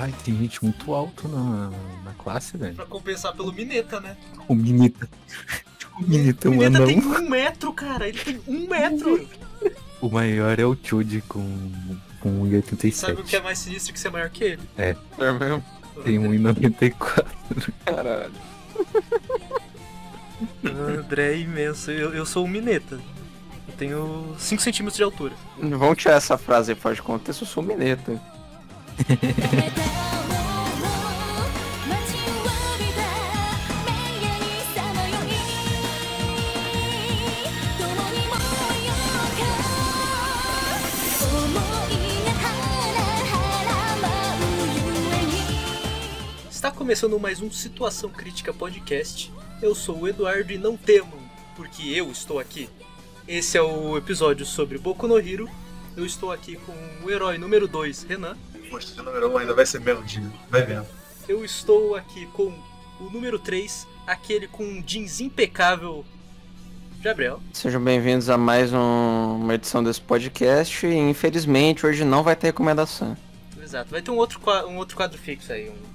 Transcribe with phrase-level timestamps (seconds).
[0.00, 1.70] Caralho, tem gente muito alto na,
[2.04, 2.74] na classe, velho.
[2.74, 4.16] Pra compensar pelo Mineta, né?
[4.48, 5.08] O Minita.
[5.98, 6.86] O Minita é o um Mineta anão.
[6.86, 8.08] tem um metro, cara.
[8.08, 9.28] Ele tem um metro.
[10.00, 11.40] O maior é o Chude com,
[12.20, 12.48] com
[12.92, 13.42] Sabe o que é 1,87.
[13.42, 14.62] mais sinistro que ser maior que ele?
[14.78, 15.64] É mesmo?
[16.04, 17.72] Tem 1,94.
[17.84, 18.32] Caralho.
[20.64, 21.90] O André é imenso.
[21.90, 22.98] Eu, eu sou o Mineta.
[23.68, 25.34] Eu tenho 5 centímetros de altura.
[25.58, 28.20] Vamos tirar essa frase aí fora de contexto, eu sou mineta.「
[46.70, 49.32] に」Está começando mais um Situação Crítica Podcast.
[49.60, 51.18] Eu sou o Eduardo e não temam,
[51.56, 52.68] porque eu estou aqui.
[53.26, 55.48] Esse é o episódio sobre Boku no Hero.
[55.96, 56.72] Eu estou aqui com
[57.04, 58.36] o herói número 2, Renan.
[58.70, 60.22] Poxa, o número 1 ainda vai ser meu dia.
[60.48, 60.86] Vai vendo.
[61.28, 62.54] Eu estou aqui com
[63.00, 66.04] o número 3, aquele com um jeans impecável,
[67.00, 67.40] Gabriel.
[67.52, 72.46] Sejam bem-vindos a mais um- uma edição desse podcast e infelizmente hoje não vai ter
[72.46, 73.16] recomendação.
[73.60, 73.90] Exato.
[73.90, 75.89] Vai ter um outro, um outro quadro fixo aí, um, um.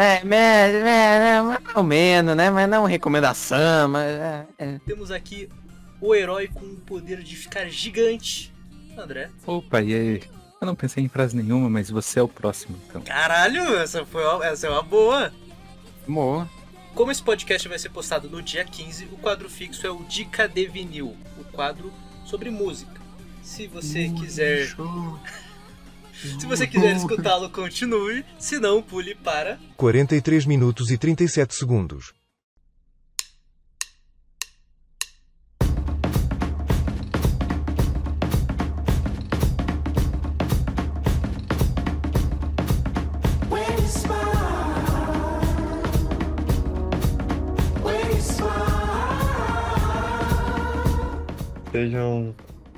[0.00, 2.48] É, mas, é, mais ou menos, né?
[2.50, 4.80] Mas não recomendação, mas é, é.
[4.86, 5.48] Temos aqui
[6.00, 8.54] o herói com o poder de ficar gigante,
[8.96, 9.28] André.
[9.44, 10.22] Opa, e aí?
[10.60, 13.02] Eu não pensei em frase nenhuma, mas você é o próximo, então.
[13.02, 15.32] Caralho, essa, foi uma, essa é uma boa.
[16.06, 16.48] Boa.
[16.94, 20.46] Como esse podcast vai ser postado no dia 15, o quadro fixo é o Dica
[20.46, 21.92] de Vinil, o quadro
[22.24, 23.00] sobre música.
[23.42, 24.68] Se você quiser,
[26.18, 28.24] se você quiser escutá-lo, continue.
[28.38, 32.12] Se não, pule para 43 minutos e 37 segundos.
[51.70, 52.34] Sejam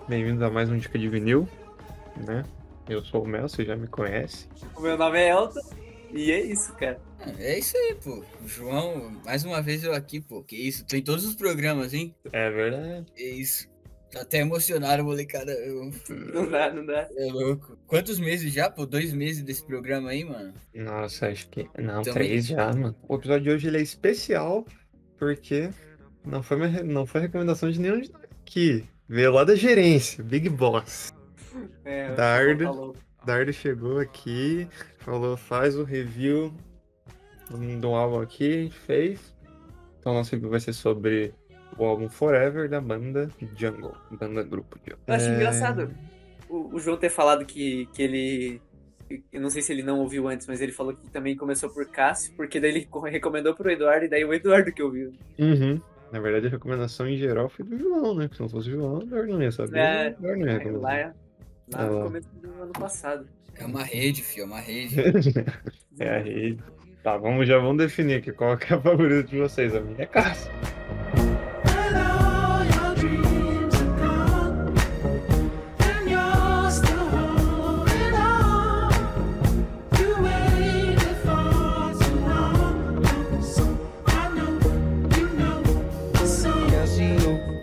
[0.07, 1.49] bem-vindos a mais um Dica de Vinil,
[2.19, 2.45] né?
[2.91, 4.49] Eu sou o Mel, você já me conhece.
[4.77, 5.61] O meu nome é Elton
[6.13, 7.01] e é isso, cara.
[7.39, 8.25] É isso aí, pô.
[8.45, 10.43] João, mais uma vez eu aqui, pô.
[10.43, 10.85] Que isso?
[10.85, 12.15] Tem todos os programas, hein?
[12.33, 13.07] É verdade.
[13.15, 13.69] Que isso.
[14.11, 15.53] Tá até emocionado, molecada.
[15.53, 15.89] Eu-
[16.35, 17.09] Não dá, não dá.
[17.17, 17.79] É louco.
[17.87, 18.85] Quantos meses já, pô?
[18.85, 20.53] Dois meses desse programa aí, mano?
[20.75, 21.69] Nossa, acho que.
[21.79, 22.13] Não, Também.
[22.27, 22.97] três já, mano.
[23.09, 24.67] O episódio de hoje ele é especial
[25.17, 25.71] porque
[26.27, 28.85] não foi, minha não foi recomendação de nenhum de nós aqui.
[29.09, 31.13] Veio lá da gerência, Big Boss.
[31.85, 32.73] É, Dardo.
[32.73, 32.99] louco.
[33.25, 34.67] Dardo chegou aqui,
[34.99, 36.53] falou, faz o review
[37.81, 39.35] do álbum aqui, a gente fez.
[39.99, 41.35] Então nosso review vai ser sobre
[41.77, 45.91] o álbum Forever da banda Jungle, banda grupo de Eu acho É, engraçado
[46.49, 48.63] o, o João ter falado que, que ele.
[49.33, 51.85] Eu não sei se ele não ouviu antes, mas ele falou que também começou por
[51.87, 55.13] Cássio, porque daí ele co- recomendou pro Eduardo e daí o Eduardo que ouviu.
[55.39, 55.81] Uhum.
[56.13, 58.29] Na verdade, a recomendação em geral foi do João, né?
[58.33, 59.79] Se não fosse o João, o Eduardo não ia saber.
[59.79, 61.15] É, o Eduardo não ia É, lá
[61.73, 63.29] lá Ah, no começo do ano passado.
[63.57, 64.43] É uma rede, filho.
[64.43, 64.97] É uma rede.
[65.99, 66.59] é a rede.
[67.03, 69.75] Tá, vamos, já vamos definir aqui qual que é a favorita de vocês.
[69.75, 70.51] A minha é Cássio.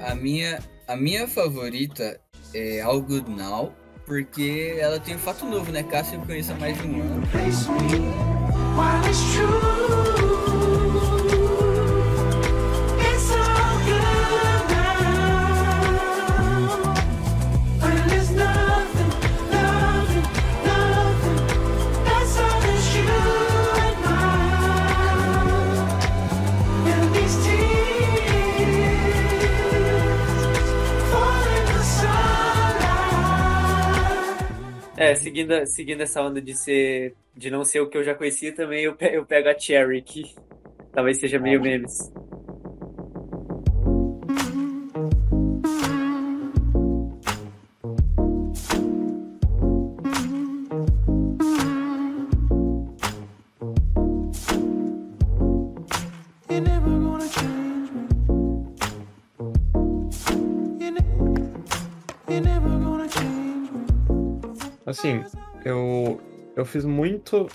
[0.01, 2.19] A minha, a minha favorita
[2.53, 3.73] é All Good Now.
[4.07, 5.83] Porque ela tem um fato novo, né?
[5.83, 7.27] Cássio eu conheço há mais de um ano.
[34.97, 37.15] É, seguindo, seguindo essa onda de ser.
[37.35, 40.01] de não ser o que eu já conhecia também, eu, pe- eu pego a Cherry,
[40.01, 40.23] que
[40.91, 42.11] talvez seja meio memes.
[64.97, 65.23] Assim,
[65.63, 66.19] eu,
[66.55, 67.47] eu fiz muito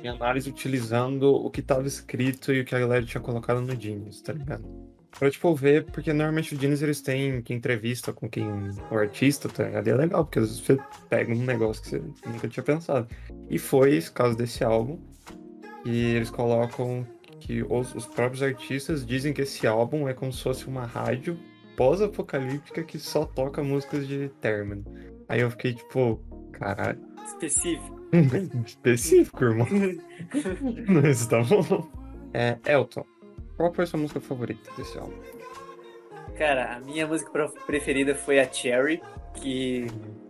[0.00, 3.80] minha análise utilizando o que tava escrito e o que a galera tinha colocado no
[3.80, 4.64] Genius, tá ligado?
[5.18, 8.46] Pra, tipo, ver, porque normalmente o Genius eles têm que entrevista com quem,
[8.90, 9.86] o artista, tá ligado?
[9.86, 10.78] E é legal, porque às vezes você
[11.08, 13.08] pega um negócio que você nunca tinha pensado.
[13.48, 14.98] E foi esse caso desse álbum,
[15.84, 17.06] e eles colocam
[17.40, 21.38] que os, os próprios artistas dizem que esse álbum é como se fosse uma rádio
[21.76, 24.84] pós-apocalíptica que só toca músicas de término.
[25.28, 26.20] Aí eu fiquei tipo,
[26.52, 28.00] caralho, Específico.
[28.66, 29.66] específico, irmão.
[30.88, 31.88] Mas tá bom.
[32.32, 33.04] É, Elton,
[33.56, 35.14] qual foi a sua música favorita desse álbum?
[36.36, 39.00] Cara, a minha música preferida foi a Cherry,
[39.34, 39.86] que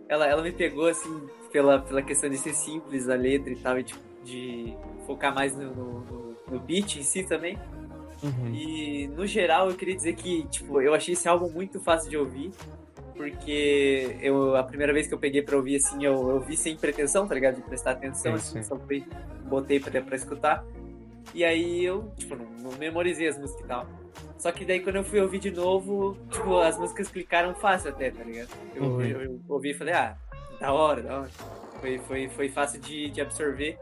[0.07, 3.79] ela, ela me pegou, assim, pela, pela questão de ser simples a letra e tal,
[3.79, 4.75] e tipo, de
[5.05, 7.57] focar mais no, no, no- no beat em si também.
[8.23, 8.53] Uhum.
[8.53, 12.17] E, no geral, eu queria dizer que, tipo, eu achei esse álbum muito fácil de
[12.17, 12.51] ouvir,
[13.15, 16.75] porque eu, a primeira vez que eu peguei pra ouvir, assim, eu, eu vi sem
[16.75, 17.55] pretensão, tá ligado?
[17.55, 18.63] De prestar atenção, Sim, assim, sim.
[18.63, 19.05] só fui,
[19.45, 20.63] botei pra, pra escutar.
[21.33, 23.87] E aí eu, tipo, não, não memorizei as músicas e tal.
[24.37, 28.11] Só que daí quando eu fui ouvir de novo, tipo, as músicas clicaram fácil até,
[28.11, 28.49] tá ligado?
[28.75, 28.91] Eu, Uhum.
[28.91, 30.15] ouvi- eu, eu ouvi e falei, ah,
[30.59, 31.29] da hora, da hora.
[31.79, 33.77] Foi, foi, foi fácil de, de absorver.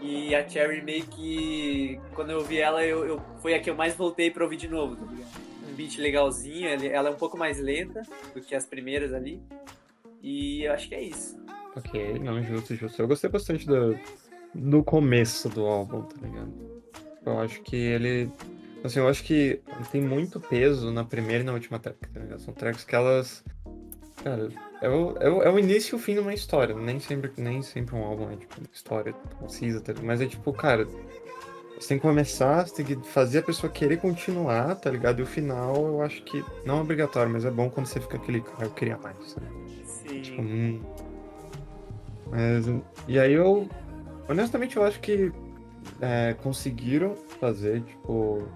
[0.00, 2.00] E a Cherry meio que.
[2.14, 4.66] Quando eu ouvi ela, eu, eu, foi a que eu mais voltei pra ouvir de
[4.68, 5.30] novo, tá ligado?
[5.72, 8.02] Um beat legalzinho, ela é um pouco mais lenta
[8.34, 9.42] do que as primeiras ali.
[10.22, 11.40] E eu acho que é isso.
[11.74, 13.00] Ok, não, justo, justo.
[13.00, 13.98] Eu gostei bastante do,
[14.54, 16.52] do começo do álbum, tá ligado?
[17.24, 18.30] Eu acho que ele.
[18.84, 19.60] Assim, eu acho que
[19.90, 22.40] tem muito peso na primeira e na última track, tá ligado?
[22.40, 23.44] São tracks que elas.
[24.22, 24.48] Cara,
[24.80, 26.74] é o, é o, é o início e o fim de uma história.
[26.74, 29.94] Nem sempre, nem sempre um álbum é tipo história concisa, tá?
[30.02, 30.86] Mas é tipo, cara.
[31.82, 35.18] Você tem que começar, você tem que fazer a pessoa querer continuar, tá ligado?
[35.18, 38.16] E o final eu acho que não é obrigatório, mas é bom quando você fica
[38.16, 39.16] aquele cara, eu queria mais?
[40.22, 40.40] Tipo, Sim.
[40.40, 40.80] hum.
[42.30, 42.66] Mas,
[43.08, 43.68] e aí eu,
[44.28, 45.32] honestamente, eu acho que
[46.00, 48.46] é, conseguiram fazer, tipo,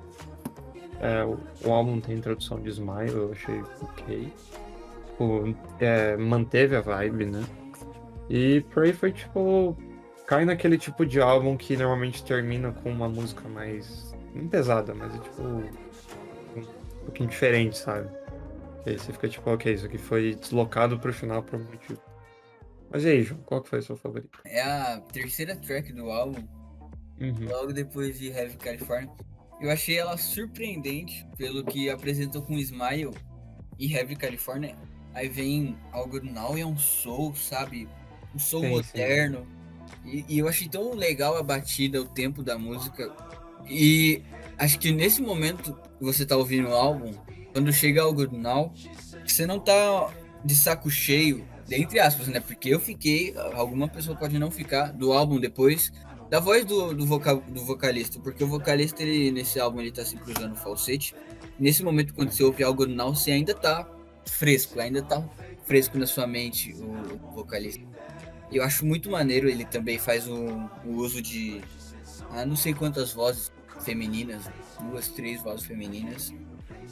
[1.00, 4.32] é, o, o álbum tem introdução de Smile, eu achei ok.
[5.06, 7.44] Tipo, é, manteve a vibe, né?
[8.30, 9.76] E Prey foi, tipo,
[10.26, 15.14] cai naquele tipo de álbum que normalmente termina com uma música mais, não pesada, mas
[15.14, 18.08] é, tipo, um pouquinho diferente, sabe?
[18.84, 22.00] E aí você fica tipo, ok, isso aqui foi deslocado pro final por um motivo.
[22.90, 24.38] Mas e aí, João, qual que foi a sua favorita?
[24.44, 26.46] É a terceira track do álbum,
[27.20, 27.48] Uhum.
[27.48, 29.10] logo depois de Heavy California.
[29.60, 33.10] Eu achei ela surpreendente pelo que apresentou com Smile
[33.78, 34.76] e Heavy California.
[35.14, 37.88] Aí vem algo Now e é um soul, sabe?
[38.34, 39.00] Um soul Sim, sim.
[40.04, 43.12] E, e eu achei tão legal a batida, o tempo da música.
[43.68, 44.22] E
[44.58, 47.12] acho que nesse momento que você tá ouvindo o álbum,
[47.52, 48.72] quando chega algo Now,
[49.26, 50.10] você não tá
[50.44, 52.38] de saco cheio, entre aspas, né?
[52.38, 55.92] Porque eu fiquei, alguma pessoa pode não ficar, do álbum depois,
[56.30, 60.04] da voz do, do, voca- do vocalista, porque o vocalista, ele, nesse álbum, ele tá
[60.04, 61.14] sempre usando falsete.
[61.58, 63.88] Nesse momento, quando você ouve algo Now, você ainda tá
[64.26, 65.26] fresco, ainda tá
[65.64, 67.84] fresco na sua mente, o vocalista.
[68.50, 71.60] Eu acho muito maneiro, ele também faz o, o uso de,
[72.30, 73.50] ah, não sei quantas vozes
[73.80, 74.48] femininas,
[74.80, 76.32] duas, três vozes femininas.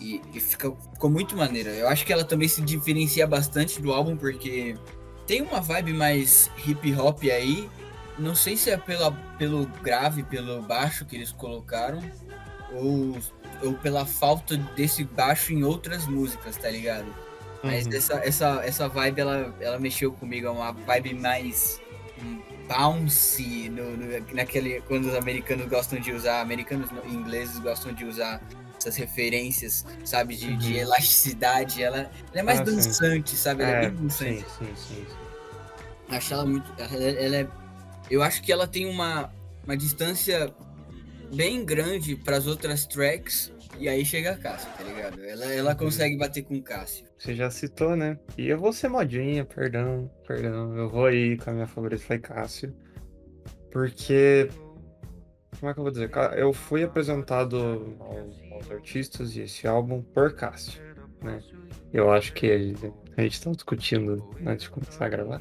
[0.01, 1.71] E, e fica, ficou muito maneira.
[1.71, 4.76] Eu acho que ela também se diferencia bastante do álbum, porque
[5.26, 7.69] tem uma vibe mais hip hop aí.
[8.19, 12.00] Não sei se é pela, pelo grave, pelo baixo que eles colocaram,
[12.73, 13.19] ou,
[13.62, 17.07] ou pela falta desse baixo em outras músicas, tá ligado?
[17.64, 17.94] Mas Uhum.
[17.94, 21.80] essa, essa, essa vibe, ela, ela mexeu comigo, é uma vibe mais
[22.23, 27.92] hum, bouncy, no, no- naquele, quando os americanos gostam de usar, americanos não, ingleses gostam
[27.94, 28.40] de usar
[28.78, 30.78] essas referências, sabe, de, de Uhum.
[30.80, 32.76] elasticidade, ela, ela é mais Ah, sim.
[32.76, 34.40] dançante, sabe, ela é, É, bem dançante.
[34.40, 34.94] sim, sim, sim.
[34.94, 35.06] sim.
[36.09, 36.71] Acho ela muito.
[36.76, 37.49] Ela, ela é.
[38.11, 39.33] Eu acho que ela tem uma,
[39.64, 40.54] uma distância
[41.35, 43.50] bem grande para as outras tracks.
[43.78, 45.23] E aí chega a Cássio, tá ligado?
[45.25, 47.07] Ela, ela consegue bater com o Cássio.
[47.19, 48.19] Você já citou, né?
[48.38, 50.76] E eu vou ser modinha, perdão, perdão.
[50.76, 52.75] Eu vou aí com a minha favorita, foi Cássio.
[53.71, 54.49] Porque.
[55.59, 56.11] Como é que eu vou dizer?
[56.37, 60.81] Eu fui apresentado aos, aos artistas e esse álbum por Cássio,
[61.23, 61.40] né?
[61.93, 65.40] Eu acho que a gente, a gente tá discutindo antes de começar a gravar.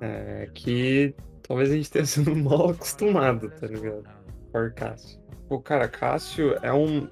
[0.00, 1.14] é, que
[1.46, 4.04] talvez a gente tenha sido mal acostumado, tá ligado?
[4.52, 5.20] Por Cássio.
[5.48, 7.08] Pô, cara, Cássio é um.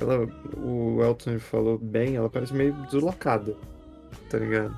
[0.00, 0.26] Ela,
[0.56, 3.56] o Elton falou bem, ela parece meio deslocada,
[4.28, 4.74] tá ligado?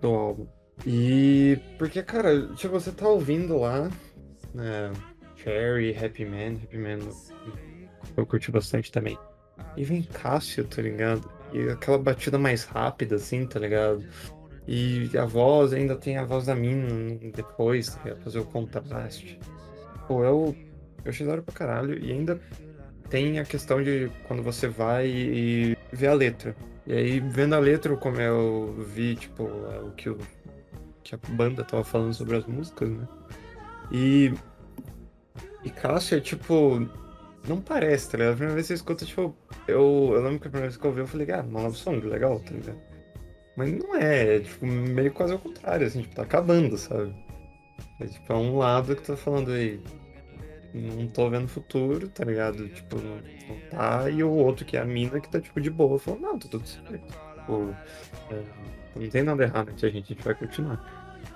[0.00, 0.46] Do álbum.
[0.86, 1.58] E.
[1.78, 3.90] Porque, cara, tipo, você tá ouvindo lá.
[4.54, 4.92] né,
[5.36, 6.98] Cherry, Happy Man, Happy Man
[8.16, 9.18] eu curti bastante também.
[9.76, 11.30] E vem Cássio, tá ligado?
[11.52, 14.04] E aquela batida mais rápida, assim, tá ligado?
[14.66, 19.38] E a voz, ainda tem a voz da mina depois, tá fazer o contraste.
[20.06, 20.56] Pô, eu,
[21.04, 21.98] eu achei da hora pra caralho.
[21.98, 22.40] E ainda
[23.10, 26.56] tem a questão de quando você vai e vê a letra.
[26.86, 30.18] E aí, vendo a letra, como eu vi, tipo, o que, o,
[31.02, 33.06] que a banda tava falando sobre as músicas, né?
[33.92, 34.32] E.
[35.64, 36.88] E Cássia, tipo.
[37.46, 38.32] Não parece, tá ligado?
[38.32, 39.34] A primeira vez que você escuta, tipo.
[39.66, 41.76] Eu, eu lembro que a primeira vez que eu ouvi, eu falei, ah, uma love
[41.76, 42.78] song, legal, tá ligado?
[43.56, 47.14] Mas não é, é tipo, meio quase ao contrário, assim, tipo, tá acabando, sabe?
[48.00, 49.80] É tipo, é um lado que tá falando aí.
[50.72, 52.68] Não tô vendo futuro, tá ligado?
[52.68, 53.16] Tipo, não,
[53.48, 54.08] não tá.
[54.10, 56.48] E o outro que é a mina que tá, tipo, de boa, falou, não, tá
[56.48, 57.00] tudo certo.
[57.34, 57.76] Tipo,
[58.30, 58.42] é,
[58.96, 60.80] não tem nada errado entre a gente, a gente vai continuar.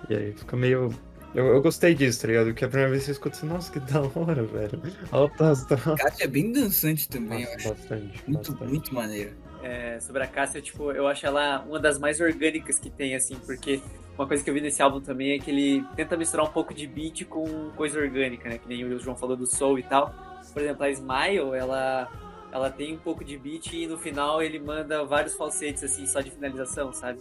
[0.08, 0.90] E aí fica meio.
[1.34, 2.46] Eu, eu gostei disso, tá ligado?
[2.46, 4.82] Porque a primeira vez que eu escuto assim, nossa, que da hora, velho.
[5.10, 5.96] Alta astral.
[5.96, 7.68] Cássia é bem dançante também, eu Nossa, acho.
[7.70, 8.70] bastante, Muito, bastante.
[8.70, 9.36] muito maneiro.
[9.64, 13.34] É, sobre a Cássia, tipo, eu acho ela uma das mais orgânicas que tem, assim,
[13.46, 13.80] porque
[14.16, 16.74] uma coisa que eu vi nesse álbum também é que ele tenta misturar um pouco
[16.74, 18.58] de beat com coisa orgânica, né?
[18.58, 20.14] Que nem o João falou do soul e tal.
[20.52, 22.08] Por exemplo, a Smile, ela,
[22.52, 26.20] ela tem um pouco de beat e no final ele manda vários falsetes, assim, só
[26.20, 27.20] de finalização, sabe?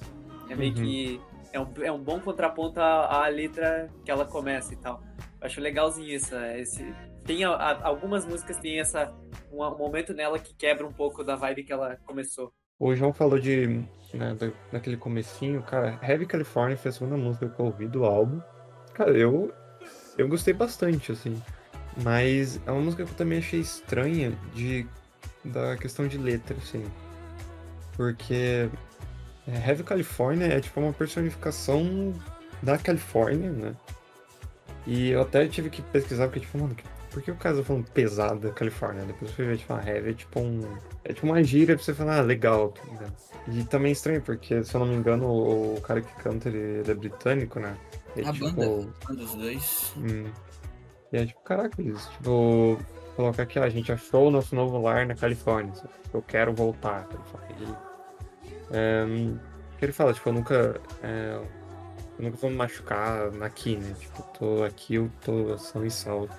[0.50, 0.84] É meio Uhum.
[0.84, 1.22] que.
[1.54, 5.02] É um, é um bom contraponto à, à letra que ela começa e tal.
[5.40, 6.36] Eu acho legalzinho isso.
[6.36, 6.84] Esse,
[7.26, 9.14] tem a- a- algumas músicas tem essa
[9.52, 12.54] um, um momento nela que quebra um pouco da vibe que ela começou.
[12.80, 13.68] O João falou de.
[14.14, 16.00] Né, da- daquele comecinho, cara.
[16.04, 18.40] Heavy California foi a segunda música que eu ouvi do álbum.
[18.94, 19.52] Cara, eu.
[20.18, 21.42] Eu gostei bastante, assim.
[22.04, 24.88] Mas é uma música que eu também achei estranha de.
[25.46, 26.84] Da questão de letra, assim.
[27.96, 28.70] Porque.
[29.48, 32.14] é, Heavy California é tipo uma personificação
[32.62, 33.76] da Califórnia, né?
[34.86, 36.76] E eu até tive que pesquisar, porque, tipo, mano,
[37.14, 39.06] por que o cara tá falando pesada Califórnia?
[39.06, 40.62] Depois eu fui ver, tipo, heavy é tipo um.
[41.04, 43.14] É tipo uma gíria pra você falar, ah, legal, tá ligado?
[43.48, 46.50] E também é estranho, porque, se eu não me engano, o, o cara que canta,
[46.50, 47.78] ele, ele é britânico, né?
[48.16, 49.94] E, A tipo, banda, um dos dois.
[49.98, 50.26] hum,
[51.12, 52.78] e é tipo, caraca, eles, tipo,
[53.16, 55.90] colocar aqui, ó, a gente achou o nosso novo lar na Califórnia, sabe?
[56.14, 57.56] eu quero voltar à Califórnia.
[57.60, 57.76] E,
[58.72, 59.06] é,
[59.82, 60.82] ele fala, tipo, eu nunca.
[61.04, 61.40] é,
[62.18, 63.94] eu nunca vou me machucar aqui, né?
[64.00, 66.30] Tipo, eu tô aqui, eu tô são e salvo.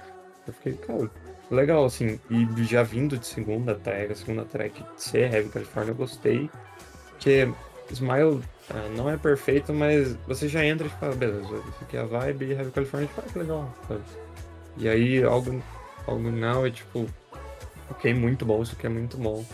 [0.46, 1.10] Eu fiquei, cara,
[1.50, 2.18] legal, assim.
[2.30, 6.50] E já vindo de segunda track, segunda track ser Heavy California, eu gostei.
[7.10, 7.48] Porque
[7.90, 12.00] Smile ah, não é perfeito, mas você já entra e fala, beleza, isso aqui é
[12.00, 14.02] a vibe, e Heavy California, tipo, ah, que legal, sabe?
[14.78, 15.62] E aí, algo,
[16.06, 17.06] algo não é tipo,
[17.90, 19.44] ok, muito bom, isso aqui é muito bom.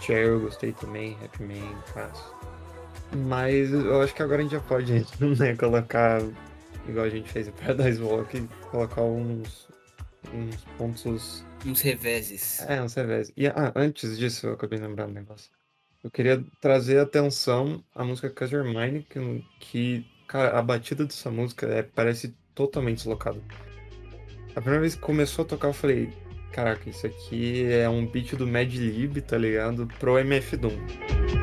[0.00, 2.24] Cher eu gostei também, Happy Man, fácil.
[3.26, 4.92] Mas eu acho que agora a gente já pode
[5.38, 6.20] né, colocar,
[6.88, 9.67] igual a gente fez em Paradise Walk, colocar uns,
[10.32, 11.44] uns pontos.
[11.66, 12.60] Uns reveses.
[12.68, 13.32] É, uns revés.
[13.36, 15.50] E ah, antes disso, eu acabei de lembrar um negócio.
[16.02, 21.30] Eu queria trazer atenção à música Cause You're Mine, que, que, cara, a batida dessa
[21.30, 23.40] música é, parece totalmente deslocada.
[24.50, 26.12] A primeira vez que começou a tocar, eu falei,
[26.52, 29.86] caraca, isso aqui é um beat do Mad Lib, tá ligado?
[29.98, 31.37] Pro MF Doom.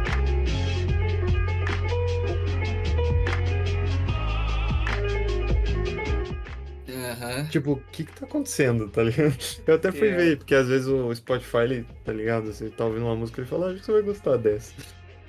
[7.44, 9.36] Tipo, o que que tá acontecendo, tá ligado?
[9.68, 10.16] Eu até fui É.
[10.16, 12.48] ver, porque às vezes o Spotify, ele, tá ligado?
[12.54, 14.74] Você tá ouvindo uma música e ele fala, ah, acho que você vai gostar dessa.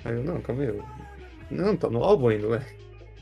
[0.04, 0.68] Aí eu, não, calma aí.
[0.68, 0.84] eu-
[1.50, 2.66] Não, tá no álbum ainda, ué.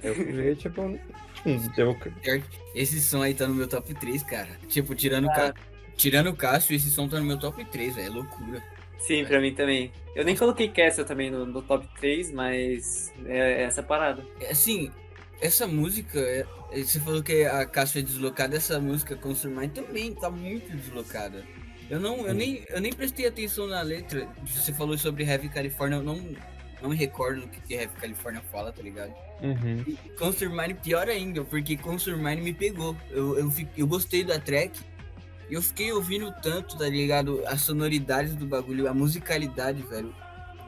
[0.03, 0.99] Aí eu fui ver, tipo,
[1.45, 2.43] tipo, eu,
[2.75, 4.49] Esse som aí tá no meu top 3, cara.
[4.69, 5.35] Tipo, tirando, o Ah.
[5.35, 5.55] Ca-
[5.97, 8.07] tirando o Cássio, esse som tá no meu top 3, velho.
[8.07, 8.63] É loucura.
[8.99, 9.93] Sim, pra mim também.
[10.15, 14.25] Eu nem coloquei Castle também no, no top 3, mas é, é essa parada.
[14.51, 14.91] Assim,
[15.41, 20.15] essa música, é- é- você falou que a Cássio é deslocada, essa música Consumer também
[20.15, 21.45] tá muito deslocada.
[21.91, 24.27] Eu não, eu nem, eu nem prestei atenção na letra.
[24.47, 26.19] Você falou sobre Heavy California, eu não,
[26.81, 29.13] não me recordo do que, que Heavy California fala, tá ligado?
[29.43, 29.85] Uhum.
[29.87, 32.97] E Consumer pior ainda, porque Consumer me pegou.
[33.11, 34.81] Eu, eu, eu gostei da track.
[35.51, 37.43] E eu fiquei ouvindo tanto, tá ligado?
[37.47, 40.15] As sonoridades do bagulho, a musicalidade, velho.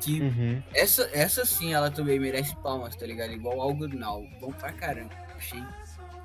[0.01, 0.63] Que Uhum.
[0.75, 3.33] essa, essa sim, ela também merece palmas, tá ligado?
[3.33, 4.27] Igual All Good Now.
[4.41, 5.11] Bom pra caramba.
[5.37, 5.63] Achei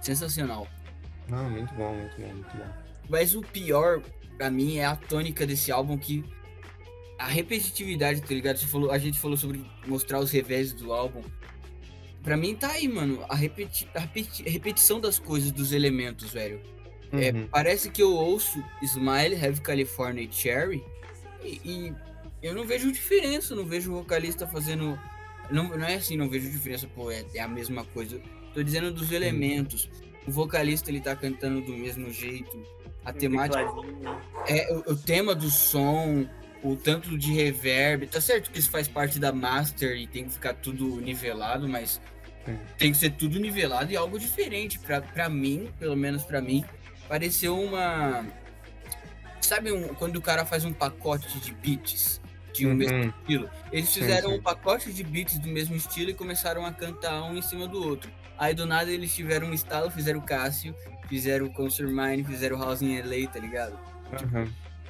[0.02, 0.68] sensacional.
[1.30, 2.66] Não, muito bom, muito bom, muito bom.
[3.10, 4.02] Mas o pior,
[4.38, 6.24] pra mim, é a tônica desse álbum que.
[7.18, 8.58] A repetitividade, tá ligado?
[8.58, 11.22] Você falou, a gente falou sobre mostrar os revés do álbum.
[12.24, 13.24] Pra mim tá aí, mano.
[13.30, 16.60] A, repeti a repeti- repetição das coisas, dos elementos, velho.
[17.12, 17.48] É, Uhum.
[17.52, 20.84] parece que eu ouço Smile, Heavy California e Cherry
[21.44, 21.96] e, e
[22.42, 25.00] eu não vejo diferença, não vejo o vocalista fazendo.
[25.50, 28.22] Não, não é assim, não vejo diferença, pô, é, é a mesma coisa.
[28.54, 29.90] Tô dizendo dos elementos.
[30.28, 32.64] O vocalista ele tá cantando do mesmo jeito.
[33.04, 33.64] A temática.
[33.66, 34.22] Tecladinho.
[34.48, 36.28] É, o, o tema do som,
[36.64, 38.08] o tanto de reverb.
[38.08, 42.00] Tá certo que isso faz parte da master e tem que ficar tudo nivelado, mas
[42.46, 42.58] Sim.
[42.78, 44.80] Tem que ser tudo nivelado e algo diferente.
[44.80, 46.64] Pra, pra mim, pelo menos pra mim,
[47.08, 48.26] pareceu uma.
[49.42, 52.21] Sabe um- quando o cara faz um pacote de beats
[52.54, 53.14] de um mesmo Uhum.
[53.22, 53.50] estilo?
[53.72, 54.36] Eles Sim, fizeram sim.
[54.38, 57.82] um pacote de beats do mesmo estilo e começaram a cantar um em cima do
[57.86, 58.12] outro.
[58.38, 60.76] Aí do nada eles tiveram um estalo, fizeram o Cássio,
[61.08, 63.78] fizeram o Concert Mine, fizeram o House in LA, tá ligado?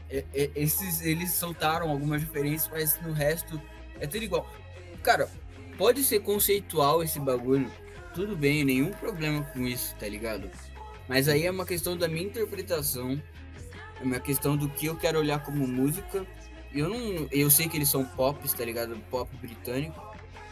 [0.10, 3.62] É- é- esses eles soltaram algumas diferenças, mas no resto
[4.00, 4.50] é tudo igual.
[5.04, 5.30] Cara,
[5.78, 7.72] pode ser conceitual esse bagulho,
[8.14, 10.50] tudo bem, nenhum problema com isso, tá ligado?
[11.08, 13.22] Mas aí é uma questão da minha interpretação,
[14.00, 16.26] é uma questão do que eu quero olhar como música.
[16.74, 18.98] Eu não, eu sei que eles são pops, tá ligado?
[19.10, 20.02] Pop britânico.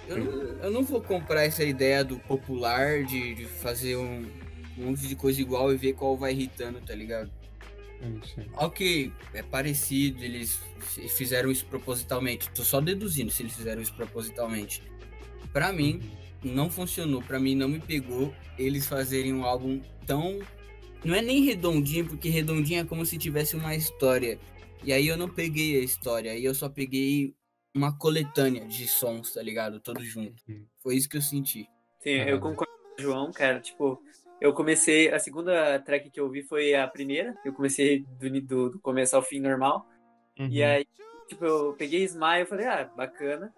[0.08, 0.34] Eu não,
[0.64, 4.26] eu não vou comprar essa ideia do popular de, de fazer um,
[4.78, 7.30] um monte de coisa igual e ver qual vai irritando, tá ligado?
[8.02, 8.50] Sim, sim.
[8.56, 10.60] Ok, é parecido, eles
[11.16, 12.50] fizeram isso propositalmente.
[12.50, 14.82] Tô só deduzindo se eles fizeram isso propositalmente.
[15.52, 16.02] Pra mim,
[16.44, 17.22] não funcionou.
[17.22, 20.40] Pra mim, não me pegou eles fazerem um álbum tão.
[21.04, 24.40] Não é nem redondinho, porque redondinho é como se tivesse uma história.
[24.84, 27.36] E aí eu não peguei a história, aí eu só peguei
[27.76, 29.80] uma coletânea de sons, tá ligado?
[29.80, 30.44] Todos juntos.
[30.48, 30.66] Uhum.
[30.82, 31.68] Foi isso que eu senti.
[32.00, 33.60] Sim, eu concordo com o João, cara.
[33.60, 34.02] Tipo,
[34.42, 35.12] eu comecei.
[35.14, 37.36] A segunda track que eu ouvi foi a primeira.
[37.44, 39.86] Eu comecei do, do, do começo ao fim normal.
[40.38, 40.68] E Uhum.
[40.70, 40.88] aí,
[41.28, 43.54] tipo, eu peguei Smile e falei, ah, bacana.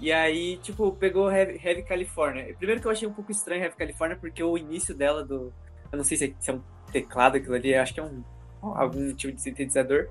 [0.00, 2.54] E aí, tipo, pegou Heavy, Heavy California.
[2.56, 5.52] Primeiro que eu achei um pouco estranho Heavy California, porque o início dela do.
[5.90, 8.22] Eu não sei se é, se é um teclado aquilo ali, acho que é um.
[8.62, 10.08] algum tipo de sintetizador.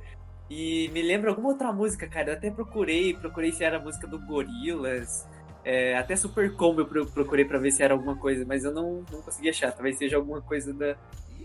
[0.49, 2.29] E me lembra alguma outra música, cara.
[2.31, 5.27] Eu até procurei, procurei se era a música do Gorillaz.
[5.63, 8.73] É, até Super Combo eu pro- procurei pra ver se era alguma coisa, mas eu
[8.73, 9.71] não, não consegui achar.
[9.73, 10.95] Talvez seja alguma coisa da,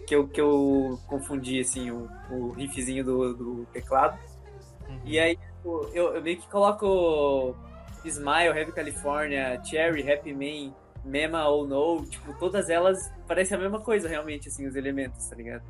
[0.06, 4.18] que, eu, que eu confundi, assim, o, o riffzinho do, do teclado.
[5.04, 7.56] E aí, tipo, eu, eu meio que coloco
[8.04, 10.72] Smile, Heavy California, Cherry, Happy Man,
[11.04, 15.34] Mema ou No, tipo, todas elas parecem a mesma coisa, realmente, assim, os elementos, tá
[15.34, 15.64] ligado?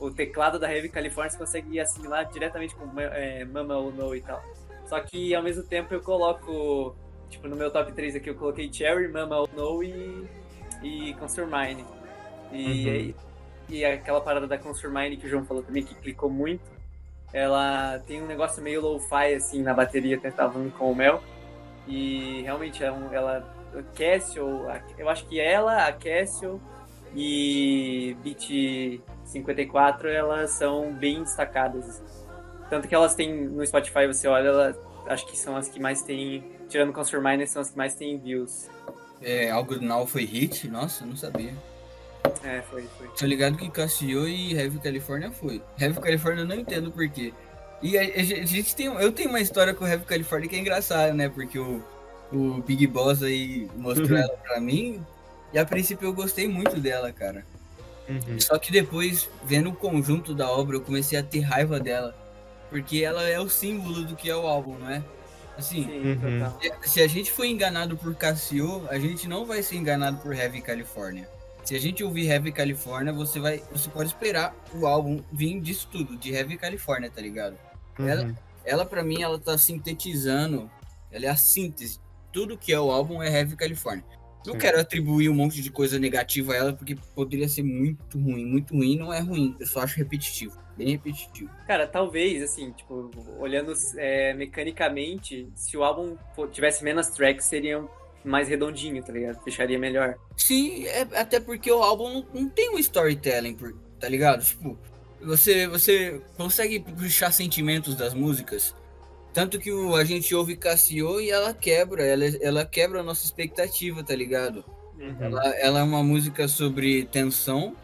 [0.00, 4.20] O teclado da Heavy California você consegue assimilar diretamente com é, Mama ou No e
[4.20, 4.42] tal.
[4.86, 6.94] Só que, ao mesmo tempo, eu coloco,
[7.30, 10.26] tipo, no meu top 3 aqui, eu coloquei Cherry, Mama ou No e,
[10.82, 11.84] e Concert Mine.
[12.52, 12.92] E, Uhum.
[12.92, 13.14] aí-
[13.68, 16.62] e aquela parada da Concert Mine que o João falou também, que clicou muito,
[17.32, 21.22] ela tem um negócio meio lo-fi, assim, na bateria, até tava com o Mel.
[21.88, 23.44] E realmente é um, ela.
[23.74, 26.60] a- eu acho que ela, a Casio
[27.14, 29.00] e Beat
[29.34, 32.02] 54, elas são bem destacadas.
[32.70, 36.02] Tanto que elas têm no Spotify, você olha, elas, acho que são as que mais
[36.02, 36.42] têm.
[36.68, 38.68] Tirando Concert Miner, são as que mais têm views.
[39.20, 40.68] É, algo Now foi hit?
[40.68, 41.54] Nossa, não sabia.
[42.42, 43.08] É, foi, foi.
[43.08, 45.62] Tô ligado que Cassio e Heavy California foi.
[45.78, 47.32] Heavy California eu não entendo por quê.
[47.82, 48.86] E a, a gente tem.
[48.86, 51.28] Eu tenho uma história com o Heavy California que é engraçada, né?
[51.28, 51.82] Porque o,
[52.32, 54.16] o Big Boss aí mostrou Uhum.
[54.24, 55.04] ela pra mim.
[55.52, 57.44] E a princípio eu gostei muito dela, cara.
[58.08, 58.38] Uhum.
[58.40, 62.14] Só que depois, vendo o conjunto da obra, eu comecei a ter raiva dela.
[62.70, 65.02] Porque ela é o símbolo do que é o álbum, não é?
[65.56, 66.52] Assim, Sim, Uhum.
[66.82, 70.60] se- a gente foi enganado por Cassio, a gente não vai ser enganado por Heavy
[70.60, 71.28] California.
[71.64, 75.88] Se a gente ouvir Heavy California, você vai, você pode esperar o álbum vir disso
[75.90, 77.56] tudo, de Heavy California, tá ligado?
[77.98, 78.34] Ela, Uhum.
[78.64, 80.68] ela para mim, ela tá sintetizando,
[81.12, 82.00] ela é a síntese.
[82.32, 84.04] Tudo que é o álbum é Heavy California.
[84.46, 88.44] Não quero atribuir um monte de coisa negativa a ela, porque poderia ser muito ruim.
[88.44, 91.50] Muito ruim não é ruim, eu só acho repetitivo, bem repetitivo.
[91.66, 96.16] Cara, talvez, assim, tipo, olhando é, mecanicamente, se o álbum
[96.52, 97.82] tivesse menos tracks, seria
[98.24, 99.42] mais redondinho, tá ligado?
[99.42, 100.14] Fecharia melhor.
[100.36, 104.44] Sim, é, até porque o álbum não, não tem um storytelling, por- tá ligado?
[104.44, 104.78] Tipo,
[105.20, 108.74] você, você consegue puxar sentimentos das músicas.
[109.34, 113.24] Tanto que o, a gente ouve Cassio e ela quebra, ela, ela quebra a nossa
[113.24, 114.64] expectativa, tá ligado?
[115.20, 117.76] Ela, ela é uma música sobre tensão,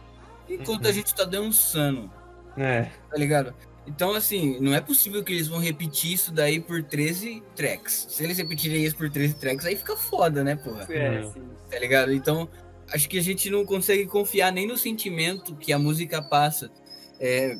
[0.48, 0.94] enquanto a Uhum.
[0.94, 2.10] gente tá dançando,
[2.56, 2.82] É.
[3.10, 3.52] tá ligado?
[3.86, 8.06] Então, assim, não é possível que eles vão repetir isso daí por 13 tracks.
[8.10, 10.86] Se eles repetirem isso por 13 tracks, aí fica foda, né, porra?
[10.88, 11.32] É, Não.
[11.32, 11.42] sim.
[11.68, 12.12] tá ligado?
[12.12, 12.48] Então,
[12.92, 16.70] acho que a gente não consegue confiar nem no sentimento que a música passa.
[17.18, 17.56] É,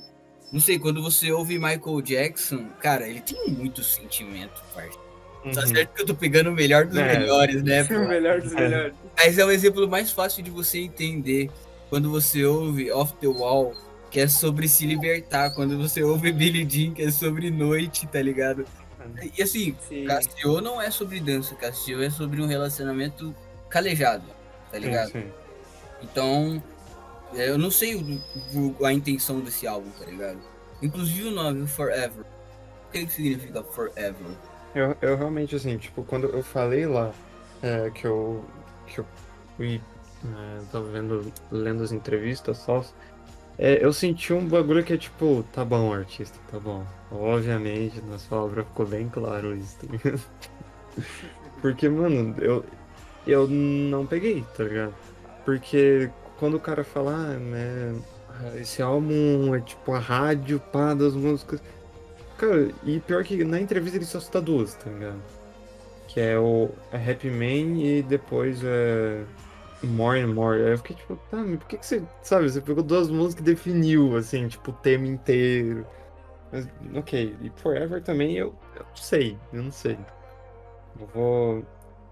[0.53, 4.99] não sei, quando você ouve Michael Jackson, cara, ele tem muito sentimento, parça.
[5.55, 5.67] Tá Uhum.
[5.69, 7.19] certo que eu tô pegando o melhor dos É.
[7.19, 7.83] melhores, né?
[7.91, 8.93] o melhor dos melhores.
[9.17, 11.51] Mas é o exemplo mais fácil de você entender
[11.89, 13.75] quando você ouve Off the Wall,
[14.11, 18.21] que é sobre se libertar, quando você ouve Billie Jean, que é sobre noite, tá
[18.21, 18.67] ligado?
[19.39, 20.05] E assim, Sim.
[20.05, 23.35] Cassio não é sobre dança, Cassio é sobre um relacionamento
[23.71, 24.25] calejado,
[24.71, 25.13] tá ligado?
[25.13, 25.27] Sim, sim.
[26.03, 26.63] Então,
[27.35, 28.21] eu não sei
[28.85, 30.38] a intenção desse álbum, tá ligado?
[30.83, 32.25] Inclusive o nome, Forever.
[32.88, 34.27] O que que significa Forever?
[34.75, 37.12] Eu, eu realmente, assim, tipo, quando eu falei lá
[37.62, 38.45] é, que, eu,
[38.87, 39.07] que eu
[39.57, 39.81] fui.
[40.25, 42.85] É, tava vendo, lendo as entrevistas só.
[43.59, 46.85] É, eu senti um bagulho que é tipo, tá bom, artista, tá bom.
[47.11, 50.21] Obviamente, na sua obra ficou bem claro isso, tá ligado?
[51.61, 52.64] Porque, mano, eu,
[53.27, 54.95] eu não peguei, tá ligado?
[55.45, 57.94] Porque quando o cara fala, né,
[58.57, 61.62] esse álbum é tipo a rádio, pá, das músicas.
[62.38, 65.22] Cara, e pior que na entrevista ele só cita duas, tá ligado?
[66.09, 69.22] Que é o é Happy Man e depois é
[69.85, 70.62] More and More.
[70.62, 73.46] Aí eu fiquei tipo, tá, mas por que, que você, sabe, você pegou duas músicas
[73.46, 75.87] e definiu, assim, tipo, o tema inteiro.
[76.50, 79.98] Mas, ok, e Forever também eu, eu não sei, eu não sei.
[80.98, 81.62] Eu vou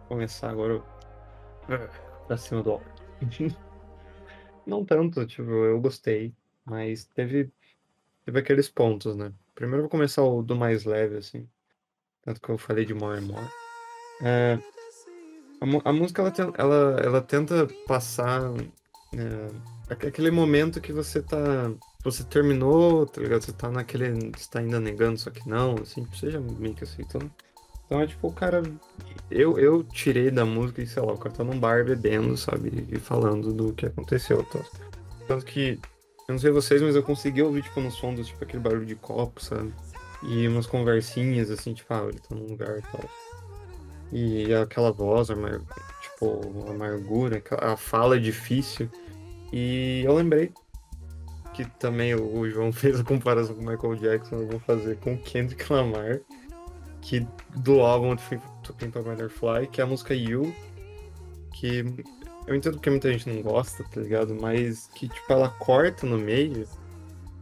[0.07, 0.83] começar agora
[2.27, 2.85] pra cima do álbum.
[4.69, 7.51] Não tanto, tipo, eu gostei, mas teve,
[8.27, 9.33] teve aqueles pontos, né?
[9.55, 11.49] Primeiro eu vou começar o do mais leve, assim.
[12.23, 13.49] Tanto que eu falei de More and More.
[14.23, 14.59] É,
[15.59, 18.43] a, a música, ela, ela, ela tenta passar
[19.15, 19.49] é,
[19.89, 21.73] aque- aquele momento que você tá...
[22.05, 23.43] Você terminou, tá ligado?
[23.43, 24.31] Você tá naquele...
[24.37, 26.07] Você tá ainda negando, só que não, assim.
[26.13, 27.25] Seja meio que aceitando.
[27.25, 27.48] Então
[27.91, 28.63] é tipo, o cara...
[29.31, 32.87] Eu, eu tirei da música e, sei lá, o cara tá num bar bebendo, sabe?
[32.91, 34.43] E falando do que aconteceu.
[34.45, 34.61] Tá?
[35.27, 35.79] Tanto que,
[36.27, 38.95] eu não sei vocês, mas eu consegui ouvir, tipo, nos fundos, tipo, aquele barulho de
[38.95, 39.73] copo, sabe?
[40.23, 43.05] E umas conversinhas, assim, tipo, ah, ele tá num lugar e tal.
[44.11, 48.91] E aquela voz, tipo, a amargura, a fala é difícil.
[49.53, 50.53] E eu lembrei
[51.55, 55.15] que também o João fez a comparação com o Michael Jackson, eu vou fazer com
[55.15, 56.21] o Kendrick Lamar,
[57.09, 58.15] que do álbum
[58.63, 60.55] To Pimp a Butterfly, que é a música You,
[61.55, 61.83] que
[62.47, 64.37] eu entendo que muita gente não gosta, tá ligado?
[64.39, 66.69] Mas que, tipo, ela corta no meio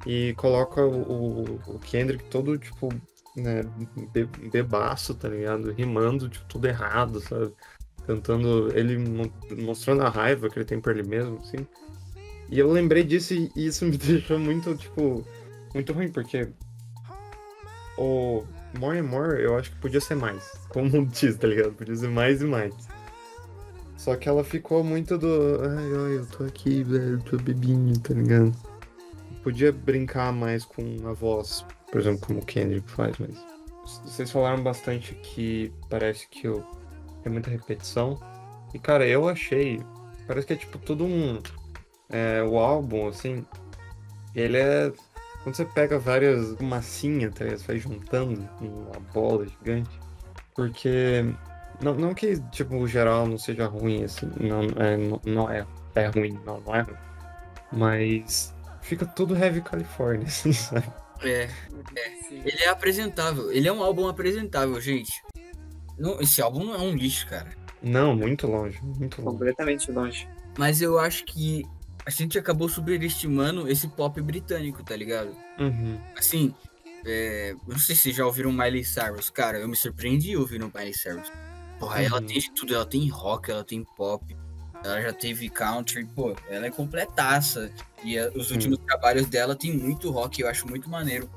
[0.07, 2.90] e coloca o, o, Kendrick todo, tipo,
[3.37, 3.62] né,
[4.12, 5.72] be- bebaço, tá ligado?
[5.72, 7.52] Rimando, tipo, tudo errado, sabe?
[8.07, 9.33] Cantando, ele mo-
[9.64, 11.66] mostrando a raiva que ele tem por ele mesmo, assim.
[12.48, 15.26] E eu lembrei disso e isso me deixou muito, tipo,
[15.74, 16.52] muito ruim, porque
[17.98, 18.44] o
[18.79, 20.42] More and More eu acho que podia ser mais.
[20.68, 21.72] Como diz, tá ligado?
[21.72, 22.74] Podia ser mais e mais.
[23.96, 25.61] Só que ela ficou muito do.
[25.62, 28.52] Ai, ai, eu tô aqui, velho, tô bebinho, tá ligado?
[29.42, 33.37] Podia brincar mais com a voz, por exemplo, como o Kendrick faz, mas.
[34.05, 36.64] Vocês falaram bastante que parece que eu...
[37.22, 38.20] tem muita repetição.
[38.74, 39.81] E, cara, eu achei.
[40.26, 41.40] Parece que é tipo tudo um.
[42.09, 43.44] É, o álbum, assim.
[44.35, 44.92] Ele é.
[45.47, 47.61] Quando você pega várias massinhas, tá ligado?
[47.61, 49.97] Você vai juntando uma bola gigante.
[50.53, 51.25] Porque.
[51.81, 54.29] Não, não que, tipo, o geral não seja ruim, assim.
[54.41, 56.97] Não é, não, não é, é ruim, não, não é ruim.
[57.73, 58.53] Mas.
[58.81, 60.93] Fica tudo Heavy California, assim, sabe?
[61.23, 61.47] É,
[62.29, 62.43] Sim.
[62.45, 63.53] ele é apresentável.
[63.53, 65.13] Ele é um álbum apresentável, gente.
[65.97, 67.51] Não, esse álbum não é um lixo, cara.
[67.81, 69.39] Não, muito longe, muito longe.
[69.39, 70.29] Completamente longe.
[70.59, 71.65] Mas eu acho que
[72.07, 75.37] a gente acabou superestimando esse pop britânico, tá ligado?
[75.59, 75.99] Uhum.
[76.16, 76.55] Assim,
[77.05, 79.29] é, eu não sei se vocês já ouviram Miley Cyrus.
[79.29, 81.31] Cara, eu me surpreendi ouvindo Miley Cyrus.
[81.79, 82.27] Porra, ela Uhum.
[82.27, 82.75] tem de tudo.
[82.75, 84.25] Ela tem rock, ela tem pop.
[84.85, 86.05] Ela já teve country.
[86.07, 87.71] Pô, ela é completaça.
[88.05, 90.40] E eh, os últimos trabalhos dela tem muito rock.
[90.40, 91.29] Eu acho muito maneiro.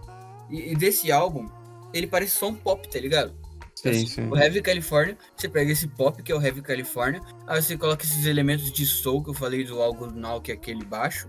[0.49, 1.49] E, e desse álbum,
[1.93, 3.33] ele parece só um pop, tá ligado?
[3.81, 4.29] Sim, Assim, sim.
[4.29, 8.03] O Heavy California, você pega esse pop, que é o Heavy California, aí você coloca
[8.03, 11.27] esses elementos de soul que eu falei do Algo Now, que é aquele baixo,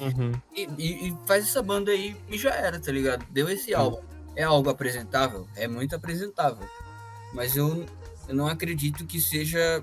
[0.00, 0.32] Uhum.
[0.54, 3.24] e, e- e faz essa banda aí e já era, tá ligado?
[3.30, 4.00] Deu esse álbum.
[4.36, 5.48] É algo apresentável?
[5.56, 6.68] É muito apresentável.
[7.34, 7.84] Mas eu,
[8.28, 9.82] eu não acredito que seja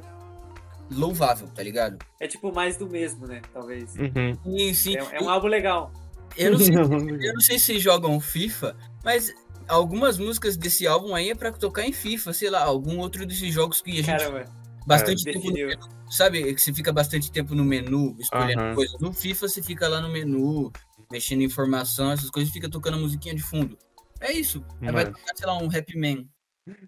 [0.89, 1.97] louvável, tá ligado?
[2.19, 3.41] É tipo mais do mesmo, né?
[3.53, 3.95] Talvez.
[3.95, 4.37] Uhum.
[4.43, 4.97] Sim, sim.
[4.97, 5.91] É, é um álbum legal.
[6.37, 6.73] Eu não sei
[7.27, 9.33] Eu não sei se jogam FIFA, mas
[9.67, 13.53] algumas músicas desse álbum aí é pra tocar em FIFA, sei lá, algum outro desses
[13.53, 14.45] jogos que a gente Caramba,
[14.85, 15.77] bastante tempo menu,
[16.09, 18.75] sabe, que você fica bastante tempo no menu escolhendo Aham.
[18.75, 18.99] coisas.
[18.99, 20.71] No FIFA você fica lá no menu,
[21.11, 23.77] mexendo em informação, essas coisas, fica tocando a musiquinha de fundo.
[24.19, 24.65] É isso.
[24.81, 26.25] Aí vai tocar, sei lá, um Happy Man.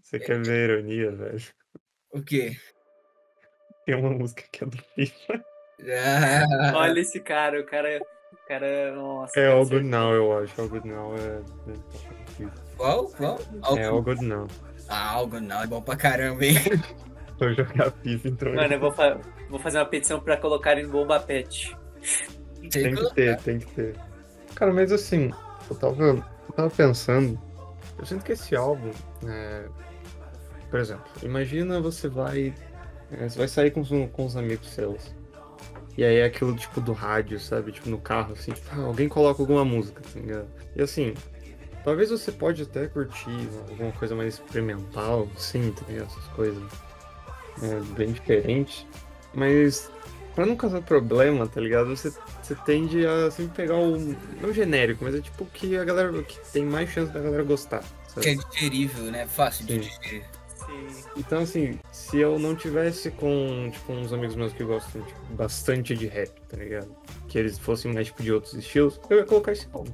[0.01, 1.43] Você quer ver a ironia, velho?
[2.11, 2.57] O quê?
[3.85, 5.45] Tem uma música que é do FIFA.
[5.79, 7.99] Ah, Olha esse cara, o cara.
[8.33, 8.95] O cara.
[8.95, 9.39] Nossa.
[9.39, 9.47] É
[9.83, 10.59] Now, eu acho.
[10.59, 12.66] All Good Now é.
[12.77, 13.05] É- qual?
[13.09, 13.77] Qual?
[13.77, 14.47] É All Good Now.
[14.89, 16.55] Ah, algo não, é bom pra caramba, hein?
[17.39, 18.53] Vou jogar FIFA, então.
[18.55, 21.75] Mano, eu vou, fa- vou fazer uma petição pra colocarem no Bomba Pet.
[22.71, 23.95] Tem que ter, tem que ter.
[24.55, 25.31] Cara, mas assim,
[25.69, 26.23] eu tava, eu
[26.55, 27.39] tava pensando.
[27.99, 28.89] Eu sinto que esse álbum.
[29.27, 29.65] é,
[30.71, 32.53] Por exemplo, imagina você vai.
[33.11, 35.13] é, Você vai sair com, os- com os amigos seus.
[35.95, 37.71] E aí é aquilo tipo do rádio, sabe?
[37.71, 40.47] Tipo no carro, assim, tipo, ah, alguém coloca alguma música, tá ligado?
[40.75, 41.13] E assim,
[41.83, 46.07] talvez você pode até curtir alguma coisa mais experimental, sim, tá ligado?
[46.07, 46.63] Essas coisas
[47.61, 48.85] é, bem diferentes.
[49.33, 49.89] Mas
[50.35, 51.95] pra não causar problema, tá ligado?
[51.95, 53.97] Você, você tende a sempre pegar o.
[54.41, 56.11] Não genérico, mas é tipo o que a galera.
[56.23, 57.83] que tem mais chance da galera gostar.
[58.07, 58.21] sabe?
[58.21, 59.25] Que é digerível, né?
[59.25, 59.79] Fácil de Sim.
[59.79, 60.25] digerir.
[60.55, 61.03] Sim.
[61.17, 65.95] Então, assim, se eu não tivesse com, tipo, uns amigos meus que gostam tipo, bastante
[65.95, 66.95] de rap, tá ligado?
[67.27, 69.91] Que eles fossem mais, tipo, de outros estilos, eu ia colocar esse álbum,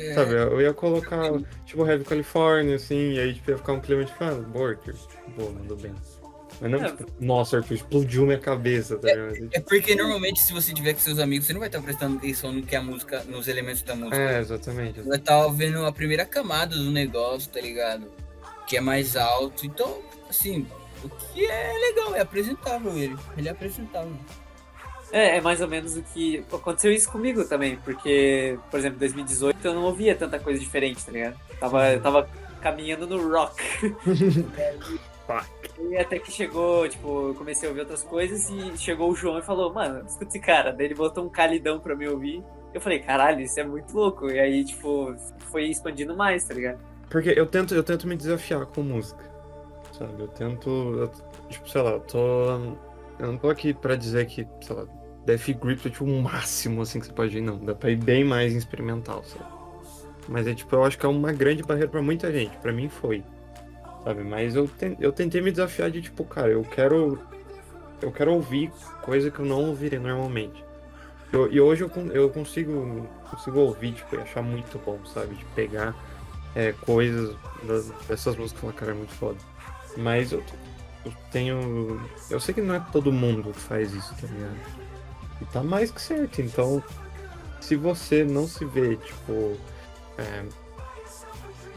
[0.00, 0.34] É, sabe?
[0.34, 1.30] Eu ia colocar,
[1.66, 4.94] tipo, Heavy California, assim, e aí, tipo, ia ficar um clima, tipo, ah, Borker,
[5.36, 5.94] boa, mandou bem.
[6.60, 6.88] Mas não, É.
[6.88, 9.48] tipo, nossa, Arthur, explodiu minha cabeça, tá ligado?
[9.52, 12.52] É porque normalmente se você tiver com seus amigos, você não vai estar prestando atenção
[12.52, 14.16] no que a música, nos elementos da música.
[14.18, 15.00] É, exatamente.
[15.00, 18.06] Você vai estar vendo a primeira camada do negócio, tá ligado?
[18.66, 19.64] Que é mais alto.
[19.64, 20.66] Então, assim,
[21.02, 23.16] o que é legal, é apresentável ele.
[23.38, 24.12] Ele é apresentável.
[25.12, 29.00] É, é mais ou menos o que aconteceu isso comigo também, porque, por exemplo, em
[29.00, 31.36] 2018 eu não ouvia tanta coisa diferente, tá ligado?
[31.58, 32.28] Tava, eu tava
[32.60, 33.62] caminhando no rock.
[35.78, 39.38] E até que chegou, tipo, eu comecei a ouvir outras coisas e chegou o João
[39.38, 40.72] e falou, mano, escuta esse cara.
[40.72, 42.42] Daí ele botou um calidão pra me ouvir.
[42.74, 44.28] Eu falei, caralho, isso é muito louco.
[44.28, 45.14] E aí, tipo,
[45.50, 46.80] foi expandindo mais, tá ligado?
[47.08, 49.24] Porque eu tento, eu tento me desafiar com música,
[49.92, 50.20] sabe?
[50.20, 51.10] Eu tento, eu,
[51.48, 52.76] tipo, sei lá, eu tô...
[53.20, 54.86] Eu não tô aqui pra dizer que, sei lá,
[55.26, 57.58] Death Grip é tipo o máximo, assim, que você pode ir, não.
[57.58, 59.44] Dá pra ir bem mais experimental, sabe?
[60.28, 62.56] Mas é tipo, eu acho que é uma grande barreira pra muita gente.
[62.58, 63.22] Pra mim foi,
[64.04, 64.22] sabe?
[64.24, 67.18] Mas eu, ten- eu tentei me desafiar de, tipo, cara, eu quero...
[68.00, 70.64] Eu quero ouvir coisa que eu não ouviria normalmente.
[71.30, 75.34] Eu- e hoje eu, eu consigo, consigo ouvir, tipo, e achar muito bom, sabe?
[75.34, 75.94] De pegar
[76.54, 79.36] é, coisas das- dessas músicas falar, cara, é muito foda.
[79.98, 80.42] Mas eu,
[81.04, 82.00] eu tenho.
[82.28, 84.56] Eu sei que não é todo mundo que faz isso, tá ligado?
[85.40, 86.42] E tá mais que certo.
[86.42, 86.82] Então,
[87.60, 89.56] se você não se vê, tipo.
[90.18, 90.44] é,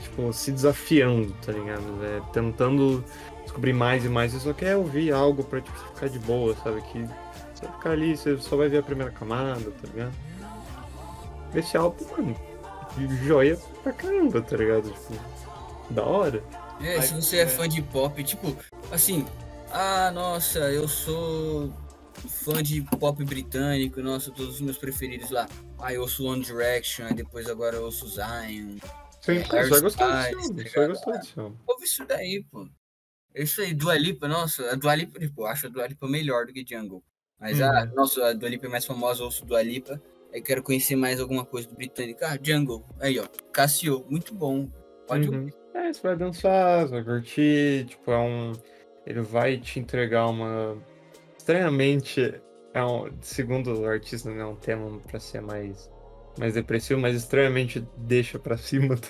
[0.02, 1.84] tipo, se desafiando, tá ligado?
[2.04, 3.04] É, tentando
[3.44, 6.82] descobrir mais e mais, você só quer ouvir algo pra tipo, ficar de boa, sabe?
[6.82, 7.08] Que
[7.54, 10.14] você ficar ali, você só vai ver a primeira camada, tá ligado?
[11.56, 12.36] Esse álbum, mano,
[13.24, 14.90] joia pra caramba, tá ligado?
[14.92, 15.14] Tipo,
[15.92, 16.44] da hora.
[16.82, 17.48] É, Mas, se você é é.
[17.48, 18.56] fã de pop, tipo,
[18.92, 19.26] assim,
[19.72, 21.72] ah, nossa, eu sou
[22.28, 25.48] fã de pop britânico, nossa, todos os meus preferidos lá.
[25.80, 28.78] Ah, eu ouço One Direction, aí depois agora eu ouço Zion.
[29.22, 30.88] Sim, É, você vai gostar álbum, tá você vai ligado?
[30.90, 31.22] gostar.
[31.68, 32.68] Ouve isso daí, pô.
[33.36, 36.46] Isso aí, Dua Lipa, nossa, a Dua Lipa, tipo, eu acho a Dua Lipa melhor
[36.46, 37.04] do que Jungle.
[37.40, 40.02] Mas, ah, nossa, a Dua Lipa é mais famosa, eu ouço Dua Lipa.
[40.34, 42.20] Aí quero conhecer mais alguma coisa do britânico.
[42.24, 44.70] Ah, Jungle, aí ó, Cassio, muito bom.
[45.08, 45.50] Pode Uhum.
[45.74, 48.54] É, você vai dançar, você vai curtir, tipo, é um.
[49.06, 50.78] Ele vai te entregar uma.
[51.38, 52.42] Estranhamente,
[52.74, 53.10] é um...
[53.22, 55.90] segundo o artista, não é um tema pra ser mais,
[56.38, 59.10] mais depressivo, mas estranhamente deixa pra cima, tá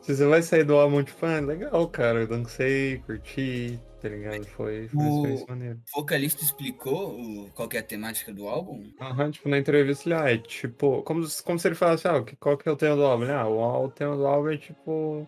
[0.00, 4.44] você vai sair do álbum, tipo, ah, legal, cara, eu dancei, curti, tá ligado?
[4.46, 5.78] Foi, foi O- experiência maneira.
[5.96, 8.82] O vocalista explicou o- qual que é a temática do álbum?
[9.00, 12.24] Aham, tipo, na entrevista ele, ah, é tipo, como, se- como se ele falasse, ah,
[12.38, 13.24] qual que é o tema do álbum?
[13.24, 15.26] Ele, ah, o, o tema do álbum é tipo.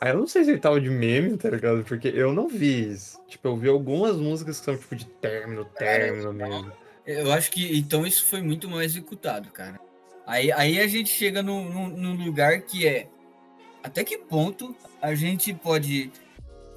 [0.00, 1.84] Ah, eu não sei se ele tava de meme, tá ligado?
[1.84, 3.20] Porque eu não vi isso.
[3.28, 6.72] Tipo, eu vi algumas músicas que são tipo de término, término mesmo.
[7.06, 9.78] Eu acho que então isso foi muito mal executado, cara.
[10.26, 13.08] Aí, aí a gente chega num, num, num lugar que é
[13.82, 16.10] até que ponto a gente pode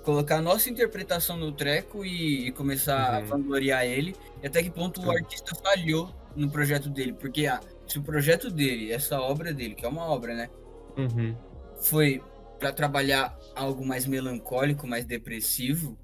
[0.03, 3.25] colocar a nossa interpretação no treco e, e começar a Uhum.
[3.25, 5.17] vangloriar ele, e até que ponto o Sim.
[5.17, 7.13] artista falhou no projeto dele.
[7.13, 10.49] Porque ah, se o projeto dele, essa obra dele, que é uma obra, né?
[10.97, 11.35] Uhum.
[11.81, 12.21] foi
[12.59, 15.97] pra trabalhar algo mais melancólico, mais depressivo.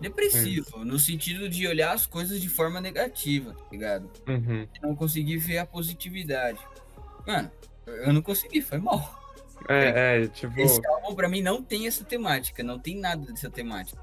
[0.00, 4.10] Depressivo, no sentido de olhar as coisas de forma negativa, tá ligado?
[4.28, 4.66] Uhum.
[4.82, 6.58] Não conseguir ver a positividade.
[7.24, 7.50] Mano,
[7.86, 9.21] eu não consegui, foi mal.
[9.68, 10.58] É, é, tipo.
[10.60, 14.00] Esse álbum pra mim não tem essa temática, não tem nada dessa temática.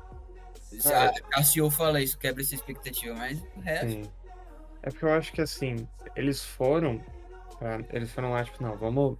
[0.61, 3.89] Se Ah, a Cassio fala isso, quebra essa expectativa, mas o resto.
[3.91, 4.11] Sim.
[4.83, 7.03] É porque eu acho que assim, eles foram.
[7.57, 9.17] pra- eles foram lá, tipo, não, vamos.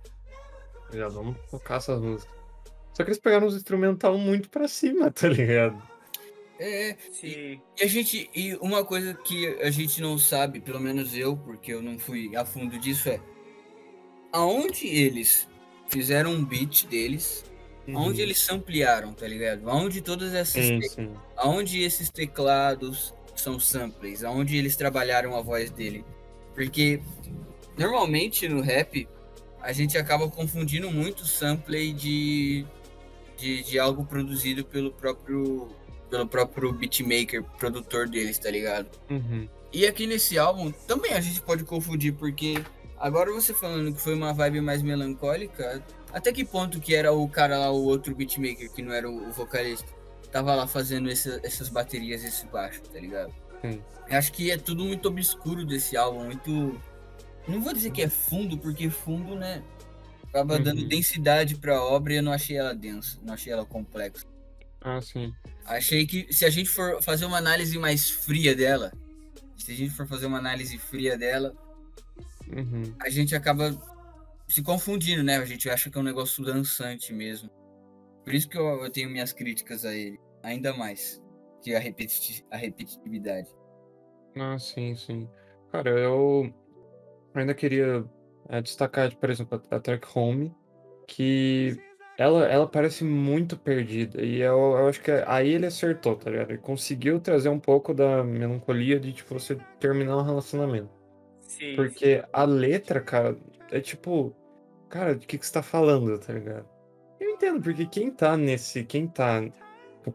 [0.93, 2.34] Já vamos tocar essas músicas.
[2.93, 5.82] Só que eles pegaram os instrumental muito pra cima, tá ligado?
[6.60, 7.62] É, Sim.
[7.80, 8.30] E a gente.
[8.36, 12.36] E uma coisa que a gente não sabe, pelo menos eu, porque eu não fui
[12.36, 13.19] a fundo disso, é
[14.32, 15.47] aonde eles
[15.89, 17.43] fizeram um beat deles,
[17.93, 19.69] aonde eles samplearam, tá ligado?
[19.69, 20.65] Aonde todas essas.
[20.65, 21.13] Sim, te- sim.
[21.36, 26.06] Aonde esses teclados são samples, aonde eles trabalharam a voz dele.
[26.54, 27.02] Porque
[27.78, 29.08] normalmente no rap
[29.62, 32.65] a gente acaba confundindo muito sample de,
[33.38, 35.69] de, de algo produzido pelo próprio
[36.10, 38.89] pelo próprio beatmaker, produtor deles, tá ligado?
[39.12, 39.47] Uhum.
[39.71, 42.56] E aqui nesse álbum também a gente pode confundir, porque
[43.00, 45.84] agora você falando que foi uma vibe mais melancólica,
[46.14, 49.32] até que ponto que era o cara lá, o outro beatmaker, que não era o,
[49.32, 49.98] vocalista?
[50.32, 53.34] tava lá fazendo esse- essas baterias, esse baixo, tá ligado?
[53.62, 53.82] Sim.
[54.08, 56.80] Eu acho que é tudo muito obscuro desse álbum, muito.
[57.48, 59.64] Não vou dizer que é fundo, porque fundo, né?
[60.28, 60.62] Acaba Uhum.
[60.64, 64.24] dando densidade pra obra e eu não achei ela densa, não achei ela complexa.
[64.82, 65.34] Ah, sim.
[65.66, 68.92] Achei que se a gente for fazer uma análise mais fria dela,
[69.58, 71.56] se a gente for fazer uma análise fria dela,
[72.48, 72.96] Uhum.
[73.00, 73.72] a gente acaba
[74.48, 75.38] se confundindo, né?
[75.38, 77.50] A gente acha que é um negócio dançante mesmo.
[78.24, 81.22] Por isso que eu, eu tenho minhas críticas a ele, ainda mais
[81.62, 83.50] que a, repeti a repetitividade.
[84.36, 85.30] Ah, sim, sim.
[85.72, 86.52] Cara, eu
[87.34, 88.04] ainda queria
[88.50, 90.56] eh, destacar, por exemplo, a a track Home,
[91.08, 91.78] que
[92.18, 94.22] ela, ela parece muito perdida.
[94.22, 96.52] E eu, eu acho que aí ele acertou, tá ligado?
[96.52, 100.99] Ele conseguiu trazer um pouco da melancolia de, tipo, você terminar um relacionamento.
[101.50, 101.76] Sim.
[101.76, 103.36] Porque a letra, cara,
[103.72, 104.36] é tipo,
[104.88, 106.68] cara, do que que você tá falando, tá ligado?
[107.20, 109.42] Eu entendo, porque quem tá nesse, quem tá,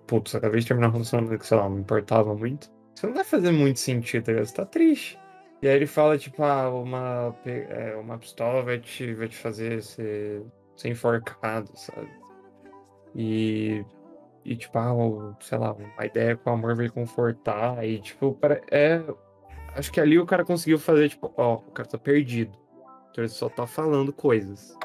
[0.06, 3.24] putz, acabei de terminar um relacionamento que, sei lá, não importava muito, isso não vai
[3.24, 4.46] fazer muito sentido, tá ligado?
[4.46, 5.18] Você tá triste.
[5.60, 9.82] E aí ele fala, tipo, ah, uma, é, uma pistola vai te, vai te fazer
[9.82, 10.40] ser,
[10.76, 12.08] ser enforcado, sabe?
[13.12, 13.84] E,
[14.44, 18.38] e tipo, ah, sei lá, uma ideia que o amor vai confortar, e tipo,
[18.70, 19.02] é,
[19.76, 22.56] acho que ali o cara conseguiu fazer, tipo, ó, o cara tá perdido.
[23.10, 24.76] Então ele só tá falando coisas.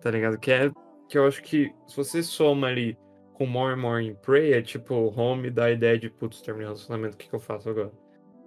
[0.00, 0.38] Tá ligado?
[0.38, 0.70] Que é.
[1.08, 2.98] Que eu acho que se você soma ali
[3.34, 7.14] com More in Pray, é tipo, home dá a ideia de, putz, terminei o relacionamento,
[7.14, 7.92] o que, que eu faço agora?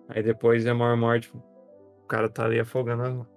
[0.09, 3.27] Aí depois é More More, tipo, o cara tá ali afogando as mãos,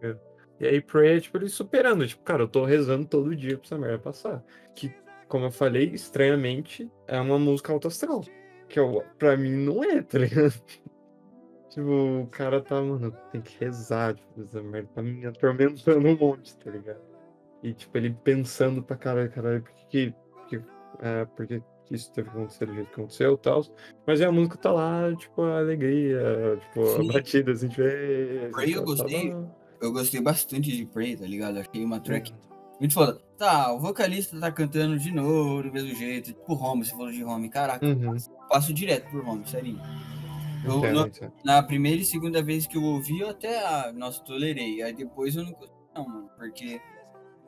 [0.00, 0.18] tá?
[0.58, 3.66] E aí Pray é tipo ele superando, tipo, cara, eu tô rezando todo dia pra
[3.66, 4.44] essa merda passar.
[4.74, 4.94] Que,
[5.28, 8.22] como eu falei, estranhamente, é uma música alto astral.
[8.68, 10.54] Que eu, pra mim não é, tá ligado?
[11.70, 16.16] Tipo, o cara tá, mano, tem que rezar, tipo, essa merda tá me atormentando um
[16.16, 17.00] monte, tá ligado?
[17.62, 20.14] E, tipo, ele pensando pra caralho, caralho, por que,
[20.48, 20.60] que,
[21.00, 23.62] é, por que que isso teve que acontecer do jeito que aconteceu e tal.
[24.04, 27.10] Mas aí a música tá lá, tipo, a alegria, tipo, Sim.
[27.10, 29.32] a batida, assim, tipo, "Ê, Prey eu tá gostei.
[29.32, 29.44] lá."
[29.80, 31.58] Eu gostei bastante de Prey, tá ligado?
[31.58, 32.32] Achei uma track
[32.80, 33.20] muito foda.
[33.38, 36.32] Tá, o vocalista tá cantando de novo, do mesmo jeito.
[36.32, 37.48] Tipo Home, você falou de Home.
[37.50, 38.14] Caraca, Uhum.
[38.16, 39.76] eu passo direto por Home, sério.
[40.64, 41.10] Eu, no-
[41.44, 44.82] na primeira e segunda vez que eu ouvi, eu até, ah, nossa, tolerei.
[44.82, 46.30] Aí depois eu não gostei, não, mano.
[46.36, 46.80] Porque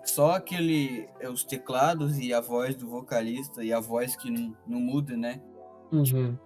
[0.05, 4.57] só aquele, é, os teclados e a voz do vocalista e a voz que não,
[4.67, 5.41] não muda, né?
[5.93, 6.37] Uhum.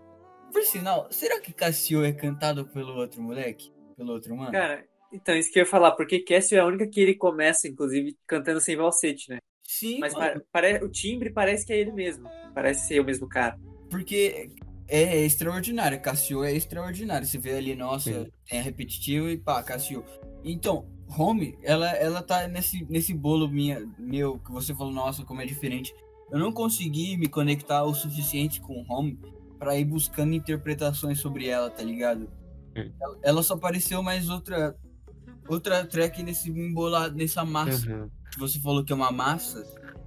[0.53, 3.73] Por sinal, será que Cassio é cantado pelo outro moleque?
[3.97, 4.53] Pelo outro mano?
[4.53, 7.69] Cara, então, isso que eu ia falar, porque Cassio é a única que ele começa,
[7.69, 9.39] inclusive, cantando sem falsete, né?
[9.63, 10.41] Sim, Mas mano.
[10.41, 12.29] pa- pare- o timbre parece que é ele mesmo.
[12.55, 13.59] Parece ser o mesmo cara.
[13.91, 14.51] Porque
[14.93, 16.01] é extraordinário.
[16.01, 17.27] Cassio é extraordinário.
[17.27, 18.31] Você vê ali, nossa, Sim.
[18.51, 20.05] é repetitivo e pá, Cassio.
[20.45, 25.41] Então, Home, ela, ela tá nesse, nesse bolo minha, meu, que você falou, nossa, como
[25.41, 25.95] é diferente.
[26.31, 29.19] Eu não consegui me conectar o suficiente com Home
[29.59, 32.31] pra ir buscando interpretações sobre ela, tá ligado?
[33.23, 34.77] Ela, só pareceu mais outra
[35.49, 37.91] outra track nesse embolado, nessa massa.
[37.91, 38.11] Uhum.
[38.31, 39.63] que você falou que é uma massa,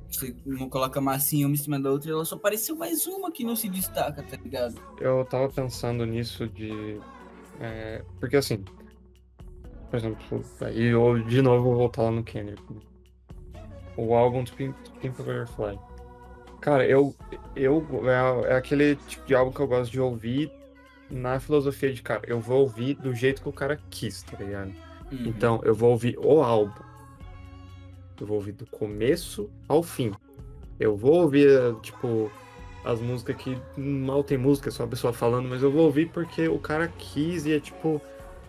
[0.10, 3.44] você não coloca massinha uma em cima da outra, ela só pareceu mais uma que
[3.44, 4.76] não se destaca, tá ligado?
[5.00, 7.00] Eu tava pensando nisso de.
[7.60, 8.64] é, porque assim.
[9.90, 12.62] Por exemplo, aí eu de novo vou voltar lá no Kendrick.
[13.98, 15.80] O álbum do Pink, Pink Butterfly.
[16.60, 17.16] Cara, eu.
[17.56, 20.52] eu é, é aquele tipo de álbum que eu gosto de ouvir
[21.10, 22.22] na filosofia de cara.
[22.28, 24.74] Eu vou ouvir do jeito que o cara quis, tá ligado?
[25.12, 25.28] Uhum.
[25.28, 26.85] Então, eu vou ouvir o álbum.
[28.20, 30.12] Eu vou ouvir do começo ao fim.
[30.80, 31.50] Eu vou ouvir,
[31.82, 32.32] tipo,
[32.86, 36.10] as músicas que mal tem música, é só a pessoa falando, mas eu vou ouvir
[36.12, 38.00] porque o cara quis e é tipo,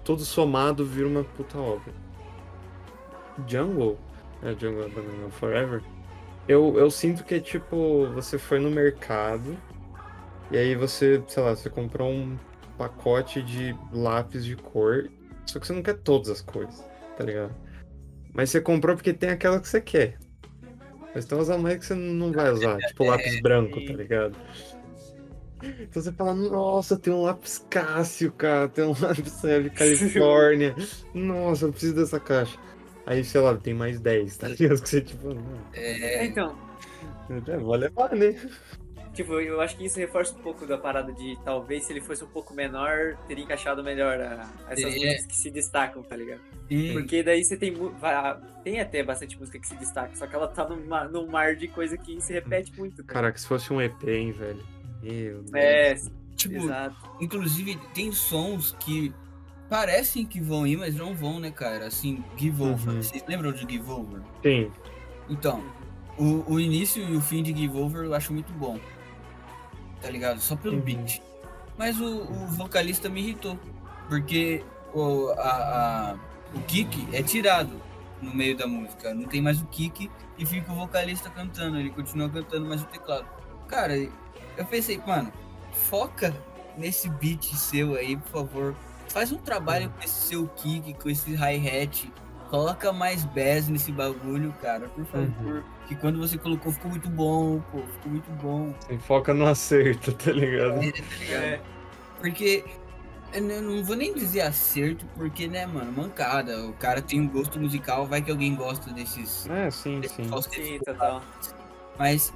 [0.05, 1.93] todo somado vira uma puta obra.
[3.49, 3.99] Jungle,
[4.43, 5.83] é Jungle Banana Forever,
[6.47, 9.57] eu, eu sinto que é tipo, você foi no mercado
[10.51, 12.37] e aí você, sei lá, você comprou um
[12.77, 15.09] pacote de lápis de cor,
[15.47, 16.85] só que você não quer todas as cores,
[17.17, 17.55] tá ligado?
[18.37, 20.19] Mas você comprou porque tem aquela que você quer.
[21.15, 24.37] Mas tem umas a mais que você não vai usar, tipo lápis branco, tá ligado?
[25.63, 30.77] Então você fala, nossa, tem um lápis Cássio, cara, tem um lápis Seve Califórnia.
[31.15, 32.59] Nossa, eu preciso dessa caixa.
[33.07, 34.83] Aí, sei lá, tem mais 10, tá ligado?
[34.83, 36.55] Que você, tipo, não, É, Então,
[37.49, 38.39] é, vou levar, né?
[39.15, 42.23] tipo, eu acho que isso reforça um pouco da parada de talvez se ele fosse
[42.23, 46.43] um pouco menor, teria encaixado melhor a, a essas músicas que se destacam, tá ligado?
[46.69, 47.75] Sim, Porque daí você tem.
[48.65, 51.55] Tem até bastante música que se destaca, só que ela tá num mar, num mar
[51.55, 53.05] de coisa que se repete muito.
[53.05, 54.65] tá Caraca, se fosse um EP, hein, velho.
[55.03, 55.51] Meu Deus.
[55.55, 55.95] É,
[56.35, 56.97] tipo, exato.
[57.21, 59.15] inclusive tem sons que
[59.69, 61.87] parecem que vão ir, mas não vão, né, cara?
[61.87, 62.89] Assim, Give Over.
[62.95, 63.03] Uhum.
[63.03, 64.21] Vocês lembram de Give Over?
[64.43, 64.73] Sim.
[65.29, 65.63] Então,
[66.19, 68.79] o, o início e o fim de Give Over eu acho muito bom.
[70.01, 70.41] tá ligado?
[70.41, 70.81] Só pelo Uhum.
[70.83, 71.23] beat.
[71.79, 73.59] Mas o, o vocalista me irritou,
[74.09, 74.65] porque
[74.95, 75.51] o, a,
[76.13, 76.17] a-
[76.57, 77.81] o kick é tirado
[78.21, 81.91] no meio da música, não tem mais o kick e fica o vocalista cantando, ele
[81.91, 83.27] continua cantando mais o teclado.
[83.69, 85.31] Cara, eu pensei, mano,
[85.73, 86.35] foca
[86.77, 88.75] nesse beat seu aí, por favor.
[89.09, 92.13] Faz um trabalho com esse seu kick, com esse hi-hat.
[92.51, 95.65] Coloca mais bass nesse bagulho, cara, por favor.
[95.87, 98.73] Que quando você colocou ficou muito bom, pô, ficou muito bom.
[98.85, 100.83] Assim, foca no acerto, tá ligado?
[100.83, 101.43] É, tá ligado?
[101.43, 101.61] É,
[102.21, 102.65] Porque
[103.33, 106.67] eu não- não vou nem dizer acerto, porque, né, mano, mancada.
[106.67, 109.47] O cara tem um gosto musical, vai que alguém gosta desses.
[109.49, 110.31] É, sim, desses sim.
[110.53, 111.23] sim, total.
[111.99, 112.33] Mas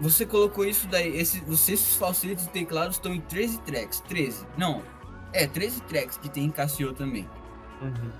[0.00, 4.00] você colocou isso daí, esse, você, esses falsetes e teclados estão em 13 tracks.
[4.00, 4.46] 13.
[4.56, 4.82] Não.
[5.32, 7.28] É, 13 tracks que tem em Casio também.
[7.82, 8.10] Uhum.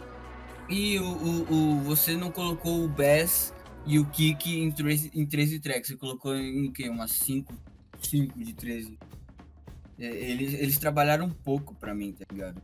[0.69, 3.53] E o, o, o- você não colocou o bass
[3.87, 5.89] e o kick em 13, em 13 tracks.
[5.89, 6.89] Você colocou em o quê?
[6.89, 7.53] Umas 5,
[8.03, 8.99] 5 de 13.
[9.99, 12.61] É, Eles, eles trabalharam um pouco pra mim, tá ligado?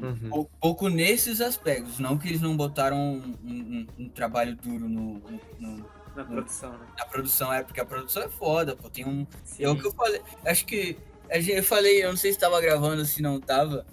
[0.00, 0.28] Uhum.
[0.28, 1.98] Pou- pouco nesses aspectos.
[1.98, 5.86] Não que eles não botaram um, um- um trabalho duro no, no- no-
[6.16, 6.86] Na produção, né?
[6.98, 7.52] na produção.
[7.52, 8.88] É, porque a produção é foda, pô.
[8.90, 9.64] Tem um, Sim.
[9.64, 10.20] é o que eu falei.
[10.46, 10.96] Acho que.
[11.30, 13.86] a gente- Eu falei, eu não sei se tava gravando, se não tava.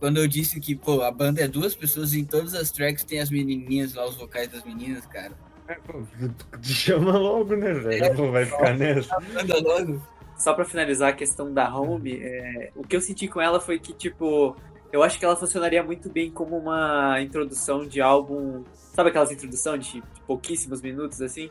[0.00, 3.04] Quando eu disse que, pô, a banda é duas pessoas e em todas as tracks
[3.04, 5.32] tem as menininhas lá, os vocais das meninas, cara.
[5.68, 6.04] É, pô,
[6.62, 8.14] chama logo, né, velho?
[8.14, 9.16] Não vai ficar nessa.
[9.62, 10.02] Logo.
[10.38, 13.78] Só pra finalizar a questão da Home, é, o que eu senti com ela foi
[13.78, 14.56] que, tipo,
[14.92, 18.64] eu acho que ela funcionaria muito bem como uma introdução de álbum.
[18.94, 21.50] Sabe aquelas introduções de, de pouquíssimos minutos, assim?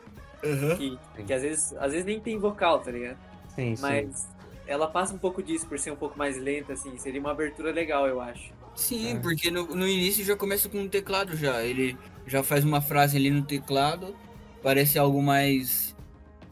[0.76, 3.16] Que, que às, vezes, às vezes nem tem vocal, tá ligado?
[3.54, 3.82] Sim, sim.
[3.82, 4.28] Mas
[4.66, 6.96] ela passa um pouco disso por ser um pouco mais lenta, assim.
[6.98, 8.52] Seria uma abertura legal, eu acho.
[8.74, 9.20] Sim, É.
[9.20, 11.62] porque no, no início já começa com um teclado já.
[11.62, 14.14] Ele já faz uma frase ali no teclado.
[14.62, 15.94] Parece algo mais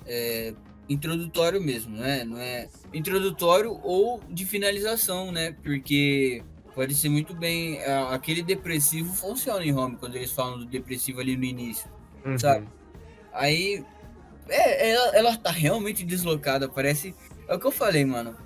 [0.06, 0.54] é,
[0.92, 2.24] introdutório mesmo, né?
[2.24, 5.52] Não é introdutório ou de finalização, né?
[5.62, 6.42] Porque
[6.74, 7.82] pode ser muito bem.
[8.10, 11.90] Aquele depressivo funciona em home quando eles falam do depressivo ali no início.
[12.24, 12.38] Uhum.
[12.38, 12.68] sabe?
[13.32, 13.84] Aí.
[14.48, 17.14] É, ela, ela tá realmente deslocada, parece.
[17.48, 18.36] É o que eu falei, mano.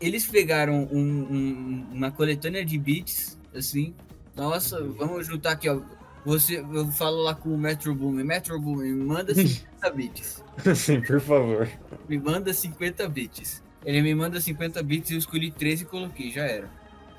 [0.00, 3.94] Eles pegaram um- um- uma coletânea de beats, assim.
[4.36, 5.80] Nossa, vamos juntar aqui, ó.
[6.24, 8.22] Você, eu falo lá com o Metro Boomin.
[8.22, 10.44] Metro Boomin, me manda 50 beats.
[10.76, 11.68] Sim, por favor.
[12.08, 13.62] Me manda 50 beats.
[13.84, 16.70] Ele me manda 50 beats e eu escolhi 13 e coloquei, já era.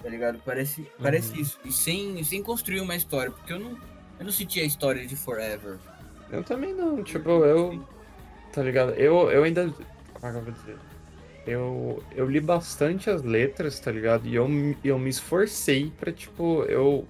[0.02, 0.40] Tá ligado?
[0.46, 1.60] Parece, parece isso.
[1.66, 3.72] E sem, sem construir uma história, porque eu não,
[4.20, 5.78] eu não senti a história de Forever.
[6.32, 7.86] Eu também não, tipo, eu.
[8.52, 8.92] Tá ligado?
[8.92, 9.70] Eu, eu ainda.
[10.14, 10.78] Como é que eu vou dizer?
[11.46, 14.26] Eu, eu li bastante as letras, tá ligado?
[14.28, 14.48] E eu,
[14.84, 17.06] eu me esforcei pra, tipo, eu,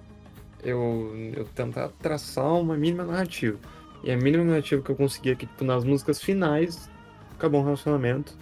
[0.64, 3.58] eu, eu tentar traçar uma mínima narrativa.
[4.02, 6.88] E a mínima narrativa que eu consegui aqui, tipo, nas músicas finais,
[7.36, 8.36] acabou um relacionamento.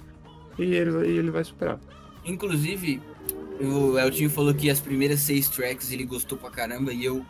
[0.59, 1.79] E ele, vai- e ele vai superar.
[2.25, 3.01] Inclusive,
[3.61, 7.25] o Eltinho falou que as primeiras seis tracks ele gostou pra caramba e eu,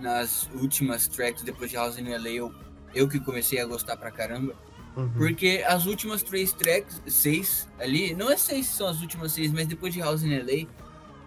[0.00, 2.54] nas últimas tracks, depois de House in LA, eu,
[2.94, 4.54] eu que comecei a gostar pra caramba.
[4.96, 5.08] Uhum.
[5.10, 9.52] Porque as últimas três tracks, seis ali, não é seis que são as últimas seis,
[9.52, 10.66] mas depois de House in LA,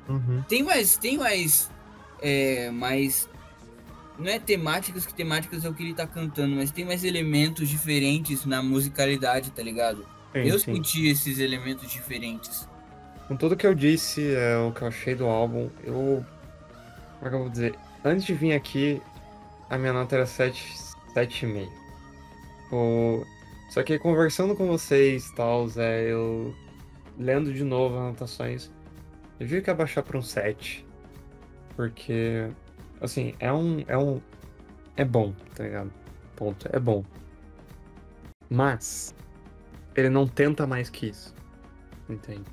[0.10, 0.42] Uhum.
[0.48, 1.70] tem mais, tem mais,
[2.22, 3.30] é, mais,
[4.18, 7.68] não é temáticas, que temáticas é o que ele tá cantando, mas tem mais elementos
[7.68, 10.06] diferentes na musicalidade, tá ligado?
[10.34, 10.76] Sim, eu sim.
[10.76, 12.68] senti esses elementos diferentes.
[13.28, 16.26] Com tudo que eu disse, é, o que eu achei do álbum, eu.
[17.20, 17.76] Como é que eu vou dizer?
[18.04, 19.02] Antes de vir aqui,
[19.70, 20.74] a minha nota era 7,
[21.16, 21.70] 7,5.
[22.72, 23.26] O...
[23.70, 26.54] Só que conversando com vocês e tal, Zé, eu
[27.18, 28.72] lendo de novo as anotações,
[29.40, 30.86] eu vi que ia baixar pra um 7.
[31.82, 32.48] Porque,
[33.02, 33.84] assim, é um.
[33.88, 34.22] É um.
[34.96, 35.92] É bom, tá ligado?
[36.36, 36.70] Ponto.
[36.72, 37.04] É bom.
[38.48, 39.16] Mas,
[39.96, 41.34] ele não tenta mais que isso.
[42.08, 42.46] Entende?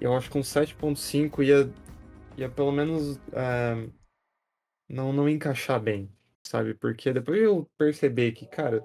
[0.00, 1.72] Eu acho que um 7.5 ia,
[2.36, 3.86] ia pelo menos ah,
[4.88, 6.10] não, não encaixar bem,
[6.44, 6.74] sabe?
[6.74, 8.84] Porque depois eu percebi que, cara,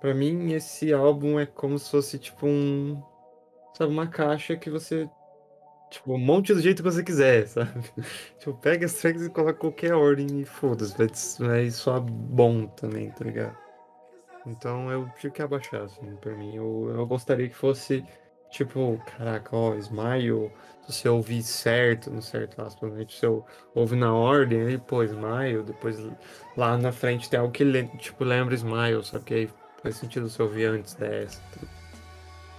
[0.00, 3.00] pra mim esse álbum é como se fosse tipo um.
[3.72, 5.08] Sabe, uma caixa que você.
[5.88, 7.70] Tipo, monte do jeito que você quiser, sabe?
[8.38, 11.08] tipo, pega as tracks e coloca qualquer ordem e foda-se, vai,
[11.38, 13.56] vai soar bom também, tá ligado?
[14.46, 16.54] Então eu tive que abaixar, assim, pra mim.
[16.54, 18.04] Eu, eu gostaria que fosse
[18.50, 20.50] Tipo, caraca, ó, Smile,
[20.86, 23.06] se você ouvir certo, no certo né?
[23.08, 25.98] Se eu ouve na ordem, aí, pô, Smile, depois
[26.56, 27.64] lá na frente tem algo que,
[27.98, 29.50] tipo, lembra Smile, só que aí
[29.82, 31.40] faz sentido você ouvir antes dessa.
[31.52, 31.66] tá?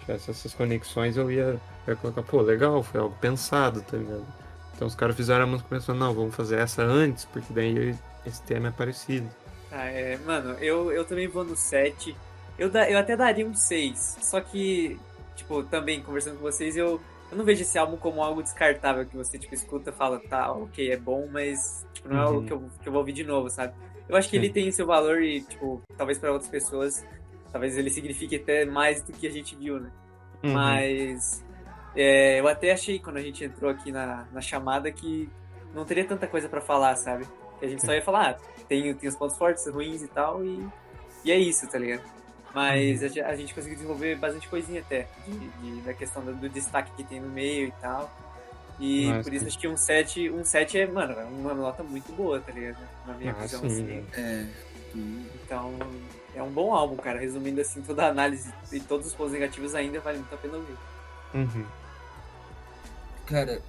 [0.02, 1.60] Tivesse essas conexões, eu ia,
[1.94, 4.26] ia colocar, pô, legal, foi algo pensado, tá ligado?
[4.76, 8.42] Então os caras fizeram a música pensando, não, vamos fazer essa antes, porque daí esse
[8.44, 9.28] tema é parecido.
[9.72, 12.16] Ah, é, mano, eu, eu também vou no 7.
[12.58, 14.18] Eu, da, eu até daria um 6.
[14.22, 15.00] Só que
[15.36, 17.00] tipo, também conversando com vocês, eu,
[17.32, 20.52] eu não vejo esse álbum como algo descartável que você, tipo, escuta e fala, tá,
[20.52, 22.46] ok, é bom, mas, tipo, não é algo Uhum.
[22.46, 23.74] que eu, que eu vou ouvir de novo, sabe?
[24.10, 27.06] Eu acho que ele tem seu valor e, tipo, talvez pra outras pessoas,
[27.52, 29.92] talvez ele signifique até mais do que a gente viu, né?
[30.44, 30.54] Uhum.
[30.54, 31.44] Mas
[31.98, 35.30] é, eu até achei quando a gente entrou aqui na, na chamada que
[35.74, 37.28] não teria tanta coisa pra falar, sabe?
[37.60, 40.44] Que a gente só ia falar, ah, tem, tem os pontos fortes, ruins e tal,
[40.46, 40.66] e,
[41.26, 42.04] e é isso, tá ligado?
[42.54, 46.34] Mas a, ge- a gente conseguiu desenvolver bastante coisinha até, de, de- da questão do,
[46.34, 48.10] do destaque que tem no meio e tal.
[48.80, 52.12] E por isso acho que um 7, um 7 é, mano, é uma nota muito
[52.14, 52.78] boa, tá ligado?
[53.08, 53.66] Na minha Ah, visão, sim.
[53.68, 54.06] assim.
[54.16, 54.46] É.
[55.44, 55.74] Então,
[56.36, 57.20] é um bom álbum, cara.
[57.20, 60.58] Resumindo assim, toda a análise e todos os pontos negativos ainda vale muito a pena
[60.58, 60.76] ouvir.
[61.34, 61.66] Uhum.
[63.28, 63.62] Cara,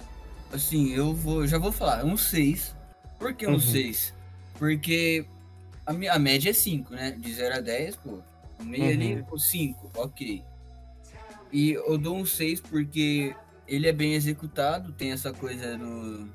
[0.51, 1.45] assim, eu vou.
[1.45, 2.75] Já vou falar, um 6.
[3.19, 3.59] Por que um Uhum.
[3.59, 4.13] 6?
[4.57, 5.25] Porque
[5.85, 7.11] a, minha, a média é 5, né?
[7.11, 8.19] De 0 a 10, pô.
[8.59, 8.89] O meio Uhum.
[8.89, 10.43] ali, pô, 5, ok.
[11.51, 13.35] E eu dou um 6 porque
[13.67, 16.29] ele é bem executado, tem essa coisa do,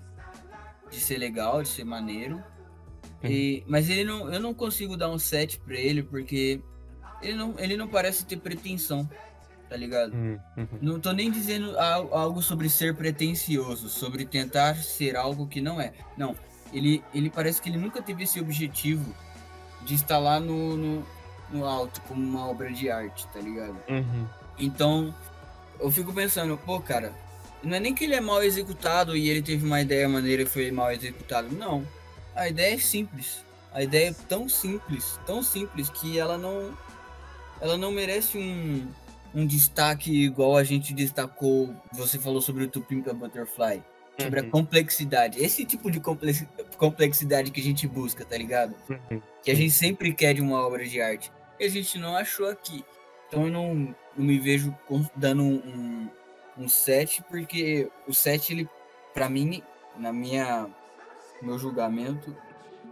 [0.91, 2.43] de ser legal, de ser maneiro.
[3.23, 6.61] E, mas ele não, eu não consigo dar um 7 pra ele porque
[7.23, 9.09] ele não, ele não parece ter pretensão,
[9.75, 10.13] tá ligado?
[10.15, 10.39] Uhum.
[10.57, 10.69] Uhum.
[10.81, 15.81] Não tô nem dizendo al- algo sobre ser pretencioso, sobre tentar ser algo que não
[15.81, 15.93] é.
[16.17, 16.37] Não,
[16.73, 19.13] ele, ele parece que ele nunca teve esse objetivo
[19.83, 21.07] de estar lá no, no,
[21.51, 23.77] no alto como uma obra de arte, tá ligado?
[23.89, 24.27] Uhum.
[24.57, 25.13] Então,
[25.81, 27.13] eu fico pensando, pô, cara,
[27.61, 30.47] não é nem que ele é mal executado e ele teve uma ideia maneira e
[30.47, 31.49] foi mal executado.
[31.51, 31.85] Não.
[32.37, 33.45] A ideia é simples.
[33.73, 36.71] A ideia é tão simples, tão simples que ela não
[37.61, 38.87] ela não merece um,
[39.35, 43.83] um destaque igual a gente destacou, você falou sobre o Tupinka Butterfly,
[44.21, 44.51] sobre a Uhum.
[44.51, 45.43] complexidade.
[45.43, 48.75] Esse tipo de complexi- complexidade que a gente busca, tá ligado?
[48.89, 49.21] Uhum.
[49.43, 51.31] que a gente sempre quer de uma obra de arte.
[51.61, 52.85] E a gente não achou aqui.
[53.29, 53.75] Então eu não,
[54.17, 54.75] não me vejo
[55.17, 56.09] dando um,
[56.57, 58.69] um 7, porque o 7, ele,
[59.13, 59.63] pra mim,
[59.99, 60.67] na minha
[61.43, 62.35] meu julgamento,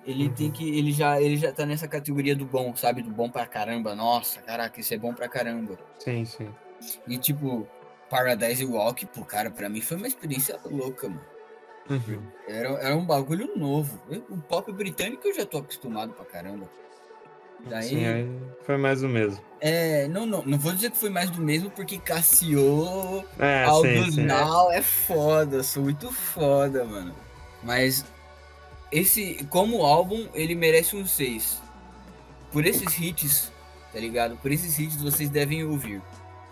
[0.06, 0.76] ele tem que.
[0.76, 3.02] Ele já, ele já tá nessa categoria do bom, sabe?
[3.02, 3.94] Do bom pra caramba.
[3.94, 5.78] Nossa, caraca, isso é bom pra caramba.
[5.98, 6.48] Sim, sim.
[7.06, 7.66] E tipo,
[8.10, 11.20] Paradise Walk, pô, cara, pra mim foi uma experiência louca, mano.
[11.90, 12.22] Uhum.
[12.46, 14.00] Era, era um bagulho novo.
[14.30, 16.68] O pop britânico eu já tô acostumado pra caramba.
[17.68, 18.28] Daí, Sim, aí
[18.64, 19.40] foi mais o mesmo.
[19.60, 23.64] é, não, não, não vou dizer que foi mais do mesmo, porque Cassio, É.
[24.20, 27.14] Now é foda, sou muito foda, mano.
[27.62, 28.04] Mas
[28.92, 31.60] esse, como álbum, ele merece um 6.
[32.52, 33.50] Por esses hits,
[33.92, 34.36] tá ligado?
[34.36, 36.02] Por esses hits vocês devem ouvir.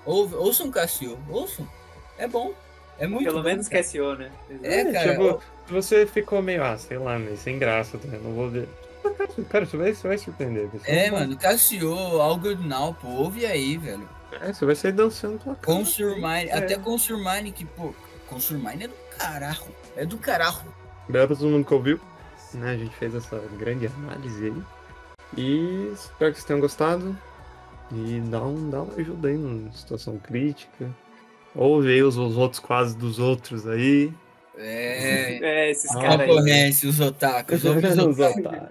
[0.06, 1.68] Ouve, ouçam Cassio, ouçam.
[2.16, 2.52] É bom.
[2.98, 3.82] É muito Pelo bom, menos cara.
[3.82, 4.30] Cassio, né?
[4.62, 5.12] É, cara.
[5.12, 8.08] Tipo, se você ficou meio, ah, sei lá, meio sem graça, tá?
[8.08, 8.68] não vou ver.
[9.48, 10.68] Cara, você vai, você vai surpreender.
[10.68, 10.96] pessoal.
[10.96, 14.06] É, mano, Cassio, All Good Now, pô, ouve aí, velho.
[14.40, 15.78] É, você vai sair dançando tua cara.
[15.78, 16.54] Consurmine, É.
[16.58, 17.94] até Consurmine, que, pô,
[18.28, 19.74] Consurmine é do caralho.
[19.96, 20.74] É do caralho.
[21.04, 22.00] Obrigado pra todo mundo que ouviu.
[22.54, 24.62] Né, a gente fez essa grande análise aí.
[25.36, 27.16] E espero que vocês tenham gostado.
[27.92, 30.90] E dá, um, dá uma ajuda aí na situação crítica.
[31.54, 34.12] Ouve aí os, os outros quase dos outros aí.
[34.56, 35.38] É.
[35.42, 36.26] É, esses caras.
[36.26, 37.64] Concorrência, os otakus.
[37.64, 38.68] os Os otakus.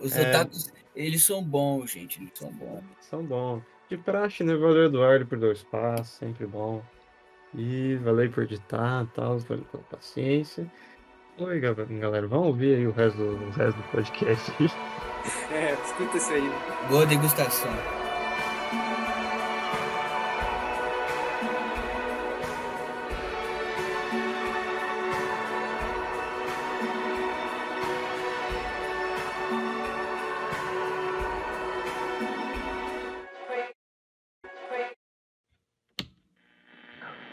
[0.00, 0.28] Os É.
[0.28, 2.20] otakus, eles são bons, gente.
[2.20, 2.82] Eles são bons.
[3.00, 3.62] São bons.
[3.88, 4.54] De praxe, né?
[4.54, 6.18] Valeu, Eduardo, por dar o espaço.
[6.18, 6.82] Sempre bom.
[7.54, 9.38] E valeu por editar e tal.
[9.38, 10.70] Valeu pela paciência.
[11.40, 12.26] Oi, galera.
[12.26, 14.52] Vamos ouvir aí o resto do, o resto do podcast.
[15.52, 16.50] É, escuta isso aí.
[16.88, 17.70] Boa degustação.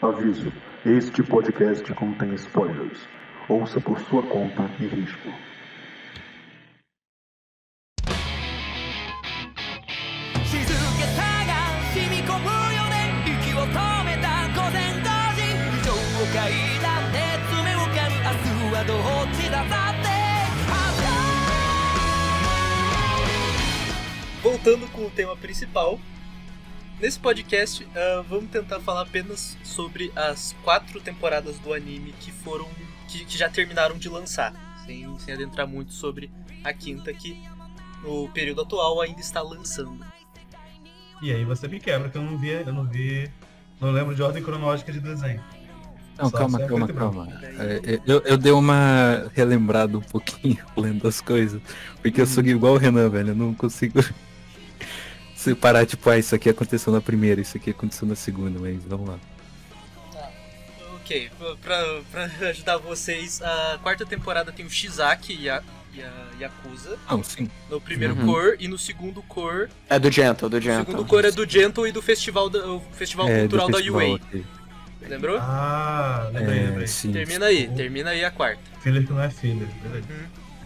[0.02, 0.52] Aviso:
[0.84, 2.98] este podcast contém spoilers.
[3.48, 5.28] Ouça por sua conta e risco.
[24.42, 26.00] Voltando com o tema principal,
[26.98, 32.66] Nesse podcast, uh, vamos tentar falar apenas sobre as quatro temporadas do anime que foram
[33.08, 34.52] que, que já terminaram de lançar,
[34.84, 36.30] sem, sem adentrar muito sobre
[36.64, 37.42] a quinta que
[38.02, 40.04] no período atual ainda está lançando.
[41.22, 43.30] E aí você me quebra, que eu não vi, eu não vi.
[43.80, 45.42] Não lembro de ordem cronológica de desenho.
[46.18, 47.28] Não, Só- calma, calma, calma.
[47.42, 51.60] É, Eu, eu dei uma relembrada um pouquinho lendo as coisas.
[52.00, 53.30] Porque eu sou igual o Renan, velho.
[53.30, 54.00] Eu não consigo.
[55.36, 59.08] separar, tipo, ah, isso aqui aconteceu na primeira, isso aqui aconteceu na segunda, mas vamos
[59.10, 59.18] lá.
[61.06, 61.30] Ok,
[61.62, 65.62] pra, pra ajudar vocês, a quarta temporada tem o Shizaki e a,
[65.94, 66.98] e a Yakuza.
[67.08, 67.48] Não, sim.
[67.70, 68.26] No primeiro Uhum.
[68.26, 69.70] cor e no segundo cor.
[69.88, 70.84] É do Gentle, do O Gentle.
[70.86, 73.76] segundo cor é do Gentle e do festival, da, o festival É, do cultural da
[73.76, 74.16] festival UA.
[74.16, 74.44] aqui.
[75.08, 75.38] Lembrou?
[75.40, 76.86] Ah, lembrei, É, lembrei.
[76.88, 77.12] sim.
[77.12, 78.60] termina aí, termina aí a quarta.
[78.80, 80.06] Filler que não é filler, verdade.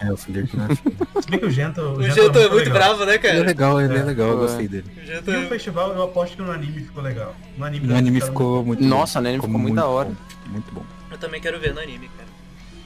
[0.03, 0.97] É, o filler que não é filho.
[1.23, 2.73] Se bem que o Gento, O Gentle é muito legal.
[2.73, 3.45] bravo, né, Ele é cara?
[3.45, 4.03] legal, ele é É.
[4.03, 4.87] legal, eu gostei dele.
[4.97, 5.49] O E Gentle no é...
[5.51, 7.37] festival, eu aposto que no anime ficou legal.
[7.59, 10.09] No anime, No anime ficou muito Nossa, no anime ficou muito da hora.
[10.09, 10.15] bom,
[10.51, 10.85] muito bom.
[11.11, 12.29] Eu também quero ver no anime, cara.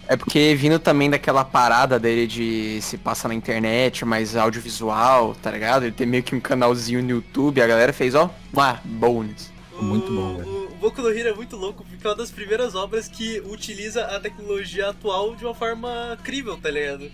[0.06, 5.50] É porque vindo também daquela parada dele de se passa na internet, mais audiovisual, tá
[5.50, 5.84] ligado?
[5.84, 9.50] Ele tem meio que um canalzinho no YouTube, a galera fez, ó, lá, bônus.
[9.80, 10.64] Muito bom, velho.
[10.66, 14.04] O, Boku no Hero é muito louco porque é uma das primeiras obras que utiliza
[14.04, 17.10] a tecnologia atual de uma forma crível, tá ligado?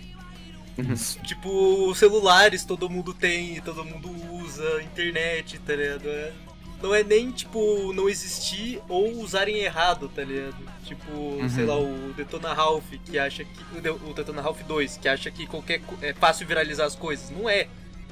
[1.23, 6.07] Tipo, celulares todo mundo tem, todo mundo usa, internet, tá ligado?
[6.07, 6.33] É-
[6.81, 10.55] Não é nem, tipo, não existir ou usarem errado, tá ligado?
[10.85, 13.77] Tipo, sei lá, o Detona Ralph, que acha que.
[13.77, 15.79] O De- O Detona Ralph 2, que acha que qualquer.
[15.81, 17.29] co- É fácil viralizar as coisas.
[17.29, 17.67] Não é.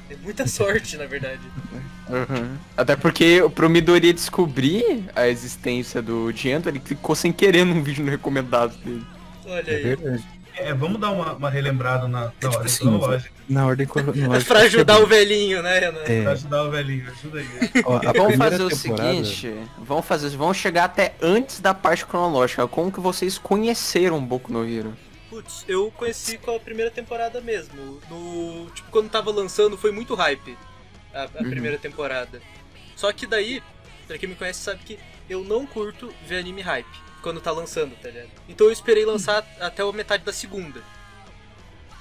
[0.09, 1.41] É muita sorte, na verdade.
[2.09, 2.57] Uhum.
[2.75, 8.03] Até porque pro Midori descobrir a existência do Gentle, ele clicou sem querer num vídeo
[8.03, 9.05] no recomendado dele.
[9.45, 9.83] Olha É aí.
[9.83, 10.23] verdade.
[10.61, 13.31] É, vamos dar uma, uma relembrada na, na tipo ordem assim, cronológica.
[13.49, 14.45] Na ordem cronológica.
[14.53, 16.03] pra ajudar o velhinho, né, Renan?
[16.03, 17.47] Pra É, ajudar o velhinho, ajuda aí.
[17.85, 22.05] ó, a Vamos fazer o temporada- seguinte, vamos fazer, vamos chegar até antes da parte
[22.05, 22.67] cronológica.
[22.67, 24.93] Como que vocês conheceram Boku no Hero?
[25.29, 27.99] Putz, eu conheci com a primeira temporada mesmo.
[28.09, 30.57] No, tipo, quando tava lançando foi muito hype
[31.13, 31.49] a, a Uhum.
[31.49, 32.41] primeira temporada.
[32.95, 33.61] Só que daí,
[34.07, 34.99] pra quem me conhece sabe que
[35.29, 36.87] eu não curto ver anime hype
[37.21, 38.29] quando tá lançando, tá ligado?
[38.47, 40.81] Então eu esperei lançar até a metade da segunda.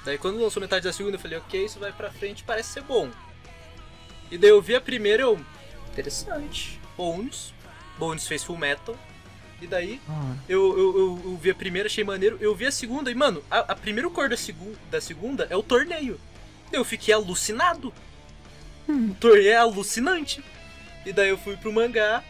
[0.04, 2.82] Daí quando lançou metade da segunda eu falei, ok, isso vai pra frente, parece ser
[2.82, 3.10] bom.
[4.30, 5.40] E daí eu vi a primeira eu.
[5.90, 6.80] Interessante.
[6.96, 7.52] Bones.
[7.98, 8.96] Bones fez full metal.
[9.60, 10.00] E daí
[10.48, 12.38] eu, eu, eu, eu vi a primeira, achei maneiro.
[12.40, 15.56] Eu vi a segunda e, mano, a, a primeira cor da, segu da segunda é
[15.56, 16.20] o torneio.
[16.72, 17.92] Eu fiquei alucinado.
[18.88, 20.44] O torneio é alucinante.
[21.04, 22.22] E daí eu fui pro mangá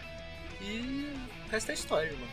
[0.61, 1.13] e.
[1.47, 2.28] O resto é história, mano.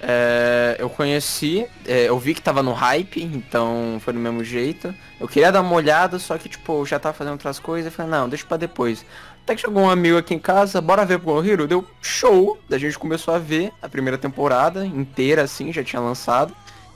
[0.00, 4.94] É, eu conheci, é, eu vi que tava no hype, então foi do mesmo jeito.
[5.18, 7.96] Eu queria dar uma olhada, só que tipo, eu já tava fazendo outras coisas, eu
[7.96, 9.04] falei, não, deixa pra depois.
[9.42, 11.66] Até que chegou um amigo aqui em casa, bora ver no Hero?
[11.66, 16.54] Deu show, a gente começou a ver a primeira temporada inteira, assim, já tinha lançado.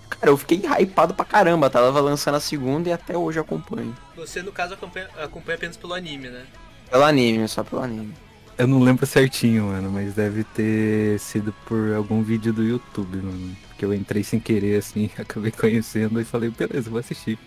[0.09, 3.97] Cara, eu fiquei hypado pra caramba, tava lançando a segunda e até hoje acompanho.
[4.15, 6.45] Você, no caso, acompanha, acompanha apenas pelo anime, né?
[6.91, 8.15] Pelo anime, só pelo anime.
[8.59, 13.57] Eu não lembro certinho, mano, mas deve ter sido por algum vídeo do YouTube, mano.
[13.69, 17.39] Porque eu entrei sem querer, assim, acabei conhecendo e falei, beleza, vou assistir.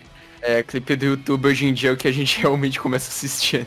[0.42, 3.14] É, clipe do YouTube hoje em dia é o que a gente realmente começa a
[3.14, 3.66] assistir.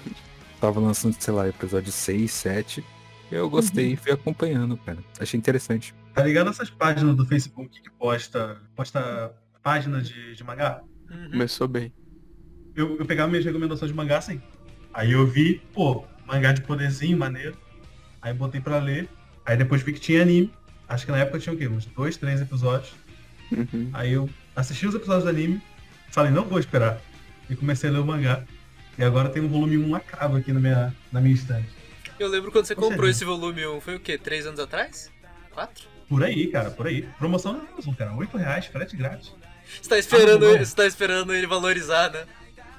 [0.60, 2.84] Tava lançando, sei lá, episódio 6, 7.
[3.32, 4.98] Eu gostei e fui acompanhando, cara.
[5.20, 5.94] Achei interessante.
[6.14, 10.82] Tá ligado essas páginas do Facebook que posta, posta página de, de mangá?
[11.10, 11.32] Uhum.
[11.32, 11.94] Começou bem.
[12.76, 14.42] Eu, eu pegava minhas recomendações de mangá assim.
[14.94, 17.58] Aí eu vi, pô, mangá de poderzinho, maneiro.
[18.22, 19.10] Aí botei pra ler.
[19.46, 20.52] Aí depois vi que tinha anime.
[20.88, 21.68] Acho que na época tinha o quê?
[21.68, 22.94] Uns dois, três episódios.
[23.52, 23.90] Uhum.
[23.94, 25.62] Aí eu assisti os episódios do anime,
[26.12, 27.00] falei, não vou esperar.
[27.50, 28.44] E comecei a ler o mangá.
[28.98, 31.70] E agora tem um volume 1 lacrado aqui na minha, na minha estante.
[32.20, 34.18] Eu lembro quando você Ou comprou esse volume 1, foi o quê?
[34.18, 35.10] Três anos atrás?
[35.52, 35.86] Quatro?
[36.10, 37.04] Por aí, cara, por aí.
[37.18, 38.14] Promoção na Amazon, cara.
[38.14, 39.32] 8 reais, frete grátis.
[39.82, 40.66] Você tá esperando, Ah, não.
[40.66, 42.26] você tá esperando ele valorizar, né?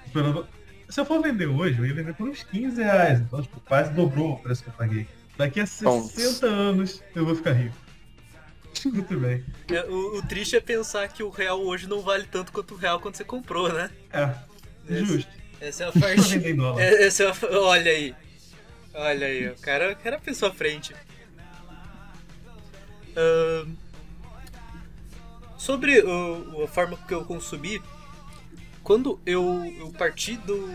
[0.06, 0.46] Esperando-
[0.90, 3.20] Se eu for vender hoje, eu ia vender por uns 15 reais.
[3.20, 5.06] Então, tipo, quase dobrou o preço que eu paguei.
[5.36, 7.76] Daqui a 60 anos eu vou ficar rico.
[8.86, 9.44] Muito bem.
[9.68, 12.76] É, O, o triste é pensar que o real hoje não vale tanto quanto o
[12.76, 13.90] real quando você comprou, né?
[14.12, 14.34] É,
[14.88, 15.30] Esse- justo.
[15.60, 16.38] Essa é a parte.
[16.78, 17.34] É, essa é a...
[17.60, 18.14] Olha aí.
[18.94, 20.94] Olha aí, o cara, o cara pensou à frente.
[23.16, 23.74] Ahn,
[25.58, 27.80] sobre o- a forma que eu consumi,
[28.90, 30.68] quando eu, eu parti do,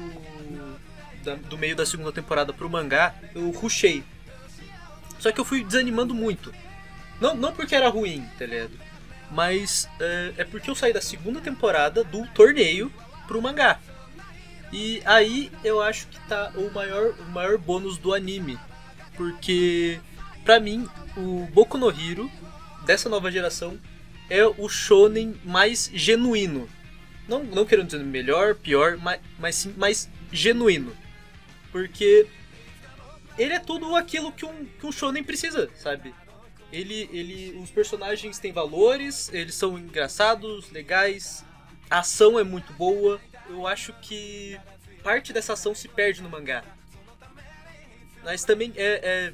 [1.21, 4.05] da- do meio da segunda temporada pro mangá, eu rushei.
[5.19, 6.53] Só que eu fui desanimando muito.
[7.19, 8.71] Não, não porque era ruim, tá ligado?
[9.29, 12.89] Mas é, é porque eu saí da segunda temporada do torneio
[13.27, 13.81] pro mangá.
[14.71, 18.57] E aí eu acho que tá o maior, o maior bônus do anime.
[19.17, 19.99] Porque,
[20.45, 20.87] pra mim,
[21.17, 22.31] o Boku no Hero,
[22.85, 23.77] dessa nova geração,
[24.29, 26.69] é o shonen mais genuíno.
[27.27, 30.95] Não, não querendo dizer melhor, pior, mas, mas sim mais genuíno.
[31.71, 32.27] Porque
[33.37, 36.13] ele é tudo aquilo que um, que um shonen precisa, sabe?
[36.71, 41.43] Ele, ele, os personagens têm valores, eles são engraçados, legais,
[41.89, 43.19] a ação é muito boa.
[43.49, 44.59] Eu acho que
[45.03, 46.63] parte dessa ação se perde no mangá.
[48.23, 49.33] Mas também é,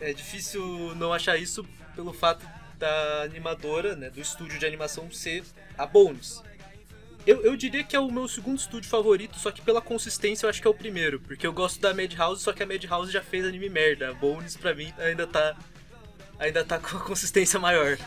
[0.00, 2.46] é, é difícil não achar isso pelo fato
[2.78, 5.44] da animadora, né, do estúdio de animação ser
[5.76, 6.42] a Bones.
[7.26, 10.50] Eu, eu diria que é o meu segundo estúdio favorito, só que pela consistência eu
[10.50, 11.18] acho que é o primeiro.
[11.18, 14.10] Porque eu gosto da Madhouse, só que a Madhouse já fez anime merda.
[14.10, 15.56] A Bones, pra mim, ainda tá.
[16.38, 17.98] Ainda tá com a consistência maior.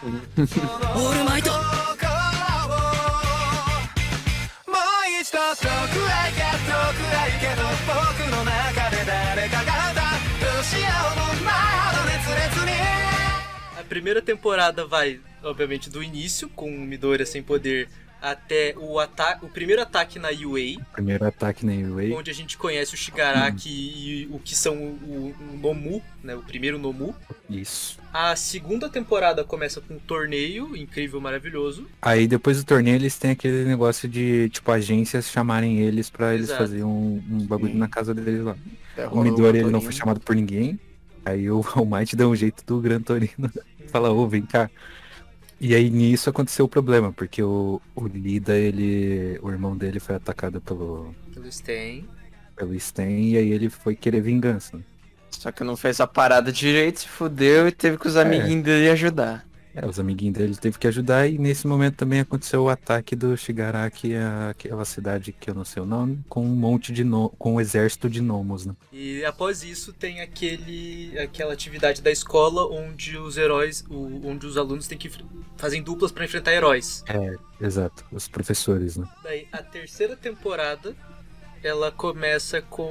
[13.78, 17.90] A primeira temporada vai, obviamente, do início, com Midoriya sem poder
[18.22, 22.18] até o, ata o primeiro ataque na UA, Primeiro ataque na UA.
[22.18, 26.42] onde a gente conhece o Shigaraki e o que são o, o Nomu, né, o
[26.42, 27.16] primeiro Nomu.
[27.50, 27.98] Isso.
[28.14, 31.88] A segunda temporada começa com um torneio incrível, maravilhoso.
[32.02, 36.52] Aí depois do torneio eles têm aquele negócio de, tipo, agências chamarem eles pra eles
[36.52, 38.56] fazerem um, um bagulho na casa deles lá.
[38.98, 40.80] É, O Midori ele não foi chamado por ninguém.
[41.26, 43.52] Aí o, o Might dá um jeito do Gran Torino.
[43.88, 44.70] Fala, ô, vem cá.
[45.60, 49.38] E aí nisso aconteceu o problema, porque o, o Lida, ele.
[49.42, 52.08] O irmão dele foi atacado pelo, Pelo Sten.
[52.56, 54.86] pelo Sten e aí ele foi querer vingança.
[55.32, 58.90] Só que não fez a parada direito, se fudeu e teve que os amiguinhos dele
[58.90, 59.49] ajudar.
[59.82, 63.36] É, os amiguinhos dele teve que ajudar e nesse momento também aconteceu o ataque do
[63.38, 64.14] Shigaraki
[64.50, 67.30] àquela cidade que eu não sei o nome, com um monte de no...
[67.30, 68.76] com um exército de gnomos, né?
[68.92, 74.58] E após isso tem aquele aquela atividade da escola onde os heróis, o- onde os
[74.58, 75.10] alunos têm que
[75.58, 77.04] fazem duplas pra enfrentar heróis.
[77.08, 79.08] É, exato, os professores, né?
[79.24, 80.96] Daí a terceira temporada
[81.62, 82.90] ela começa com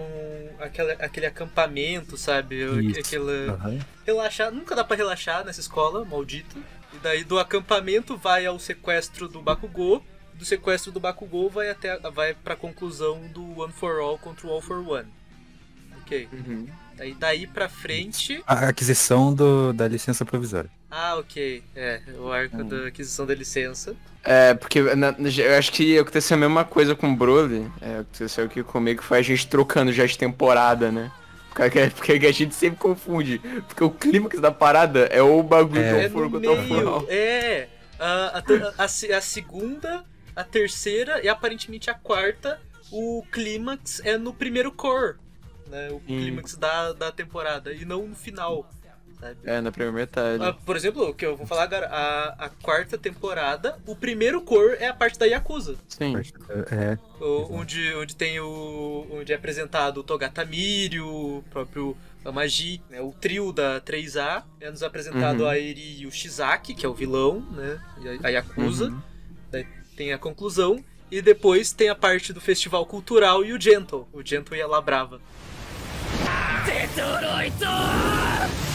[0.58, 2.56] aquela, aquele acampamento, sabe?
[2.86, 3.00] Isso.
[3.00, 3.78] Aquela Aham.
[4.06, 6.54] relaxar, nunca dá pra relaxar nessa escola maldita.
[6.94, 10.02] E daí do acampamento vai ao sequestro do Bakugou,
[10.34, 14.46] do sequestro do Bakugou vai até a- vai para conclusão do One for All contra
[14.46, 15.08] o All for One.
[16.02, 16.28] OK.
[16.96, 20.70] Daí daí pra frente, A aquisição do, da licença provisória.
[20.90, 23.94] ah, OK, é, o arco da aquisição da licença.
[24.24, 27.70] É, porque na- eu acho que aconteceu a mesma coisa com o Broly.
[27.80, 31.12] É, aconteceu aqui comigo, foi a gente trocando já de temporada, né?
[31.50, 33.40] Porque, a gente sempre confunde.
[33.66, 37.06] Porque o clímax da parada é o bagulho É do fogo contra o fogo.
[37.10, 37.68] é.
[37.98, 40.04] A, a, a a segunda,
[40.36, 42.60] a terceira e aparentemente a quarta,
[42.92, 45.16] o clímax é no primeiro core.
[45.66, 48.70] Né, o clímax da, da temporada e não no final
[49.20, 49.38] metade.
[49.44, 50.42] É, na primeira metade.
[50.42, 54.40] Ah, por exemplo, o que eu vou falar agora, a, a quarta temporada, o primeiro
[54.40, 55.76] cor é a parte da Yakuza.
[55.88, 56.14] Sim.
[56.70, 56.98] É.
[57.20, 59.06] O, onde, onde tem o.
[59.10, 64.42] onde é apresentado o Togata Mirio, o próprio a Magi, né, o trio da 3A,
[64.60, 65.48] é nos apresentado uhum.
[65.48, 67.80] a Eri e o Shizaki, que é o vilão, né,
[68.22, 68.88] a Yakuza.
[68.88, 69.00] Uhum.
[69.50, 69.66] Daí
[69.96, 70.84] tem a conclusão.
[71.10, 74.06] E depois tem a parte do festival cultural e o Gentle.
[74.12, 75.22] O Gentle e a Labrava.
[76.26, 78.67] Ah, Detoroito!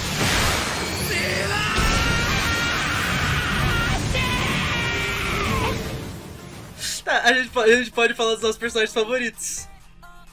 [7.03, 9.67] Tá, a gente, pode- a gente pode falar dos nossos personagens favoritos.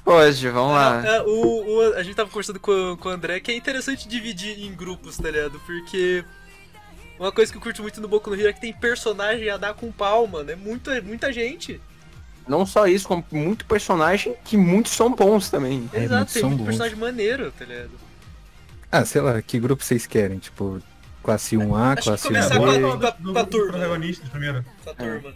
[0.05, 1.03] Pode, vamos lá.
[1.19, 4.61] Ah, o, o- a gente tava conversando com, com o André que é interessante dividir
[4.65, 5.61] em grupos, tá ligado?
[5.67, 6.25] Porque
[7.19, 9.57] uma coisa que eu curto muito no Boku no Hero é que tem personagem a
[9.57, 10.51] dar com pau, mano.
[10.51, 11.81] É muita, muita gente.
[12.49, 15.89] Não só isso, como muito personagem que muitos são bons também.
[15.93, 16.67] É, Exato, muitos tem são muito bons.
[16.69, 17.91] personagem maneiro, tá ligado?
[18.93, 20.39] Ah, sei lá, que grupo vocês querem?
[20.39, 20.83] Tipo,
[21.23, 22.81] classe 1A, Acho classe começar 1B?
[22.81, 23.11] com a-
[23.43, 23.73] do, turma.
[23.73, 24.65] protagonistas primeiro.
[24.81, 25.35] Essa turma.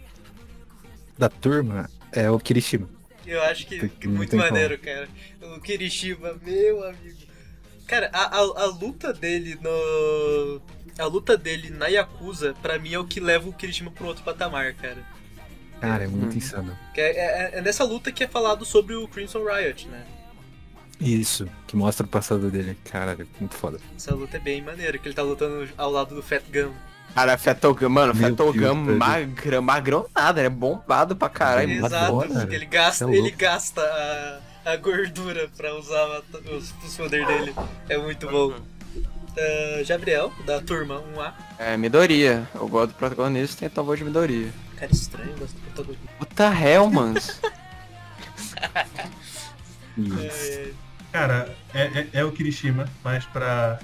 [1.17, 2.89] Da turma é o Kirishima.
[3.25, 5.07] Eu acho que, que muito maneiro, cara.
[5.55, 7.25] O Kirishima, meu amigo.
[7.87, 10.61] Cara, a, a, a luta dele no.
[10.97, 14.23] A luta dele na Yakuza, pra mim, é o que leva o Kirishima pro outro
[14.23, 14.97] patamar, cara.
[15.81, 16.37] Cara, é muito Hum.
[16.37, 16.77] insano.
[16.93, 20.03] Que é, é- é nessa luta que é falado sobre o Crimson Riot, né?
[20.99, 22.77] Isso, que mostra o passado dele.
[22.85, 23.79] Cara, é muito foda.
[23.95, 26.71] Essa luta é bem maneira, que ele tá lutando ao lado do Fat Gun.
[27.13, 28.97] Cara, Fetogam, mano, Meu Fetogam Deus, velho.
[28.99, 31.71] magrão, magrão nada, ele é bombado pra caralho.
[31.71, 36.21] Exato, porque ele gasta, é ele gasta a, a gordura pra usar
[36.51, 37.55] os, os poderes dele.
[37.87, 38.53] É muito bom.
[39.37, 41.33] Ah, Gabriel, da turma 1A.
[41.57, 42.49] É, Midoriya.
[42.53, 44.51] Eu gosto do protagonista, então vou de Midoriya.
[44.77, 46.07] Cara estranho, gosto do protagonista.
[46.19, 47.15] What the hell, mano?
[49.97, 50.84] Isso.
[51.15, 53.79] Cara, é, é, é o Kirishima, mas pra,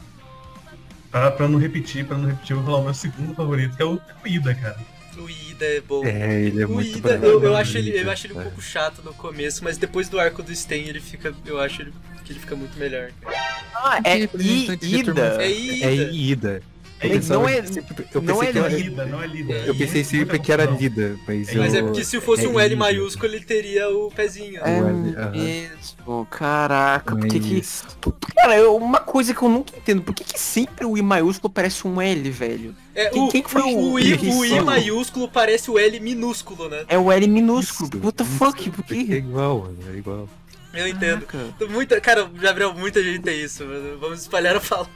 [1.09, 1.31] pra.
[1.31, 3.85] pra não repetir, pra não repetir, eu vou falar o meu segundo favorito, que é
[3.85, 4.77] o, é o Ida, cara.
[5.17, 6.05] O Ida é bom.
[6.05, 8.41] É, ele é o muito Ida, eu, eu né, acho ele, eu acho ele um
[8.41, 8.43] É.
[8.43, 11.93] pouco chato no começo, mas depois do arco do Sten ele fica, eu acho ele,
[12.25, 13.11] que ele fica muito melhor.
[13.21, 13.35] cara.
[13.75, 14.43] Ah, é turma.
[14.81, 15.41] Ida.
[15.41, 15.85] É Ida.
[15.85, 16.63] É Ida.
[17.03, 18.89] É não é- sempre- eu não é que era Não é Lida.
[18.89, 19.53] Lida, não é Lida.
[19.53, 22.79] Eu pensei sempre que era Lida, mas, Mas é porque se fosse um L Lida.
[22.79, 24.61] maiúsculo, ele teria o pezinho.
[24.63, 24.81] É
[25.31, 27.61] mesmo, caraca, por que que...
[28.35, 31.51] Cara, eu- uma coisa que eu nunca entendo, por que que sempre o I maiúsculo
[31.51, 32.75] parece um L, velho?
[32.93, 34.65] É, Quem- o, quem que foi o, o- I, o I isso?
[34.65, 36.83] maiúsculo parece o L minúsculo, né?
[36.87, 40.29] É o L minúsculo, Isso, what the fuck, por porque É igual, mano, é igual.
[40.73, 41.25] Eu entendo.
[41.25, 41.67] Caraca.
[41.69, 43.97] Muita, cara, Gabriel, muita gente tem isso, mano.
[43.99, 44.87] Vamos espalhar a falar.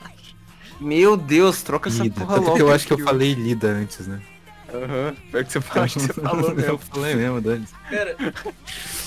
[0.80, 2.20] Meu Deus, troca essa Lida.
[2.22, 2.60] porra Tanto logo.
[2.60, 4.22] eu acho que eu falei Lida antes, né?
[4.74, 6.78] Aham, pior que você falou, acho que você falou eu mesmo.
[6.80, 7.66] falei mesmo, Dani.
[7.90, 8.18] Cara,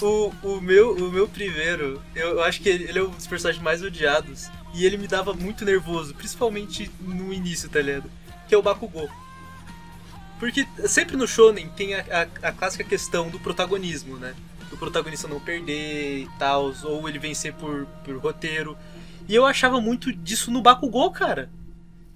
[0.01, 3.27] o, o, meu, o meu primeiro, eu, eu acho que ele, ele é um dos
[3.27, 4.49] personagens mais odiados.
[4.75, 8.11] E ele me dava muito nervoso, principalmente no início, tá ligado?
[8.47, 9.09] Que é o Bakugou.
[10.39, 14.35] Porque sempre no Shonen tem a, a, a clássica questão do protagonismo, né?
[14.71, 18.77] Do protagonista não perder e tal, ou ele vencer por, por roteiro.
[19.27, 21.51] E eu achava muito disso no Bakugou, cara.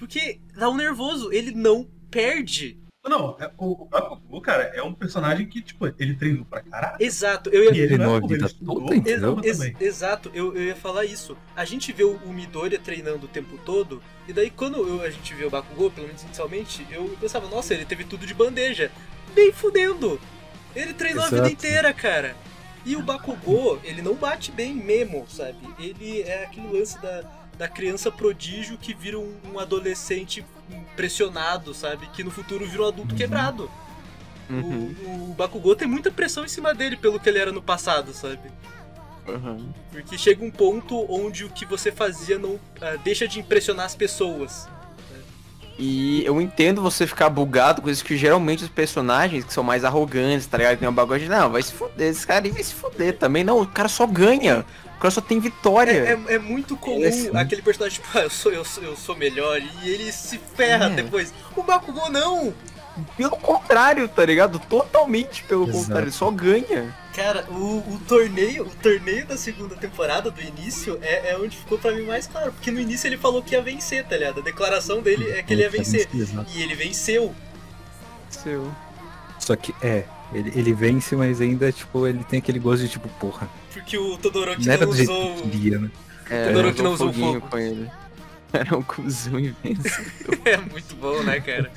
[0.02, 2.76] Porque dá um nervoso, ele não perde.
[3.06, 6.96] Não, é- o, o Bakugou, cara, é um personagem que, tipo, ele treinou pra caralho.
[6.98, 9.38] Exato, eu ia E ele não é vida toda, entendeu?
[9.44, 9.76] Ex- também.
[9.80, 11.36] exato, eu, eu ia falar isso.
[11.54, 15.10] A gente vê o, o Midoriya treinando o tempo todo, e daí quando eu- a
[15.10, 18.90] gente vê o Bakugou, pelo menos inicialmente, eu pensava, nossa, ele teve tudo de bandeja.
[19.36, 20.20] Nem fudendo!
[20.74, 21.52] Ele treinou a vida Exato.
[21.52, 22.34] inteira, cara.
[22.84, 25.58] E o Bakugou, ele não bate bem mesmo, sabe?
[25.78, 27.22] Ele é aquele lance da,
[27.62, 30.44] da criança prodígio que vira um, um adolescente
[30.96, 32.08] pressionado, sabe?
[32.08, 33.16] Que no futuro vira um adulto Uhum.
[33.16, 33.70] quebrado.
[34.50, 37.62] Uhum, O, o Bakugou tem muita pressão em cima dele pelo que ele era no
[37.62, 38.50] passado, sabe?
[39.28, 39.72] uhum.
[39.92, 43.94] Porque chega um ponto onde o que você fazia não ah, deixa de impressionar as
[43.94, 44.68] pessoas.
[45.78, 49.84] E eu entendo você ficar bugado com isso que geralmente os personagens que são mais
[49.84, 50.78] arrogantes, tá ligado?
[50.78, 53.44] Tem um bagulho de, não, vai se fuder, esse cara aí vai se fuder também.
[53.44, 54.66] Não, o cara só ganha.
[55.02, 55.90] O cara só tem vitória.
[55.90, 57.40] É, é- é muito comum Esse, né?
[57.40, 60.86] aquele personagem, tipo, ah, eu sou, eu, sou, eu sou melhor, e ele se ferra
[60.86, 60.90] É.
[60.90, 61.34] depois.
[61.56, 62.54] O Bakugou não!
[63.16, 64.60] Pelo contrário, tá ligado?
[64.60, 65.78] Totalmente pelo Exato.
[65.78, 66.96] contrário, ele só ganha.
[67.16, 71.78] Cara, o, o torneio, o torneio da segunda temporada, do início, é, é onde ficou
[71.78, 72.52] pra mim mais claro.
[72.52, 74.38] Porque no início ele falou que ia vencer, tá ligado?
[74.38, 76.08] A declaração dele é que ele ia vencer.
[76.54, 77.34] E ele venceu.
[78.30, 78.70] Seu.
[79.40, 83.08] Só que é, ele, ele vence, mas ainda, tipo, ele tem aquele gosto de tipo,
[83.20, 85.34] porra, Porque o Todoroki não era não usou.
[85.36, 85.90] que queria, né?
[86.30, 87.48] É, Todoroki usou não usou foguinho fogo.
[87.50, 87.90] com ele.
[88.52, 90.02] Era um cuzão imenso.
[90.44, 91.70] É muito bom, né, cara?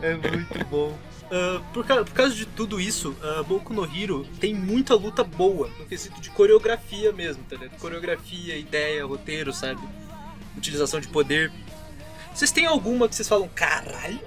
[0.00, 0.96] É muito bom.
[1.30, 5.22] Ah, por, ca- por causa de tudo isso, uh, Boku no Hero tem muita luta
[5.24, 7.78] boa, no quesito de coreografia mesmo, tá ligado?
[7.78, 9.80] Coreografia, ideia, roteiro, sabe?
[10.56, 11.50] Utilização de poder.
[12.34, 14.20] Vocês têm alguma que vocês falam, caralho?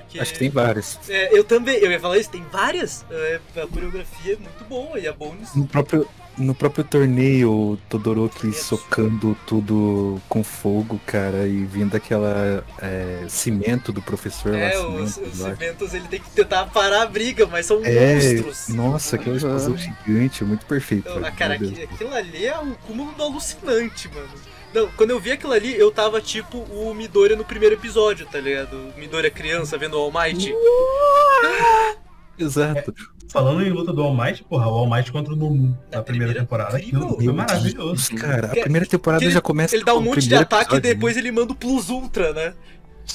[0.00, 0.20] Porque.
[0.20, 0.98] Acho que tem vários.
[1.08, 3.04] É, eu também, eu ia falar isso, tem várias.
[3.10, 5.54] É, a coreografia é muito boa e a bonus.
[5.54, 8.76] No próprio, no próprio torneio, o Todoroki Isso.
[8.76, 14.58] socando tudo com fogo, cara, e vindo aquela é, cimento do professor lá.
[14.58, 15.56] É, os, cimento, os acho.
[15.56, 18.68] cimentos ele tem que tentar parar a briga, mas são É, monstros.
[18.68, 21.08] nossa, aquela explosão gigante, muito perfeito.
[21.24, 24.28] Ah, cara, aquilo ali é o cúmulo do alucinante, mano.
[24.76, 28.38] Não, quando eu vi aquilo ali, eu tava tipo o Midoriya no primeiro episódio, tá
[28.38, 28.76] ligado?
[28.94, 30.52] O Midoriya criança vendo o All Might.
[32.38, 32.92] Exato.
[33.32, 36.02] Falando em luta do All Might, porra, o All Might contra o Mumu Na na
[36.02, 37.04] primeira primeira, temporada, incrível.
[37.08, 38.14] aquilo foi maravilhoso.
[38.16, 40.42] Cara, a Que- primeira temporada que ele- já começa Ele dá um monte de primeiro
[40.44, 40.80] ataque e né?
[40.80, 42.54] depois ele manda o Plus Ultra, né?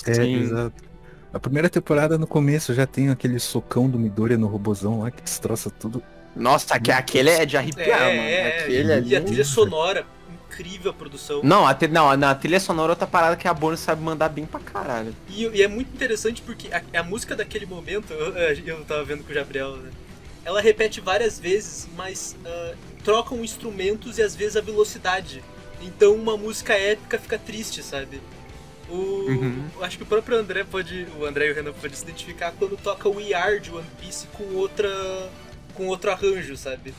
[0.07, 0.41] É, Sim.
[0.41, 0.83] exato.
[1.33, 5.21] A primeira temporada no começo já tem aquele socão do Midoriya no robozão lá que
[5.21, 6.01] destroça tudo.
[6.35, 8.27] Nossa, aque- aquele é de arrepiar, é, mano.
[8.27, 9.09] é, Aquele ali.
[9.11, 10.05] e a trilha sonora,
[10.51, 11.41] incrível a produção.
[11.43, 14.45] Não, a, não, na trilha sonora é outra parada que a Bonnie sabe mandar bem
[14.45, 15.15] pra caralho.
[15.29, 18.33] E, e é muito interessante porque a, a música daquele momento, eu,
[18.65, 19.89] eu tava vendo com o Gabriel, né?
[20.43, 22.73] Ela repete várias vezes, mas ah,
[23.03, 25.43] trocam instrumentos e às vezes a velocidade.
[25.81, 28.21] Então uma música épica fica triste, sabe?
[28.89, 29.67] O, Uhum.
[29.81, 31.07] Acho que o próprio André pode.
[31.17, 33.87] O André e o Renan podem se identificar quando toca o We Are de One
[33.99, 34.89] Piece com outra.
[35.75, 36.93] com outro arranjo, sabe?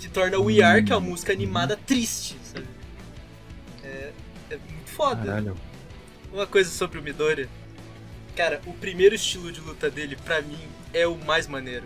[0.00, 2.66] Que torna o We Are, que é uma música animada, triste, sabe?
[3.94, 4.12] É,
[4.54, 5.24] é muito foda.
[5.24, 5.56] Caralho.
[6.32, 7.48] Uma coisa sobre o Midoriya.
[8.36, 10.58] Cara, o primeiro estilo de luta dele, pra mim,
[10.92, 11.84] é o mais maneiro.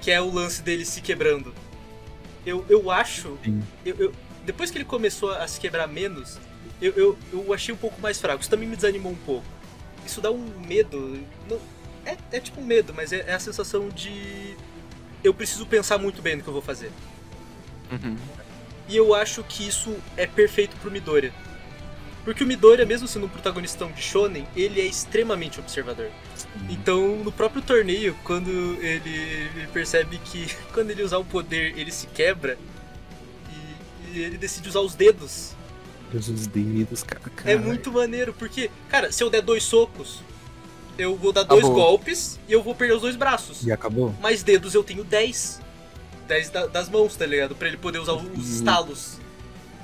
[0.00, 1.54] Que é o lance dele se quebrando.
[2.44, 3.38] Eu, eu acho.
[3.84, 4.12] Eu, eu-
[4.44, 6.38] depois que ele começou a se quebrar menos,
[6.82, 8.40] eu, eu, eu achei um pouco mais fraco.
[8.42, 9.46] Isso também me desanimou um pouco.
[10.04, 11.20] Isso dá um medo.
[11.48, 11.60] não-
[12.04, 14.54] é, é tipo um medo, mas é, é a sensação de.
[15.22, 16.90] Eu preciso pensar muito bem no que eu vou fazer.
[17.90, 18.16] Uhum.
[18.88, 21.32] E eu acho que isso é perfeito pro Midoriya.
[22.24, 26.10] Porque o Midoriya, mesmo sendo um protagonistão de shonen, ele é extremamente observador.
[26.70, 28.50] Então, no próprio torneio, quando
[28.82, 32.58] ele, percebe que quando ele usar o poder, ele se quebra,
[33.50, 35.54] e, e ele decide usar os dedos
[36.18, 37.20] os dedos, cara.
[37.44, 40.20] É muito maneiro, porque, cara, se eu der dois socos,
[40.96, 41.82] eu vou dar dois Acabou.
[41.82, 43.66] golpes e eu vou perder os dois braços.
[43.66, 44.14] E acabou?
[44.20, 45.60] Mais dedos eu tenho 10.
[46.26, 47.54] 10 da- das mãos, tá ligado?
[47.54, 48.34] Pra ele poder usar os Uhum.
[48.36, 49.18] estalos.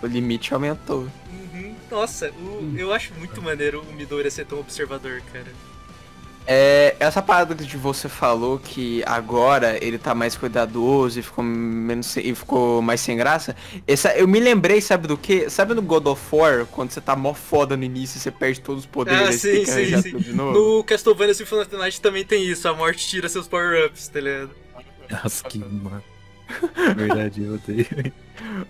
[0.03, 1.07] O limite aumentou.
[1.33, 1.75] Uhum.
[1.91, 5.49] Nossa, o- eu acho muito maneiro o Midoriya ser tão observador, cara.
[6.47, 12.17] É, essa parada que você falou que agora ele tá mais cuidadoso e ficou menos
[12.17, 13.55] e ficou mais sem graça.
[13.87, 15.49] Essa, eu me lembrei, sabe do que?
[15.51, 18.61] Sabe no God of War, quando você tá mó foda no início e você perde
[18.63, 20.17] todos os poderes Ah, e sim, sim, sim.
[20.19, 20.53] de novo?
[20.79, 24.19] No Castlevania Symphony of the Night também tem isso, a morte tira seus power-ups, tá
[24.21, 24.51] ligado?
[25.11, 26.03] Nossa, que mano.
[26.97, 28.13] Verdade, eu odeio.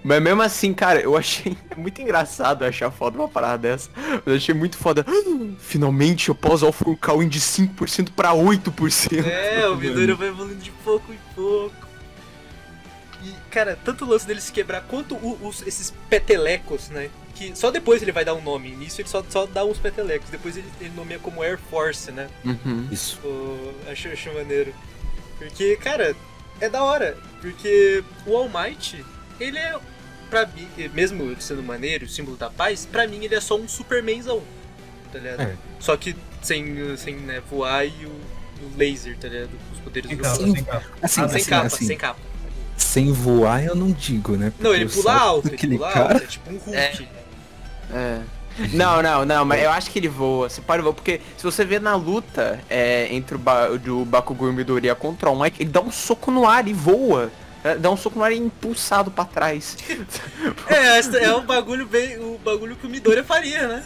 [0.03, 3.89] Mas mesmo assim, cara, eu achei muito engraçado achar foda uma parada dessa.
[4.27, 5.05] Eu achei muito foda.
[5.59, 9.25] Finalmente eu posso usar o Furcalwin de 5% pra 8%.
[9.27, 11.89] É, o Midoriya vai evoluindo de pouco em pouco.
[13.23, 17.11] E, cara, tanto o lance dele se quebrar quanto o- os, esses petelecos, né?
[17.35, 18.71] Que só depois ele vai dar um nome.
[18.71, 20.31] Nisso ele só, só dá uns petelecos.
[20.31, 22.29] Depois ele, ele nomeia como Air Force, né?
[22.45, 22.89] Uhum.
[22.91, 23.19] Isso.
[23.23, 23.57] Pô,
[23.91, 24.73] acho, acho maneiro.
[25.39, 26.15] Porque, cara,
[26.61, 27.17] é da hora.
[27.41, 29.05] Porque o All Might,
[29.39, 29.79] ele é,
[30.29, 33.67] pra mim, mesmo ele sendo maneiro, símbolo da paz, pra mim ele é só um
[33.67, 34.43] Supermanzão.
[35.13, 35.43] Tá ligado?
[35.43, 35.57] É.
[35.79, 39.51] Só que sem, sem né, voar e o, o laser, tá ligado?
[39.73, 40.87] Os poderes Sem do capa, sem capa.
[41.03, 42.21] Assim, Ah, sem assim, capa, assim, sem capa.
[42.77, 44.53] sem voar eu não digo, né?
[44.59, 46.13] Não, ele Porque pula alto, ele pula cara...
[46.15, 47.09] alto, é tipo um Hulk.
[47.93, 48.21] É.
[48.73, 50.49] Não, não, não, mas eu acho que ele voa.
[50.49, 54.49] Você pode voar, porque se você vê na luta é, entre o, ba do Bakugou
[54.49, 57.31] e o Midoriya contra o Mike, ele dá um soco no ar e voa.
[57.63, 59.77] É, Dá um soco no ar e é impulsado pra trás.
[60.67, 62.19] É, é um bagulho bem.
[62.19, 63.85] O bagulho que o Midoriya faria, né?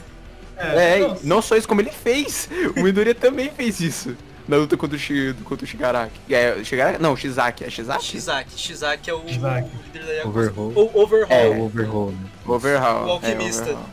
[0.57, 2.49] É, não, e não só isso, como ele fez.
[2.77, 4.17] O Midoriya também fez isso.
[4.47, 6.21] Na luta contra o, Shi, contra o Shigaraki.
[6.33, 7.03] É, Shigaraki?
[7.03, 7.65] Não, Shizaki.
[7.65, 8.05] É Shizaki?
[8.05, 8.51] Shizaki.
[8.57, 9.71] Shizaki é o Shizaki.
[9.87, 10.29] líder da Yakuza.
[10.29, 10.73] Overhaul.
[10.77, 11.33] O Overhaul.
[11.33, 12.19] É, o overhaul, né?
[12.47, 13.07] Overhaul.
[13.07, 13.71] O alquimista.
[13.71, 13.87] É, Overhaul.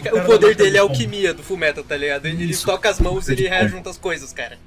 [0.00, 2.26] Que- O cara o poder dele é de alquimia do Fullmetal, tá ligado?
[2.26, 4.58] Ele, ele toca as mãos e ele rejunta as coisas, cara.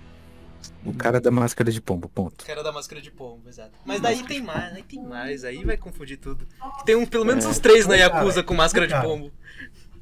[0.85, 2.43] O cara da máscara de pombo, ponto.
[2.43, 3.71] O cara da máscara de pombo, exato.
[3.83, 6.47] Mas daí tem mais, aí tem mais, aí vai confundir tudo.
[6.85, 9.31] Tem um, pelo menos uns três na Yakuza com máscara de pombo.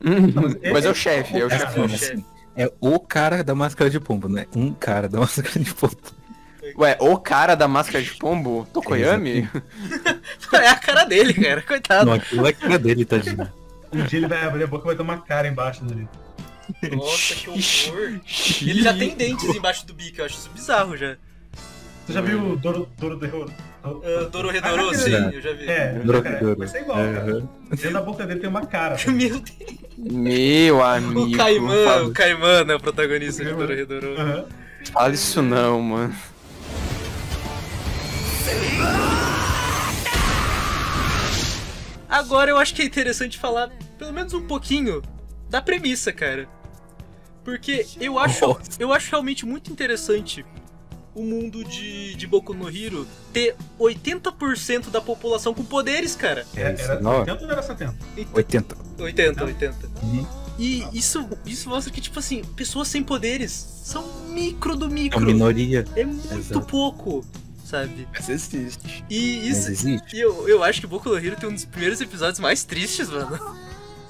[0.04, 0.34] Uhum.
[0.74, 1.80] mas é o esse- chefe, é o cara, chefe.
[1.80, 2.26] o Assim, chefe.
[2.58, 4.46] É o cara da máscara de pombo, né?
[4.54, 5.98] Um cara da máscara de pombo.
[6.78, 8.68] Ué, o cara da máscara de pombo?
[8.74, 9.50] Tokoyami?
[10.54, 12.06] É a cara dele, cara, coitado.
[12.06, 13.50] Não, aquilo é a cara dele, tadinho.
[13.94, 16.08] Um dia ele vai abrir a boca e vai ter uma cara embaixo dele.
[16.96, 18.20] Nossa, que horror.
[18.62, 21.16] Ele já tem dentes embaixo do bico, eu acho isso bizarro já.
[22.06, 23.18] Você já viu o Doro, Doro?
[23.84, 25.18] Uh, Dororedoro, Ah, sim, já.
[25.30, 25.70] eu já vi.
[25.70, 26.58] É, Dororedoro.
[26.58, 27.44] vai ser igual, cara.
[27.70, 28.96] Dentro da boca dele tem uma cara.
[29.12, 29.80] Meu Deus.
[29.98, 31.22] Meu amigo.
[31.26, 33.52] O Caimã, o Caimã é o protagonista de.
[33.52, 34.16] Dororedoro.
[34.20, 34.46] Aham.
[34.92, 36.14] Fala isso não, mano.
[42.14, 45.02] Agora eu acho que é interessante falar pelo menos um pouquinho
[45.50, 46.48] da premissa, cara.
[47.44, 50.46] Porque eu acho, eu acho realmente muito interessante
[51.16, 56.46] o mundo de, de Boku no Hero ter 80% da população com poderes, cara.
[56.56, 57.96] É isso, Era não, 80 ou não era 70?
[58.32, 58.78] 80.
[59.00, 59.90] 80, 80.
[60.04, 60.28] Uhum.
[60.60, 65.20] E isso, isso mostra que, tipo assim, pessoas sem poderes são micro do É micro.
[65.20, 66.62] uma minoria, É muito Exato.
[66.68, 67.26] pouco,
[67.74, 68.08] sabe?
[68.14, 69.04] Mas existe.
[69.10, 69.72] E mas isso.
[69.72, 70.16] existe.
[70.16, 73.10] E eu, eu acho que Boku no Hero tem um dos primeiros episódios mais tristes,
[73.10, 73.36] mano.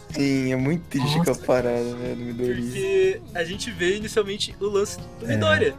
[0.09, 1.31] Sim, é muito triste Nossa.
[1.31, 2.65] aquela parada, do Midoriya.
[2.65, 5.35] Porque a gente vê inicialmente o lance do É.
[5.35, 5.75] Midoriya.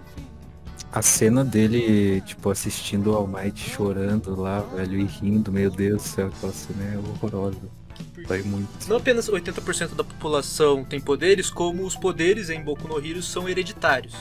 [0.91, 6.03] A cena dele, tipo, assistindo o All Might chorando lá, velho, e rindo, meu Deus
[6.03, 7.59] do céu, aquela cena é horrorosa.
[8.27, 8.89] Vai muito.
[8.89, 13.49] Não apenas 80% da população tem poderes, como os poderes em Boku no Hero são
[13.49, 14.15] hereditários.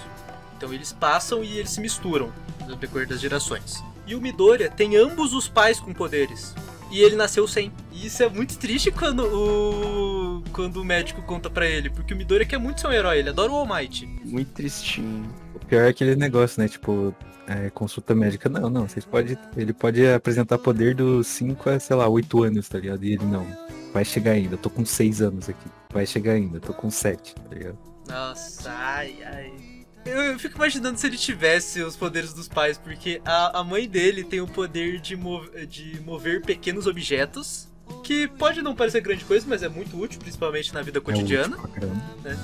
[0.64, 2.32] Então eles passam e eles se misturam
[2.66, 3.84] no decorrer das gerações.
[4.08, 6.56] E o Midoriya tem ambos os pais com poderes.
[6.90, 7.70] E ele nasceu sem.
[7.92, 12.18] E isso é muito triste quando o quando o médico conta pra ele, porque o
[12.18, 14.06] Midoriya quer muito ser um herói, ele adora o All Might.
[14.24, 15.30] Muito tristinho.
[15.54, 16.70] O pior é aquele negócio, né?
[16.70, 17.14] Tipo,
[17.46, 18.48] é, consulta médica.
[18.48, 19.38] Não, não, vocês podem.
[19.58, 23.04] Ele pode apresentar poder dos 5 a, sei lá, 8 anos, tá ligado?
[23.04, 23.46] E ele não.
[23.94, 25.70] Vai chegar ainda, eu tô com 6 anos aqui.
[25.92, 27.78] Vai chegar ainda, eu tô com 7, tá ligado?
[28.08, 29.63] Nossa, ai, ai.
[30.06, 33.88] Eu, eu fico imaginando se ele tivesse os poderes dos pais, porque a, a mãe
[33.88, 37.68] dele tem o poder de, mov- de mover pequenos objetos,
[38.04, 41.58] que pode não parecer grande coisa, mas é muito útil, principalmente na vida cotidiana.
[41.58, 42.04] É caramba.
[42.24, 42.38] né?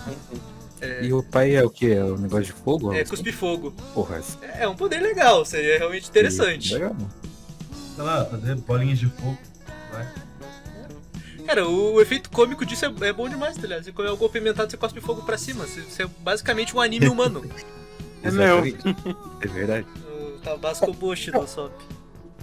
[0.81, 1.91] É, E o pai é o que?
[1.91, 2.93] É o negócio de fogo?
[2.93, 3.71] é cuspir fogo.
[3.93, 6.73] Porra, É, é um poder legal, seria realmente interessante.
[6.73, 6.95] Legal.
[7.95, 9.37] Sei lá, fazer bolinhas de fogo.
[9.91, 10.07] Vai.
[11.49, 13.83] Cara, o, o efeito cômico disso é, é bom demais, tá ligado?
[13.83, 15.65] Você come algo apimentado, você cospe fogo pra cima.
[15.65, 17.43] Você, você é basicamente um anime humano.
[18.21, 18.57] É meu.
[19.39, 19.87] É verdade.
[20.05, 21.71] O Tabasco Boshi do Sop.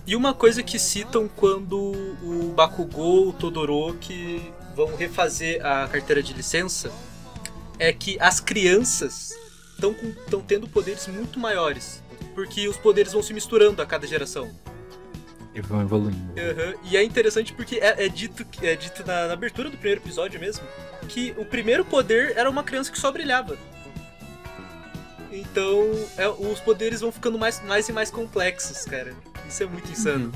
[0.06, 1.92] E uma coisa que citam quando
[2.22, 4.40] o Bakugou, o Todoroki
[4.74, 6.90] vão refazer a carteira de licença
[7.78, 9.34] é que as crianças
[9.74, 12.02] estão tendo poderes muito maiores.
[12.34, 14.50] Porque os poderes vão se misturando a cada geração.
[15.56, 16.18] E vão evoluindo.
[16.18, 16.74] Uhum.
[16.84, 20.38] E é interessante porque é, é dito, é dito na, na abertura do primeiro episódio
[20.38, 20.62] mesmo
[21.08, 23.56] que o primeiro poder era uma criança que só brilhava.
[25.32, 25.82] Então,
[26.16, 29.14] é, os poderes vão ficando mais, mais e mais complexos, cara.
[29.48, 30.30] Isso é muito insano.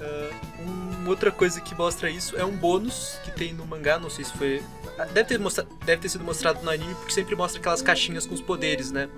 [0.00, 4.10] Uh, um, outra coisa que mostra isso é um bônus que tem no mangá, não
[4.10, 4.62] sei se foi.
[4.98, 5.66] ah, Deve ter, mostra...
[5.84, 9.08] Deve ter sido mostrado no anime, porque sempre mostra aquelas caixinhas com os poderes, né?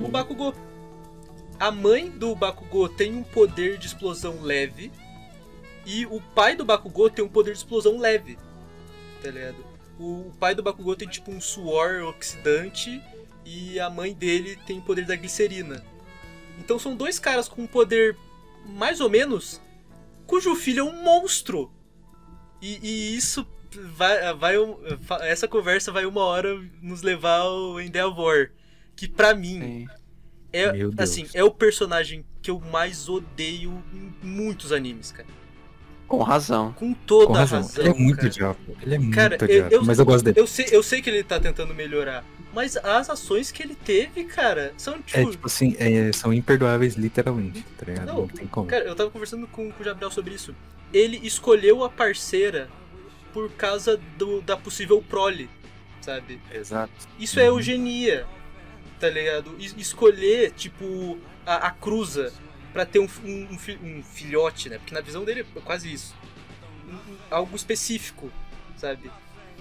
[0.00, 0.54] O Bakugou.
[1.60, 4.92] A mãe do Bakugou tem um poder de explosão leve.
[5.84, 8.38] E o pai do Bakugou tem um poder de explosão leve.
[9.22, 9.66] Tá ligado?
[9.98, 13.02] O pai do Bakugou tem tipo um suor oxidante.
[13.44, 15.84] E a mãe dele tem o poder da glicerina.
[16.58, 18.16] Então são dois caras com um poder
[18.66, 19.60] mais ou menos,
[20.26, 21.72] cujo filho é um monstro.
[22.60, 23.46] E, e isso
[23.96, 24.54] vai, vai.
[25.22, 28.50] Essa conversa vai uma hora nos levar ao Endeavor.
[28.94, 29.86] Que pra mim
[30.52, 31.10] é Meu Deus.
[31.10, 35.28] assim, é o personagem que eu mais odeio em muitos animes, cara.
[36.06, 36.72] Com razão.
[36.72, 37.60] Com toda Com a razão.
[37.60, 37.84] razão.
[37.84, 38.28] Ele é muito cara.
[38.28, 38.58] odiado.
[38.80, 39.74] Ele é muito Cara, odiado.
[39.74, 40.40] eu- mas eu gosto dele.
[40.40, 42.24] Eu sei, eu sei que ele tá tentando melhorar.
[42.54, 45.18] Mas as ações que ele teve, cara, são tipo.
[45.20, 48.06] É tipo assim, é, são imperdoáveis literalmente, tá ligado?
[48.06, 48.66] Não, Não, tem como.
[48.66, 50.54] Cara, eu tava conversando com, com o Gabriel sobre isso.
[50.94, 52.70] Ele escolheu a parceira
[53.34, 55.50] por causa do, da possível prole,
[56.00, 56.40] sabe?
[56.50, 56.90] Exato.
[57.18, 58.26] Isso é eugenia,
[59.00, 59.56] tá ligado?
[59.60, 62.32] Es- escolher, tipo, a, a cruza
[62.72, 64.78] pra ter um, um, um fi- um filhote, né?
[64.78, 66.14] Porque na visão dele é quase isso.
[66.88, 68.30] Um- algo específico,
[68.76, 69.10] sabe?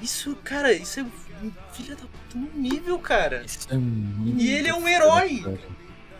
[0.02, 3.44] Isso, cara, isso é um filho da puta no nível, cara.
[3.46, 5.44] Isso é muito E ele é um herói!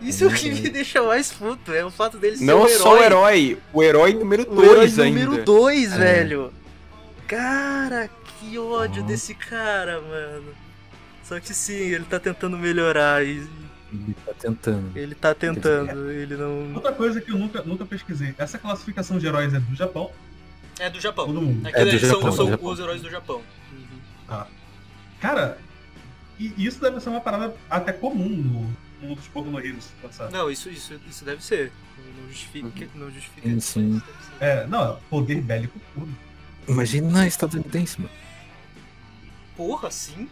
[0.00, 2.68] Isso é o que me deixa mais puto, é o fato dele ser Não um
[2.68, 5.20] só o herói, o herói número o herói 2 ainda.
[5.24, 5.96] número 2, É.
[5.98, 6.52] velho.
[7.26, 8.08] Cara,
[8.40, 10.54] que ódio desse cara, mano.
[11.28, 13.46] Só que sim, ele tá tentando melhorar e
[13.92, 14.96] Ele tá tentando.
[14.98, 16.74] ele tá tentando, ele não.
[16.74, 18.34] Outra coisa que eu nunca, nunca pesquisei.
[18.38, 20.10] Essa classificação de heróis é do Japão?
[20.78, 21.26] É do Japão.
[21.26, 21.66] Todo mundo.
[21.66, 22.70] Aquilo É do ali são, Japão, são do Japão.
[22.70, 23.42] os heróis do Japão.
[25.20, 25.58] Cara,
[26.38, 29.88] e isso deve ser uma parada até comum no mundo dos Boku no Hero, se
[30.00, 30.30] pensar.
[30.30, 31.72] Não, isso, isso, isso deve ser.
[32.16, 32.88] Não justifica.
[32.94, 33.48] Não justifica.
[33.48, 33.90] Sim, sim.
[33.90, 34.44] deve ser.
[34.44, 36.08] É, não, poder bélico puro.
[36.68, 38.12] Imagina estadunidense, mano.
[39.56, 40.28] Porra, sim.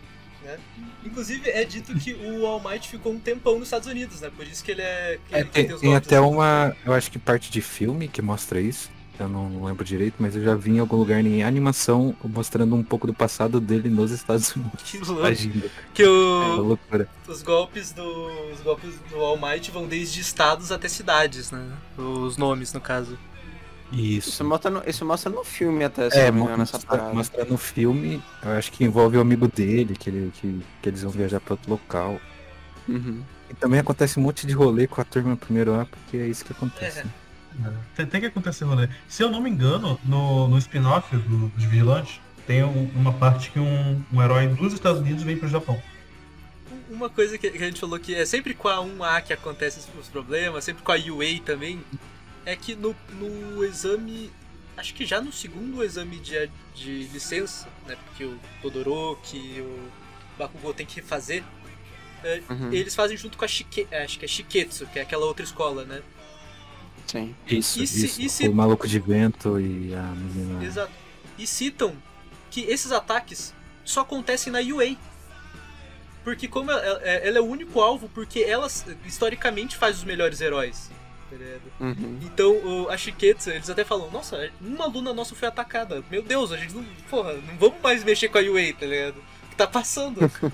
[0.47, 0.59] Né?
[1.05, 4.31] Inclusive, é dito que o All Might ficou um tempão nos Estados Unidos, né?
[4.35, 5.19] Por isso que ele é.
[5.29, 6.75] Que É, ele tem, tem até uma.
[6.85, 8.89] Eu acho que parte de filme que mostra isso.
[9.19, 12.83] Eu não lembro direito, mas eu já vi em algum lugar em animação mostrando um
[12.83, 14.83] pouco do passado dele nos Estados Unidos.
[14.85, 15.25] Que louco.
[15.25, 15.71] Agindo.
[15.95, 17.09] Que É o, loucura.
[17.27, 18.05] os golpes do.
[18.53, 21.67] Os golpes do All Might vão desde estados até cidades, né?
[21.97, 23.19] Os nomes, no caso.
[23.93, 24.31] Isso.
[24.31, 26.97] Isso mostra, no, isso mostra no filme até, se É, não me engano, essa mostra,
[26.99, 27.15] parada.
[27.15, 31.03] mostra no filme, eu acho que envolve o amigo dele, que, ele, que, que eles
[31.03, 32.21] vão viajar para outro local.
[32.89, 33.23] Uhum.
[33.49, 36.45] E também acontece um monte de rolê com a turma primeiro lá, porque é isso
[36.45, 37.01] que acontece.
[37.01, 37.05] É.
[37.61, 37.73] né?
[37.95, 38.89] Tem, tem que acontecer rolê.
[39.09, 43.51] Se eu não me engano, no, no spin-off do- dos Vigilantes, tem um- uma parte
[43.53, 45.81] que um, um herói dos Estados Unidos vem pro Japão.
[46.91, 49.79] Uma coisa que, que a gente falou que é sempre com a 1A que acontece
[49.79, 51.81] os, os problemas, sempre com a UA também,
[52.47, 54.31] é que no, no exame.
[54.77, 57.97] Acho que já no segundo exame de, de licença, né?
[58.07, 59.89] Porque o Todoroki, o
[60.39, 61.43] Bakugou tem que refazer.
[62.25, 62.73] é, Uhum.
[62.73, 65.85] Eles fazem junto com a Shike, acho que é Shiketsu, que é aquela outra escola,
[65.85, 66.03] né?
[67.07, 67.35] Sim.
[67.47, 68.21] Isso, E isso.
[68.21, 70.65] e se- O maluco de vento e a menina.
[70.65, 70.93] Exato.
[71.39, 71.95] E citam
[72.51, 73.55] que esses ataques
[73.85, 74.97] só acontecem na UA.
[76.25, 78.67] Porque como ela, ela- ela é o único alvo, porque ela
[79.07, 80.91] historicamente faz os melhores heróis.
[81.31, 81.63] Tá ligado?
[81.81, 82.19] Uhum.
[82.23, 86.03] Então o, a Shiketsu, eles até falam, nossa, uma aluna nossa foi atacada.
[86.11, 86.85] Meu Deus, a gente não.
[87.09, 89.17] Porra, não vamos mais mexer com a UA, tá ligado?
[89.17, 90.21] O que tá passando?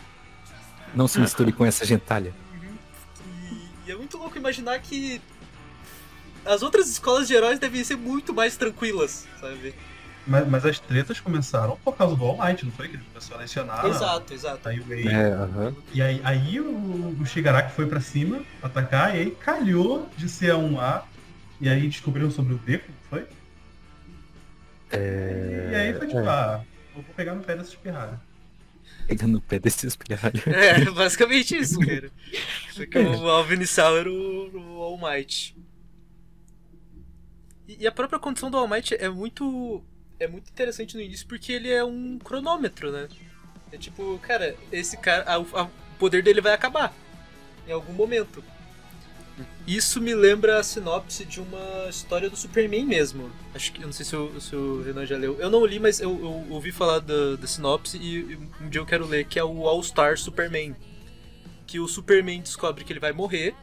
[0.95, 2.35] Não se misture com essa gentalha.
[3.51, 5.23] E, e é muito louco imaginar que
[6.45, 9.75] as outras escolas de heróis devem ser muito mais tranquilas, sabe?
[10.27, 12.89] Mas, mas as tretas começaram por causa do All Might, não foi?
[12.89, 13.85] Que ele começou a lecionar.
[13.87, 14.69] exato, exato.
[14.69, 15.75] Aí, o É, aham.
[15.93, 20.53] E aí, aí o, o Shigaraki foi pra cima atacar, e aí calhou de ser
[20.53, 21.03] a 1A.
[21.61, 23.27] E aí descobriram sobre o Deku, não foi?
[24.91, 25.69] É...
[25.71, 26.29] E aí foi tipo, é.
[26.29, 26.61] ah,
[26.95, 28.21] eu vou pegar no pé dessa espirrada.
[29.07, 30.47] Pegando o pé desses pirralhos.
[30.47, 32.11] É, basicamente isso, cara.
[32.71, 35.57] Só que o alvo inicial era o, o All Might.
[37.69, 39.83] E, e a própria condição do All Might é muito.
[40.23, 43.09] É muito interessante no início porque ele é um cronômetro, né?
[43.73, 45.41] É tipo, cara, esse cara.
[45.41, 45.69] o
[45.99, 46.95] poder dele vai acabar.
[47.67, 48.43] Em algum momento.
[49.67, 53.33] Isso me lembra a sinopse de uma história do Superman mesmo.
[53.53, 55.41] Acho que, eu não sei se o, se o Renan já leu.
[55.41, 58.81] Eu não li, mas eu, eu ouvi falar da, da sinopse e, e um dia
[58.81, 60.77] eu quero ler, que é o All-Star Superman.
[61.67, 63.57] Que o Superman descobre que ele vai morrer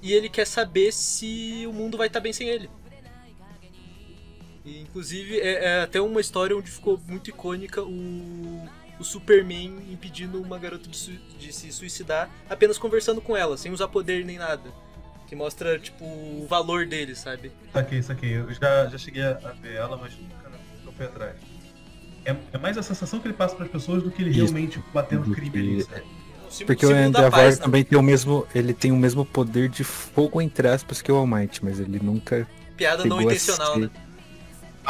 [0.00, 2.70] e ele quer saber se o mundo vai estar bem sem ele.
[4.70, 8.68] E, inclusive, é, é até uma história onde ficou muito icônica o,
[9.00, 13.72] o Superman impedindo uma garota de, sui- de se suicidar apenas conversando com ela, sem
[13.72, 14.70] usar poder nem nada.
[15.26, 17.50] Que mostra, tipo, o valor dele, sabe?
[17.72, 18.36] Saquei, saquei.
[18.36, 20.50] Eu já, já cheguei a ver ela, mas nunca,
[20.84, 21.36] nunca fui atrás.
[22.24, 24.40] É, é mais a sensação que ele passa para as pessoas do que ele Isso.
[24.40, 26.02] realmente batendo Do crime que- ali, sabe?
[26.66, 27.56] Porque o Endeavor né?
[27.56, 28.44] também tem o mesmo.
[28.52, 32.00] Ele tem o mesmo poder de fogo entre aspas que o All Might, mas ele
[32.02, 32.44] nunca.
[32.76, 33.90] Piada não intencional, ser- né?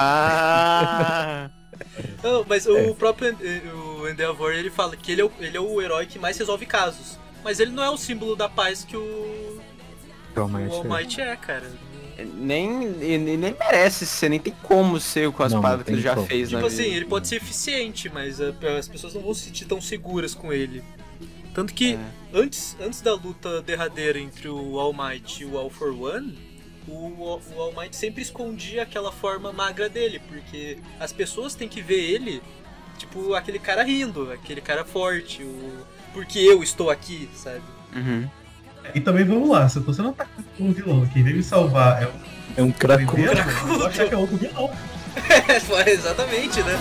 [0.00, 1.50] Ah!
[2.22, 2.70] Não, mas É.
[2.70, 6.06] o próprio En- o Endeavor, ele fala que ele é, o, ele é o herói
[6.06, 7.18] que mais resolve casos.
[7.42, 9.58] Mas ele não é o símbolo da paz que o,
[10.34, 11.32] que o All o Might All é.
[11.32, 11.70] É, cara.
[12.34, 15.84] nem, e- nem, nem merece ser, nem tem como ser com as Não, paradas não
[15.86, 16.26] que ele já como.
[16.26, 16.96] fez Tipo na assim, vida.
[16.96, 20.52] ele pode ser eficiente, mas uh, as pessoas não vão se sentir tão seguras com
[20.52, 20.82] ele.
[21.54, 21.98] Tanto que É.
[22.38, 26.38] antes, antes da luta derradeira entre o All Might e o All for One,
[26.88, 31.80] o, o All Might sempre escondia aquela forma magra dele, porque as pessoas têm que
[31.80, 32.42] ver ele,
[32.98, 37.62] tipo, aquele cara rindo, aquele cara forte, o porque eu estou aqui, sabe?
[37.94, 38.28] Uhum.
[38.94, 40.26] E também vamos lá, se você não tá
[40.56, 42.12] com um vilão, quem veio me salvar é o
[42.56, 43.22] É um cracudo.
[43.22, 44.70] eu vou achar que é outro vilão.
[45.28, 46.78] É, exatamente, né?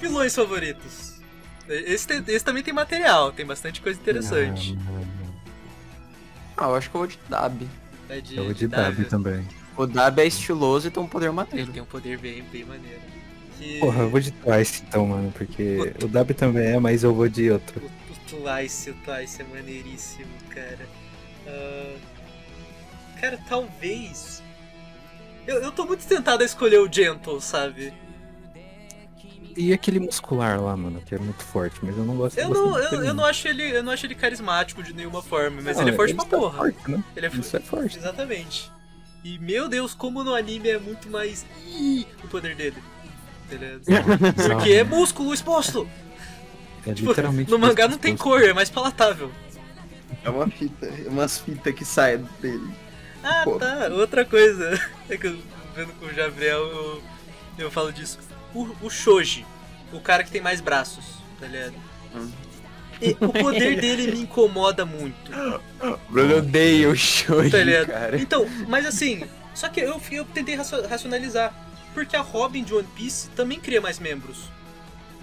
[0.00, 1.20] 'Vilões favoritos.
[1.68, 4.76] Esse, tem- esse também tem material, tem bastante coisa interessante.
[6.56, 7.68] Ah, eu acho que eu vou de Dab.
[8.08, 9.04] É de, Eu vou de de Dab Davi.
[9.04, 9.46] também.
[9.76, 11.72] O Dab é estiloso e tem um poder Ele maneiro.
[11.72, 13.00] tem um poder bem, bem maneiro.
[13.56, 17.14] Que- Porra, eu vou de Twice então, mano, porque o Dab também é, mas eu
[17.14, 17.80] vou de outro.
[17.80, 20.88] O, o Twice, o Twice é maneiríssimo, cara.
[21.46, 21.96] Ah,
[23.20, 24.42] cara, talvez.
[25.46, 27.92] Eu, eu tô muito tentado a escolher o Gentle, sabe?
[29.56, 32.78] E aquele muscular lá, mano, que é muito forte, mas eu não gosto Eu não,
[32.78, 35.88] eu, eu não acho ele, eu não acho ele carismático de nenhuma forma, mas ele
[35.88, 36.58] é Não, forte pra tá porra.
[36.58, 37.04] forte, né?
[37.16, 37.98] Ele é Isso é forte.
[37.98, 38.70] Exatamente.
[39.22, 42.76] E meu Deus, como no anime é muito mais Ih, o poder dele.
[43.48, 44.18] Tá ligado?
[44.48, 45.88] Porque é músculo exposto.
[46.86, 49.30] É Tipo, literalmente no mangá não tem cor, é mais palatável.
[50.24, 52.70] É uma fita, umas fitas que saem dele.
[53.22, 53.58] Ah, Pô.
[53.58, 53.88] tá.
[53.92, 54.80] Outra coisa.
[55.10, 55.36] É que eu
[55.74, 57.02] vendo com o Gabriel, eu,
[57.58, 58.16] eu falo disso.
[58.54, 59.46] O, o Shoji,
[59.92, 61.04] o cara que tem mais braços,
[61.38, 61.74] tá ligado?
[62.14, 62.30] Hum.
[63.00, 65.30] E o poder dele me incomoda muito,
[66.08, 67.86] Bruno odeia o Shoji, tá ligado?
[67.86, 68.16] cara.
[68.20, 71.54] Então, mas assim, só que eu, eu tentei racio- racionalizar.
[71.92, 74.44] Porque a Robin de One Piece também cria mais membros.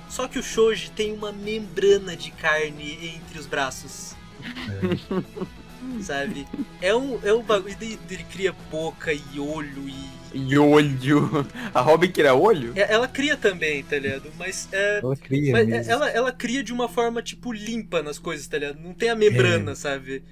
[0.10, 4.16] Só que o Shoji tem uma membrana de carne entre os braços.
[6.02, 6.48] Sabe?
[6.82, 7.76] É um, é um bagulho.
[7.80, 10.18] Ele, ele cria boca e olho e.
[10.34, 11.46] E olho.
[11.74, 12.74] A Robin queria olho?
[12.76, 14.30] É, Ela cria também, tá ligado?
[14.38, 15.92] Mas, é, Ela cria mas é- mesmo.
[15.92, 18.80] ela, ela cria de uma forma, tipo, limpa nas coisas, tá ligado?
[18.80, 20.24] Não tem a membrana, sabe?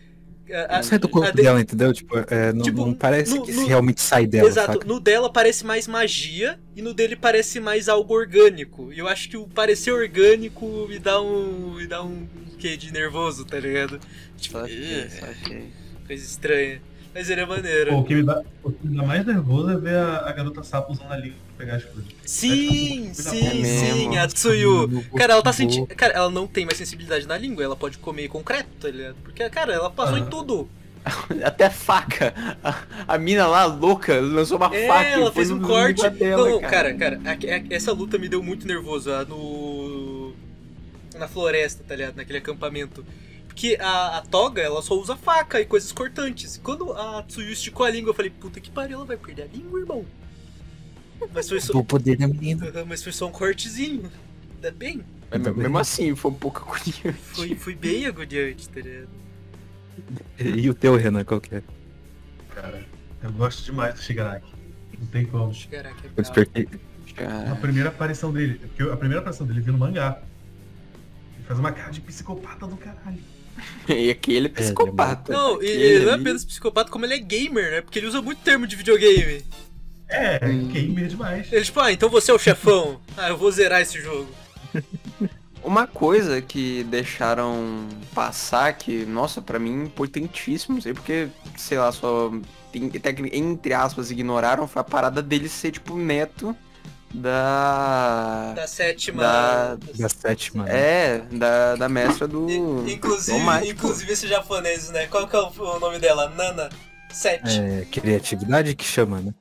[0.51, 1.91] A- a- Não sai do corpo de- dela, entendeu?
[1.93, 4.85] Tipo, é, não, Tipo, não parece no- que no- realmente sai dela, Exato, saca?
[4.85, 8.93] no dela parece mais magia e no dele parece mais algo orgânico.
[8.93, 11.73] E eu acho que o parecer orgânico me dá um.
[11.75, 12.27] me dá um
[12.59, 13.99] quê de nervoso, tá ligado?
[14.37, 15.69] Tipo, saquei.
[16.07, 16.81] coisa estranha.
[17.13, 17.91] Mas ele é maneiro.
[17.91, 20.31] Pô, o, que me dá, o que me dá mais nervoso é ver a, a
[20.33, 22.05] garota sapo usando a língua pegar as coisas.
[22.25, 25.03] Sim, É sim, sim, a Tsuyu.
[25.15, 25.85] Cara, ela tá sentindo.
[25.87, 29.15] do- Cara, ela não tem mais sensibilidade na língua, ela pode comer concreto, tá ligado?
[29.23, 30.25] Porque, cara, ela passou em Ah.
[30.25, 30.69] tudo.
[31.43, 32.33] Até faca.
[32.63, 36.09] A, a mina lá, louca, lançou uma É, faca ela e fez um corte.
[36.09, 40.33] dela, não, cara, cara, a- a- essa luta me deu muito nervoso a- no.
[41.15, 42.15] Na floresta, tá ligado?
[42.15, 43.05] Naquele acampamento.
[43.47, 46.59] Porque a, a toga, ela só usa faca e coisas cortantes.
[46.61, 49.45] Quando a Tsuyu esticou a língua, eu falei, puta que pariu, ela vai perder a
[49.45, 50.03] língua, irmão.
[51.33, 52.71] Mas foi só, O poder da menina.
[52.87, 54.11] mas foi só um cortezinho.
[54.55, 55.03] Ainda bem.
[55.29, 57.13] Mas mesmo assim, foi um pouco agoniante.
[57.21, 59.09] Foi, foi bem agoniante, tá ligado?
[60.39, 61.63] E o teu, Renan, qual que é?
[62.53, 62.85] Cara,
[63.23, 64.53] eu gosto demais do Shigaraki.
[64.99, 65.53] Não tem como.
[65.69, 66.69] Caraca, é Eu despertei.
[67.51, 70.21] A primeira aparição dele, porque a primeira aparição dele viu no mangá.
[71.35, 73.19] Ele faz uma cara de psicopata do caralho.
[73.87, 75.31] e aquele é psicopata.
[75.31, 77.81] Não, e Aquele ele não é apenas psicopata, como ele é gamer, né?
[77.81, 79.43] Porque ele usa muito termo de videogame.
[80.15, 81.51] É, gamer demais.
[81.51, 82.99] Ele, tipo, ah, então você é o chefão.
[83.17, 84.27] Ah, eu vou zerar esse jogo.
[85.63, 91.27] Uma coisa que deixaram passar, que, nossa, pra mim, importantíssimo, não sei porque,
[91.57, 92.31] sei lá, só,
[93.31, 96.55] entre aspas, ignoraram, foi a parada dele ser, tipo, neto
[97.13, 98.53] da...
[98.55, 99.23] Da sétima.
[99.23, 100.65] Da- Da sétima.
[100.65, 100.71] né?
[100.77, 102.85] É, da, da mestra do...
[102.87, 105.07] Inclusive, do inclusive esses japoneses, né?
[105.07, 106.29] Qual que é o o nome dela?
[106.29, 106.69] Nana
[107.11, 107.59] 7.
[107.59, 109.33] É, criatividade que chama, né?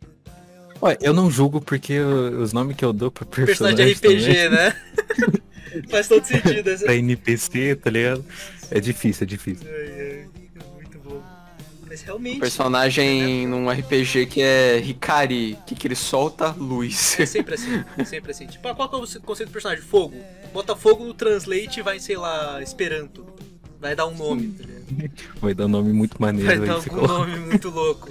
[0.84, 4.34] Olha, eu não julgo porque os nomes que eu dou pra Personagem personagem de RPG,
[4.34, 4.76] também, né?
[5.88, 6.68] Faz todo sentido.
[6.68, 6.84] Esse...
[6.84, 8.22] pra NPC, tá ligado?
[8.70, 9.66] É difícil, é difícil.
[9.66, 10.28] Ai, ai,
[10.60, 11.22] é muito bom.
[11.88, 17.18] Mas Um realmente, personagem num RPG que é Hikari, que, que ele solta luz.
[17.18, 17.82] é sempre assim.
[17.96, 18.46] É sempre assim.
[18.46, 19.82] Tipo, ah, qual que é o conceito do personagem?
[19.82, 20.18] Fogo.
[20.52, 23.24] Bota fogo no translate e vai, sei lá, Esperanto.
[23.80, 24.84] Vai dar um nome, tá ligado?
[25.40, 27.06] Vai dar um nome muito maneiro Vai dar coloca.
[27.08, 28.10] nome muito louco.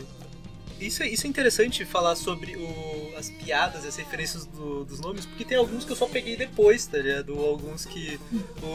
[0.85, 5.26] Isso é, isso é interessante falar sobre o- as piadas, as referências do- dos nomes,
[5.26, 7.34] porque tem alguns que eu só peguei depois, tá ligado?
[7.39, 8.19] Alguns que
[8.61, 8.65] o,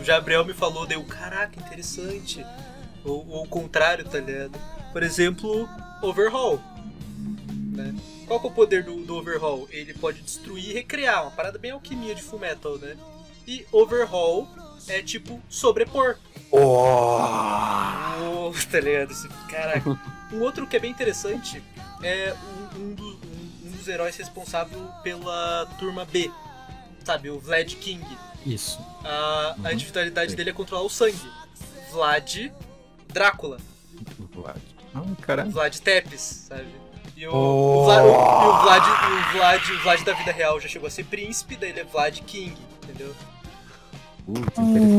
[0.00, 2.44] o Gabriel me falou, deu, caraca, interessante.
[3.04, 4.58] Ou, ou o contrário, tá ligado?
[4.92, 5.68] Por exemplo,
[6.02, 6.60] Overhaul.
[7.72, 7.94] Né?
[8.26, 9.68] Qual que é o poder do, do Overhaul?
[9.70, 12.96] Ele pode destruir e recriar, uma parada bem alquimia de Fullmetal, né?
[13.46, 14.48] E Overhaul
[14.88, 16.16] é tipo sobrepor.
[16.50, 19.14] Oh, tá ligado?
[19.48, 19.98] Caraca.
[20.32, 21.62] Um outro que é bem interessante
[22.02, 22.34] é
[22.76, 26.30] um, um do- um- um dos heróis responsável pela turma B.
[27.04, 28.04] Sabe, o Vlad King.
[28.44, 28.78] Isso.
[29.04, 29.70] A, a Uhum.
[29.72, 30.36] individualidade Sim.
[30.36, 31.18] dele é controlar o sangue.
[31.90, 32.50] Vlad
[33.08, 33.58] Drácula.
[34.94, 35.50] Ah, caralho.
[35.50, 36.66] Vlad Tepes, sabe?
[37.16, 37.80] E o, Oh.
[37.80, 40.86] o, Vla- o- e o Vlad, o, Vlad, o Vlad da vida real já chegou
[40.86, 43.14] a ser príncipe, daí ele é Vlad King, entendeu?
[44.28, 44.98] Interessante.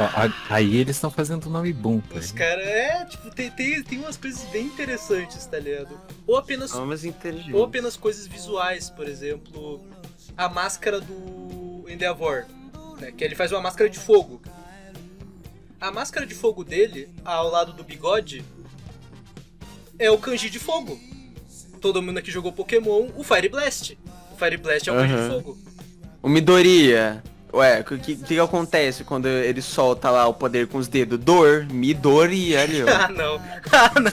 [0.00, 2.38] Ó, aí eles estão fazendo um nome bom, tá Os ligado?
[2.38, 6.00] caras, é, tipo, tem, tem, tem umas coisas bem interessantes, tá ligado?
[6.26, 6.72] Ou apenas
[7.04, 7.54] inteligentes.
[7.54, 9.84] Ou apenas coisas visuais, por exemplo,
[10.36, 12.44] a máscara do Endeavor,
[13.00, 14.40] né, que ele faz uma máscara de fogo.
[15.80, 18.44] A máscara de fogo dele, ao lado do bigode,
[19.98, 20.98] é o kanji de fogo.
[21.80, 23.98] Todo mundo aqui jogou Pokémon, o Fire Blast.
[24.32, 25.58] O Fire Blast é o kanji de fogo.
[26.22, 27.22] O Midoriya.
[27.52, 31.18] Ué, o que, que, que acontece quando ele solta lá o poder com os dedos?
[31.18, 32.88] Dor, Midoriya ali, ó.
[32.88, 33.40] Ah, não.
[33.72, 34.12] Ah, não.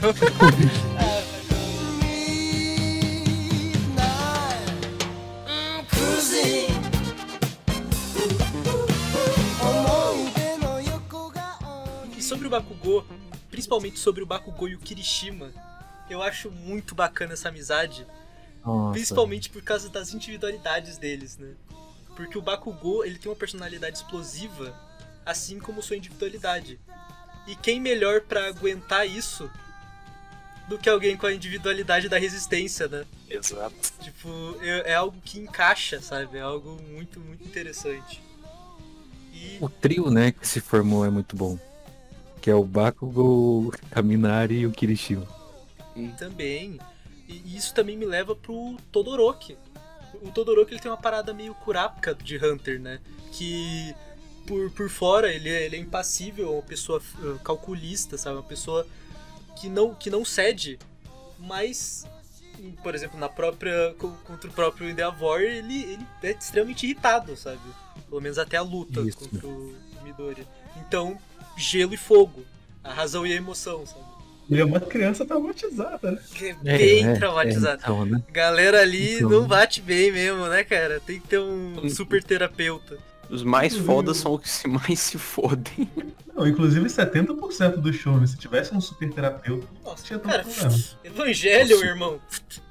[12.16, 13.04] E sobre o Bakugou,
[13.50, 15.52] principalmente sobre o Bakugou e o Kirishima,
[16.08, 18.06] eu acho muito bacana essa amizade,
[18.64, 18.92] Nossa.
[18.92, 21.48] principalmente por causa das individualidades deles, né?
[22.16, 24.74] Porque o Bakugou, ele tem uma personalidade explosiva,
[25.24, 26.80] assim como sua individualidade.
[27.46, 29.48] E quem melhor pra aguentar isso
[30.66, 33.04] do que alguém com a individualidade da resistência, né?
[33.30, 33.74] Exato.
[34.00, 36.38] Tipo, é, é algo que encaixa, sabe?
[36.38, 38.20] É algo muito, muito interessante.
[39.32, 41.58] E O trio, né, que se formou é muito bom.
[42.40, 45.26] Que é o Bakugou, o Kaminari e o Kirishima.
[46.18, 46.80] também,
[47.28, 49.56] e isso também me leva pro Todoroki.
[50.22, 53.00] O Todoroki ele tem uma parada meio Kurapika de Hunter, né?
[53.32, 53.94] Que
[54.46, 58.36] por, por fora ele é, ele é impassível, é uma pessoa uh, calculista, sabe?
[58.36, 58.86] Uma pessoa
[59.60, 60.78] que não, que não cede,
[61.38, 62.06] mas,
[62.82, 67.60] por exemplo, na própria co- contra o próprio Endeavor, ele, ele é extremamente irritado, sabe?
[68.08, 69.18] Pelo menos até a luta Isso.
[69.18, 70.46] contra o Midori.
[70.86, 71.18] Então,
[71.56, 72.44] gelo e fogo,
[72.84, 74.04] a razão e a emoção, sabe?
[74.50, 76.18] Ele é uma criança traumatizada, né?
[76.64, 77.80] É bem é, traumatizado.
[77.80, 78.22] é, então, né?
[78.32, 79.28] Galera ali Então.
[79.30, 81.00] não bate bem mesmo, né, cara?
[81.00, 82.96] Tem que ter um super terapeuta.
[83.28, 85.90] Os mais fodas são os que mais se fodem.
[86.32, 90.84] Não, inclusive 70% do show, se tivesse um super terapeuta, Nossa, tinha tanto cara, problema.
[91.02, 91.86] evangelho, Nossa.
[91.86, 92.20] irmão.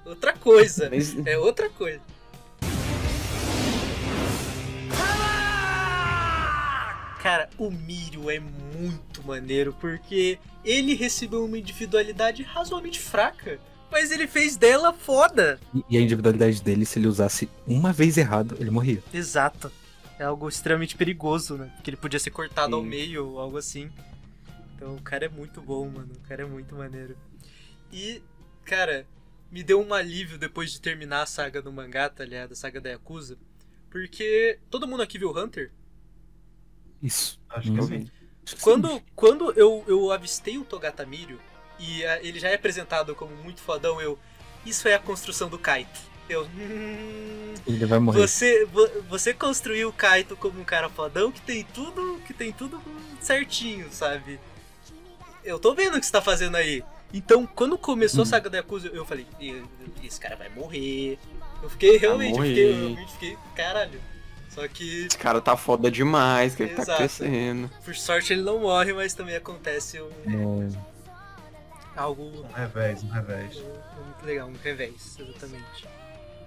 [0.06, 0.90] Outra coisa.
[0.90, 2.00] Mas- É outra coisa.
[7.26, 13.60] Cara, o Mírio é muito maneiro porque ele recebeu uma individualidade razoavelmente fraca,
[13.92, 15.60] mas ele fez dela foda.
[15.90, 19.02] E- a individualidade dele, se ele usasse uma vez errado, ele morria.
[19.12, 19.72] Exato.
[20.20, 21.72] É algo extremamente perigoso, né?
[21.76, 22.90] Porque ele podia ser cortado ao Sim.
[22.90, 23.90] meio ou algo assim.
[24.76, 26.14] Então o cara é muito bom, mano.
[26.16, 27.18] O cara é muito maneiro.
[27.92, 28.22] E,
[28.64, 29.08] cara,
[29.52, 32.52] me deu um alívio depois de terminar a saga do mangá, tá ligado?
[32.52, 33.36] A saga da Yakuza.
[33.90, 35.72] Porque todo mundo aqui viu Hunter?
[37.06, 37.40] Isso.
[37.50, 37.88] Acho que Uhum.
[37.88, 38.12] sim.
[38.62, 41.40] Quando, quando eu, eu avistei o Togata Mirio
[41.80, 44.18] e ah, ele já é apresentado como muito fodão, eu.
[44.66, 46.00] Isso é a construção do Kaito.
[46.28, 46.46] Eu.
[46.46, 48.20] "Hum, Ele vai morrer.
[48.20, 52.52] Você, vo- você construiu o Kaito como um cara fodão que tem tudo, que tem
[52.52, 52.82] tudo
[53.22, 54.40] certinho, sabe?
[55.44, 56.84] Eu tô vendo o que você tá fazendo aí.
[57.14, 59.64] Então, quando começou a saga da Yakuza, eu falei, "Ih,
[60.04, 61.18] esse cara vai morrer.
[61.62, 64.02] Eu fiquei realmente, eu fiquei, eu realmente fiquei, caralho,
[64.56, 66.98] Só que, Esse cara tá foda demais, que ele tá Exato.
[66.98, 67.70] crescendo.
[67.84, 70.10] por sorte, ele não morre, mas também acontece um,
[71.94, 73.56] É, algo Um revés, um revés.
[73.56, 75.88] muito legal, um revés, exatamente.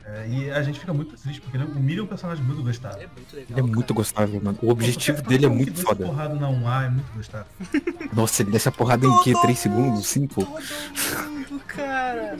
[0.07, 2.63] É, e a gente fica muito triste, porque ele- o Miriam é um personagem muito
[2.63, 2.97] gostado.
[2.97, 3.51] É muito legal.
[3.51, 3.95] ele é muito cara.
[3.95, 4.59] gostável, mano.
[4.63, 6.07] O objetivo dele é muito foda.
[6.07, 7.47] porrada na 1A é muito gostado.
[8.15, 9.39] Nossa, ele desce a porrada em que?
[9.39, 10.07] 3 segundos?
[10.07, 10.47] 5?
[10.47, 12.39] Todo mundo, cara.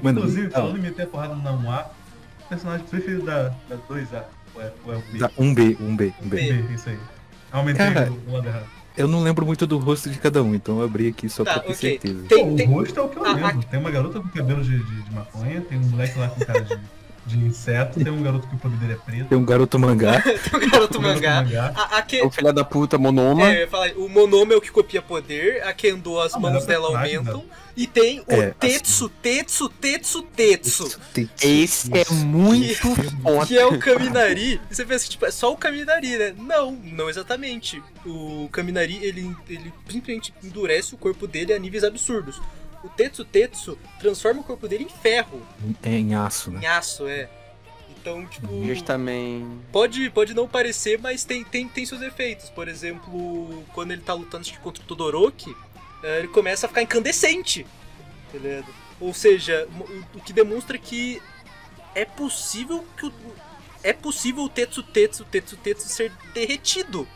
[0.00, 1.86] Mano, Inclusive, falando em meter a porrada na 1A,
[2.44, 4.24] o personagem preferido da, da 2A.
[4.54, 5.18] Ou é, ou é o B?
[5.18, 6.36] Da- Um B, um B, um B.
[6.36, 6.98] B, isso aí.
[7.50, 8.66] Aumentei Cara, o, o lado errado.
[8.96, 11.54] Eu não lembro muito do rosto de cada um, então eu abri aqui só Tá,
[11.54, 11.90] pra ter ok.
[11.90, 12.24] certeza.
[12.28, 12.68] Tem, Pô, tem...
[12.68, 13.62] O rosto é o que eu Ah, lembro.
[13.70, 16.60] Tem uma garota com cabelo de, de, de maconha, tem um moleque lá com cara
[16.60, 16.78] de,
[17.26, 19.28] de inseto, tem um garoto que o poder dele é preto.
[19.28, 20.20] Tem um garoto mangá.
[20.20, 21.72] tem um garoto um mangá.
[21.74, 22.20] A, a que...
[22.22, 23.50] O filho da puta monoma.
[23.50, 26.66] É, falar, o Monoma é o que copia poder, a Kendo as Ah, mãos é
[26.66, 27.44] dela aumentam,
[27.76, 30.98] e tem o É, Tetsu, Tetsu, Tetsu, Tetsu,
[31.42, 32.76] Esse é muito
[33.22, 33.46] foda.
[33.46, 34.60] que é o Kaminari.
[34.70, 36.34] E você pensa que tipo, é só o Kaminari, né?
[36.38, 37.82] Não, não exatamente.
[38.04, 42.40] O Kaminari, ele, ele simplesmente endurece o corpo dele a níveis absurdos.
[42.84, 45.40] O Tetsu Tetsu transforma o corpo dele em ferro,
[45.82, 46.60] É em aço, né?
[46.62, 47.28] em aço, é.
[48.00, 48.48] Então, tipo,
[48.84, 49.46] também.
[49.70, 52.50] pode, pode não parecer, mas tem, tem, tem seus efeitos.
[52.50, 55.54] Por exemplo, quando ele tá lutando acho que contra o Todoroki,
[56.02, 57.66] ele começa a ficar incandescente.
[59.00, 59.68] Ou seja,
[60.14, 61.20] o, o que demonstra que
[61.94, 63.12] é possível que o.
[63.82, 67.06] É possível o Tetsu Tetsu Tetsu Tetsu ser derretido.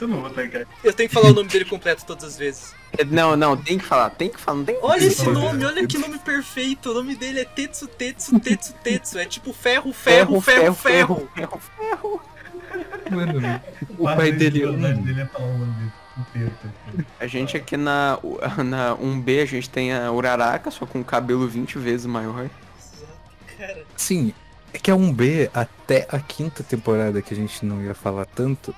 [0.00, 0.66] Eu não vou tancar.
[0.82, 2.74] Eu tenho que falar o nome dele completo todas as vezes.
[2.96, 5.86] É, Não, não, tem que falar, tem que falar, não tem Olha esse nome, olha
[5.86, 6.90] que nome perfeito.
[6.90, 9.18] O nome dele é Tetsu Tetsu Tetsu Tetsu.
[9.18, 11.30] É tipo ferro, ferro, ferro, ferro.
[11.34, 12.22] ferro.
[13.10, 13.60] Mano,
[13.98, 14.60] o pai dele.
[14.60, 15.92] dificuldade hum, dele é falar o nome dele inteiro.
[15.92, 16.03] tá?
[17.18, 18.18] A gente aqui na,
[18.64, 22.48] na 1B, a gente tem a Uraraka, só com o cabelo 20 vezes maior.
[23.58, 24.32] Cara, Sim,
[24.72, 28.74] é que a 1B, até a quinta temporada que a gente não ia falar tanto,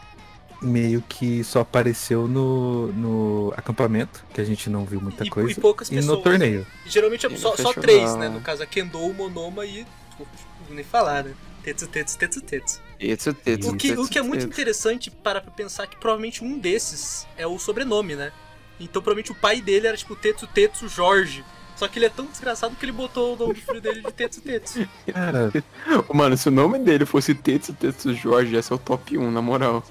[0.62, 5.50] meio que só apareceu no, no acampamento, que a gente não viu muita E- coisa.
[5.50, 6.22] e poucas no pessoas.
[6.22, 6.66] torneio.
[6.86, 8.28] Geralmente é no só, só três, né?
[8.28, 9.84] No caso, a Kendo, o Monoma e.
[10.10, 10.26] Tipo,
[10.70, 11.34] nem falar, né?
[11.66, 12.80] Tetsu, Tetsu, Tetsu, Tetsu.
[12.96, 16.44] Tetsu, tetsu, O que, o tetsu, que é muito interessante para pra pensar que provavelmente
[16.44, 18.30] um desses é o sobrenome, né?
[18.78, 21.44] Então provavelmente o pai dele era tipo Tetsu, Tetsu, Jorge.
[21.74, 24.12] Só que ele é tão desgraçado que ele botou o nome do filho dele de
[24.12, 24.88] Tetsu, Tetsu.
[25.12, 25.52] Cara,
[26.14, 29.42] Mano, se o nome dele fosse Tetsu Tetsu Jorge, ia ser o top 1, na
[29.42, 29.82] moral.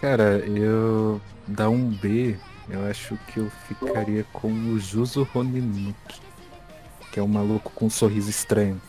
[0.00, 1.20] cara, eu.
[1.46, 2.36] Da 1B,
[2.70, 6.20] eu acho que eu ficaria com o Juzo Honinuki.
[7.12, 8.80] Que é um maluco com um sorriso estranho.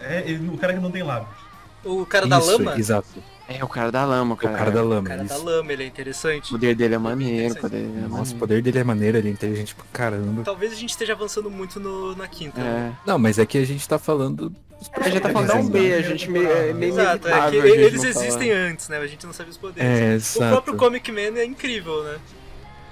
[0.00, 1.47] É ele- o cara que não tem lábios.
[1.84, 2.78] O cara da Isso, lama?
[2.78, 3.08] Exato.
[3.48, 4.58] É, o cara da lama, O cara.
[4.58, 5.08] cara da O lama.
[5.08, 5.44] cara da isso.
[5.44, 6.50] lama, ele é O interessante.
[6.50, 8.38] poder dele é maneiro, o poder dele é Nossa, o maneiro.
[8.38, 10.42] poder dele é maneiro, ele é inteligente pra caramba.
[10.42, 12.60] Talvez a gente esteja avançando muito no, na quinta.
[12.60, 12.94] né?
[12.94, 13.08] É.
[13.10, 14.50] Não, mas é que a gente tá falando.
[14.50, 15.94] dos A gente tá falando da 1B, né?
[15.96, 18.26] a gente meio, é meio Exato, é que eles não falar.
[18.26, 18.98] existem antes, né?
[18.98, 19.82] A gente não sabe os poderes.
[19.82, 20.50] É, o exato.
[20.52, 22.18] próprio Comic Man é incrível, né?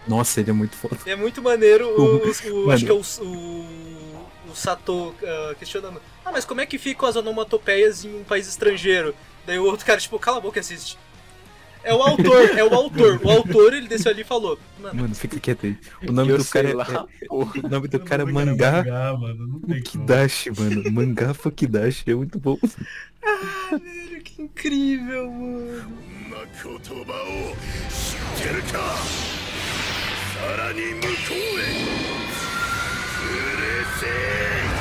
[0.08, 0.96] Nossa, ele é muito foda.
[1.04, 2.16] É muito maneiro o,
[2.54, 2.72] o- Mano.
[2.72, 3.66] acho que é o, o,
[4.50, 6.00] o Sato ah, questionando.
[6.26, 9.14] Ah, mas como é que ficam as onomatopeias em um país estrangeiro?
[9.46, 10.98] Daí o outro cara, tipo, cala a boca e assiste.
[11.84, 13.20] É o autor, é o autor.
[13.22, 15.78] O autor, ele desceu ali e falou, mano, Mano, fica quieto aí.
[16.08, 17.26] O nome Eu do cara lá, é.
[17.30, 18.82] O nome do cara é Mangá
[19.16, 19.60] mano.
[19.68, 20.90] Fukidashi, mano.
[20.90, 22.58] Mangá Fukidashi é muito bom.
[23.24, 26.06] ah, velho, que incrível, mano.
[34.02, 34.75] 言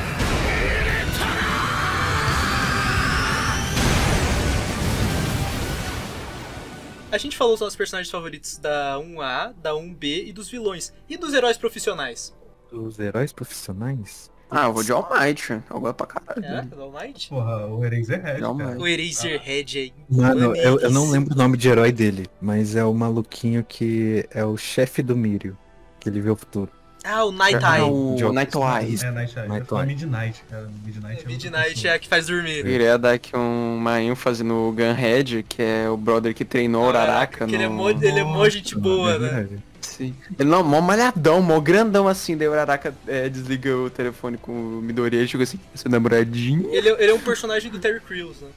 [7.16, 10.92] A gente falou dos nossos personagens favoritos da 1A, da 1B e dos vilões.
[11.08, 12.36] E dos heróis profissionais?
[12.70, 14.30] Os heróis profissionais?
[14.50, 15.50] Ah, eu vou de All Might.
[15.50, 16.44] Eu gosto pra caralho.
[16.44, 17.30] É, All Might?
[17.30, 18.42] Porra, o Eraserhead.
[18.78, 22.84] O Eraserhead é Mano, eu, eu não lembro o nome de herói dele, mas é
[22.84, 25.56] o maluquinho que é o chefe do Mirio.
[25.98, 26.70] Que ele vê o futuro.
[27.08, 27.82] Ah, o Night Ah, Eye.
[27.84, 28.32] o Jogo.
[28.34, 29.04] Nightwise.
[29.04, 29.48] É, Night Eye.
[29.48, 29.86] Night Eu falo Eye.
[29.86, 30.68] Midnight, cara.
[30.84, 32.58] Midnight é, Midnight é a que faz dormir.
[32.58, 36.88] Eu queria dar aqui uma ênfase no Gunhead, que é o brother que treinou o
[36.88, 37.46] Uraraka.
[37.46, 37.74] Que ele é no...
[37.74, 39.48] mó, ele é mó gente boa, É né?
[39.80, 40.14] Sim.
[40.38, 44.50] Ele não, mó malhadão, mó grandão assim, daí o Uraraka é, desliga o telefone com
[44.52, 46.68] o Midoriya e chega assim, seu namoradinho.
[46.72, 48.48] Ele, é- ele é um personagem do Terry Crews, né?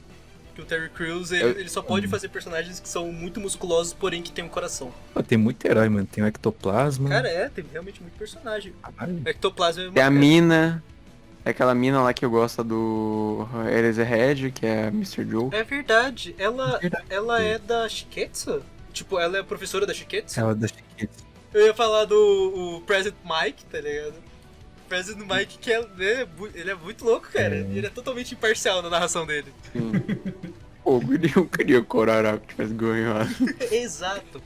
[0.54, 3.92] Que o Terry Crews, ele, Eu- ele só pode fazer personagens que são muito musculosos,
[3.92, 4.92] porém que tem um coração.
[5.14, 6.06] Pô, tem muito herói, mano.
[6.10, 7.08] Tem o Ectoplasma.
[7.08, 8.72] Cara, é, tem realmente muito personagem.
[8.82, 9.22] Caralho.
[9.24, 10.82] Ectoplasma é uma Tem a mina,
[11.44, 15.24] é aquela mina lá que eu gosto do Eraserhead, que é a Mr.
[15.28, 15.48] Joe.
[15.52, 16.34] É verdade.
[16.38, 17.04] Ela, É verdade.
[17.08, 18.62] ela é da Shiketsu?
[18.92, 20.38] Tipo, ela é a professora da Shiketsu?
[20.40, 21.30] Ela da Chiquita.
[21.54, 22.14] Eu ia falar do
[22.76, 24.14] o President Mike, tá ligado?
[24.90, 27.54] O President Mike, que é, né, ele é muito louco, cara.
[27.54, 27.60] É.
[27.60, 29.52] Ele é totalmente imparcial na narração dele.
[29.72, 29.92] Sim.
[30.82, 31.14] fogo.
[31.14, 33.30] E eu queria que o Uraraka tivesse ganhado.
[33.70, 34.42] Exato.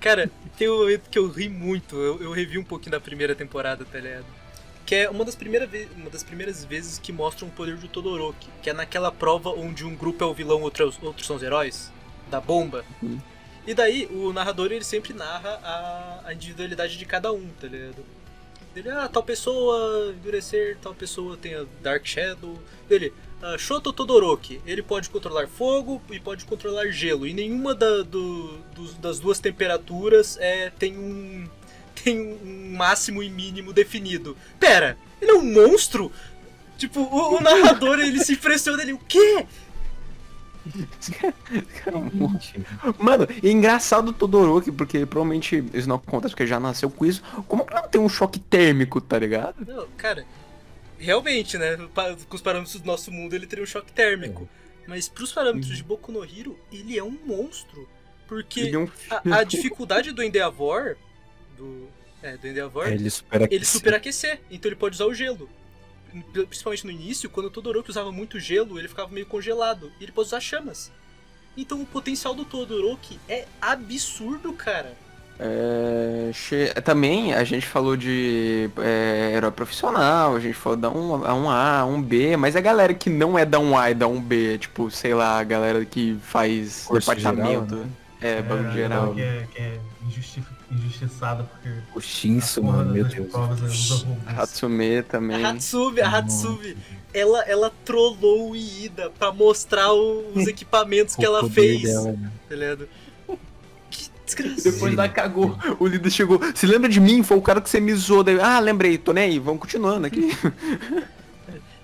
[0.00, 1.94] Cara, tem um momento que eu ri muito.
[1.96, 4.24] Eu, eu revi um pouquinho da primeira temporada, tá ligado?
[4.86, 7.86] Que é uma das, primeira ve- uma das primeiras vezes que mostram o poder do
[7.86, 8.48] Todoroki.
[8.62, 11.92] Que é naquela prova onde um grupo é o vilão, outros, outros são os heróis.
[12.30, 12.82] Da bomba.
[13.02, 13.20] Uhum.
[13.66, 18.02] E daí, o narrador, ele sempre narra a, a individualidade de cada um, tá ligado?
[18.74, 22.58] Ele, ah, tal pessoa endurecer, tal pessoa tem a Dark Shadow.
[22.88, 23.12] Ele,
[23.42, 27.26] ah, Shoto Todoroki, ele pode controlar fogo e pode controlar gelo.
[27.26, 31.46] E nenhuma da- do- dos- das duas temperaturas é, tem um.
[32.02, 34.36] tem um máximo e mínimo definido.
[34.58, 36.10] Pera, ele é um monstro?
[36.78, 39.46] Tipo, o, o narrador ele se impressiona, ele, o quê?
[42.98, 47.04] Mano, e é engraçado o Todoroki, porque provavelmente isso não acontece porque já nasceu com
[47.04, 47.22] isso.
[47.48, 49.64] Como que não tem um choque térmico, tá ligado?
[49.66, 50.24] Não, cara,
[50.98, 51.76] realmente, né?
[52.28, 54.48] Com os parâmetros do nosso mundo ele teria um choque térmico.
[54.86, 57.88] Mas pros parâmetros de Boku no Hero, ele é um monstro.
[58.26, 60.96] Porque é um a, a dificuldade do Endeavor,
[61.56, 61.86] do,
[62.22, 63.54] é, do Endeavor, É, ele superaquece.
[63.54, 64.40] ele superaquecer.
[64.50, 65.48] Então ele pode usar o gelo.
[66.32, 69.90] Principalmente no início, quando o Todoroki usava muito gelo, ele ficava meio congelado.
[70.00, 70.90] E ele pode usar chamas.
[71.56, 74.94] Então o potencial do Todoroki é absurdo, cara.
[75.38, 81.24] É, che- Também a gente falou de é, herói profissional, a gente falou da um,
[81.24, 83.94] a um A, um B, mas a galera que não é da um A e
[83.94, 87.90] da um B, tipo, sei lá, a galera que faz Curso departamento, geral, né?
[88.20, 89.14] é, bagulho geral.
[89.14, 90.42] Que é, que é injusti-
[90.72, 93.30] injustiçada porque O Shinsu, a mano, meu Deus.
[93.30, 94.06] provas robôs.
[94.26, 95.44] Hatsume também.
[95.44, 96.76] A Hatsubi, a Hatsubi,
[97.12, 101.82] ela, ela trollou o Iida pra mostrar o- os equipamentos que ela fez.
[101.82, 102.32] dela, né?
[102.48, 102.88] Tá ligado?
[103.90, 104.70] Que desgraça.
[104.72, 106.40] Depois da cagou, o líder chegou.
[106.54, 107.22] Se lembra de mim?
[107.22, 108.22] Foi o cara que você me zoou.
[108.24, 110.30] Daí, ah, lembrei, tô nem aí, vamos continuando aqui.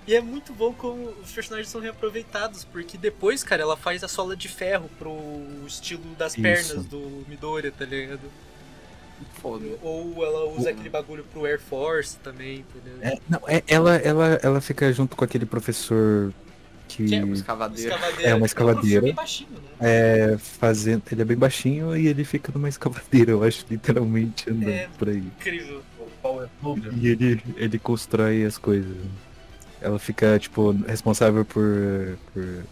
[0.07, 4.09] E é muito bom como os personagens são reaproveitados, porque depois, cara, ela faz a
[4.09, 5.19] sola de ferro pro
[5.67, 6.41] estilo das Isso.
[6.41, 8.21] pernas do Midoriya, tá ligado?
[9.41, 9.65] Foda.
[9.83, 12.99] Ou ela usa aquele bagulho pro Air Force também, entendeu?
[13.03, 16.33] É, não, é, ela, ela, ela fica junto com aquele professor
[16.89, 17.95] que Que é um Escavadeira.
[18.23, 19.13] É, uma escavadeira.
[19.13, 19.59] baixinho, né?
[19.81, 21.03] é fazendo.
[21.13, 24.89] Ele é bem baixinho e ele fica numa escavadeira, eu acho, literalmente andando É.
[24.99, 25.19] por aí.
[25.19, 25.83] Incrível.
[27.01, 28.97] E ele, ele constrói as coisas.
[29.81, 32.65] Ela fica, tipo, responsável por, por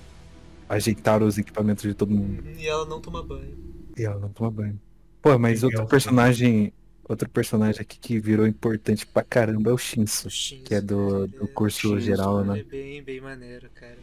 [0.69, 2.43] ajeitar os equipamentos de todo mundo.
[2.59, 3.55] E ela não toma banho.
[3.97, 4.81] E ela não toma banho.
[5.33, 6.73] Pô, mas é outro o personagem.
[7.09, 10.27] Outro personagem aqui que virou importante pra caramba é o Shinsu.
[10.27, 12.59] O Shinsu, Que é do, do ele curso Shinsu, geral, Ele né?
[12.59, 13.97] é bem, bem maneiro, cara.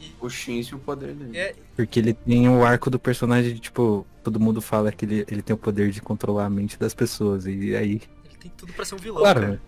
[0.00, 1.36] E O Shinsu e o poder dele.
[1.36, 5.26] é, Porque ele tem o arco do personagem, de, tipo, todo mundo fala que ele,
[5.30, 7.44] ele tem o poder de controlar a mente das pessoas.
[7.46, 9.52] E aí, ele tem tudo pra ser um vilão, claro, cara.
[9.52, 9.58] né?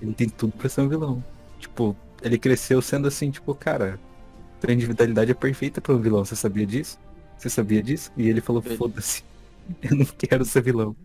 [0.00, 1.24] ele tem tudo pra ser um vilão.
[1.60, 4.00] Tipo, ele cresceu sendo assim, tipo, cara,
[4.60, 6.24] tua individualidade é perfeita pra um vilão.
[6.24, 6.98] Você sabia disso?
[7.38, 8.10] Você sabia disso?
[8.16, 9.22] E ele falou, foda-se.
[9.82, 10.96] Eu não quero ser vilão.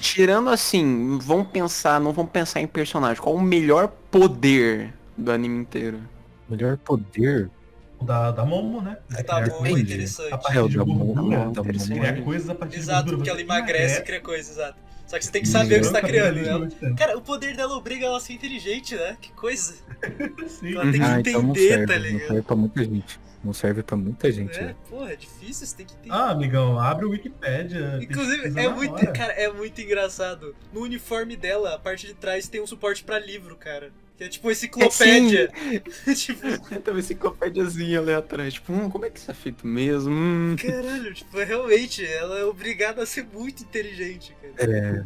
[0.00, 3.22] Tirando assim, vamos pensar, não vamos pensar em personagem.
[3.22, 6.00] Qual o melhor poder do anime inteiro?
[6.48, 7.50] Melhor poder.
[7.98, 8.98] O da, da Momo, né?
[9.24, 10.32] Tá Criar bom, é coisas interessante.
[10.34, 12.20] A partir É, de da Momo, é, da Momo Criar é.
[12.20, 14.78] coisas a partir Exato, porque ela emagrece e emagrece, cria coisas, exato.
[15.06, 16.70] Só que você tem que saber o que você tá capitalismo criando, né?
[16.70, 16.94] bastante.
[16.96, 19.16] Cara, o poder dela obriga ela a ser inteligente, né?
[19.20, 19.74] Que coisa.
[20.48, 20.74] Sim.
[20.74, 21.86] Ela tem que Ah, então não entender, serve.
[21.86, 22.26] tá não ligado?
[22.28, 23.20] serve pra muita gente.
[23.44, 24.76] Não serve pra muita gente, É, né?
[24.88, 26.14] porra, é difícil, você tem que entender.
[26.14, 27.98] Ah, amigão, abre o Wikipedia.
[28.00, 29.12] Inclusive, é muito, hora.
[29.12, 30.54] cara, é muito engraçado.
[30.72, 33.90] No uniforme dela, a parte de trás tem um suporte pra livro, cara.
[34.16, 35.50] Que é tipo enciclopédia.
[36.14, 36.40] tipo,
[36.80, 38.54] Tem uma enciclopédiazinha ali atrás.
[38.54, 40.12] Tipo, hum, como é que isso é feito mesmo?
[40.14, 40.54] Hum.
[40.56, 44.70] caralho, tipo, realmente, ela é obrigada a ser muito inteligente, cara.
[44.72, 45.04] É,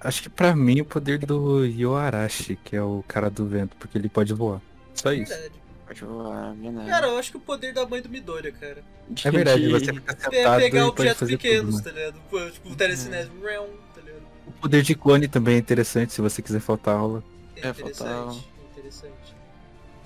[0.00, 3.96] acho que pra mim o poder do Yoarashi, que é o cara do vento, porque
[3.96, 4.60] ele pode voar.
[4.94, 5.30] Só isso.
[5.30, 5.54] Verdade.
[6.88, 8.82] Cara, eu acho que o poder da mãe do Midoriya, cara.
[9.24, 11.82] É verdade, De- você fica É sentado pegar e pode objetos fazer pequenos, tudo, né?
[11.84, 12.52] tá ligado?
[12.52, 14.22] Tipo, o telecinese, realm, tá ligado?
[14.46, 17.22] O poder de clone também é interessante, se você quiser faltar aula.
[17.56, 18.57] É É, interessante, faltava.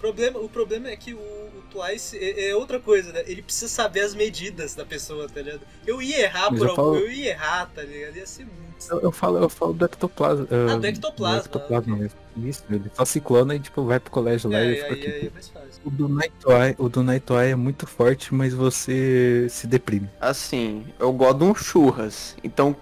[0.02, 3.22] Problema, o problema é que o, o Twice é, é outra coisa, né?
[3.26, 5.62] Ele precisa saber as medidas da pessoa, tá ligado?
[5.86, 8.16] Eu ia errar Mas por eu algum, falo- eu ia errar, tá ligado?
[8.16, 8.72] Ia ser muito.
[8.90, 10.46] Eu, eu falo, eu falo do ectoplasma.
[10.50, 12.02] Ah, ah, do ectoplasma, ectoplasma ok.
[12.02, 12.18] mesmo.
[12.48, 15.06] Isso, ele só ciclona e tipo, vai pro colégio lá É, e fica aqui.
[15.06, 15.82] aí é mais fácil.
[15.84, 20.08] O do Nightoy, o do é muito forte, mas você se deprime.
[20.20, 22.36] Assim, eu gosto de um churras.
[22.42, 22.74] Então,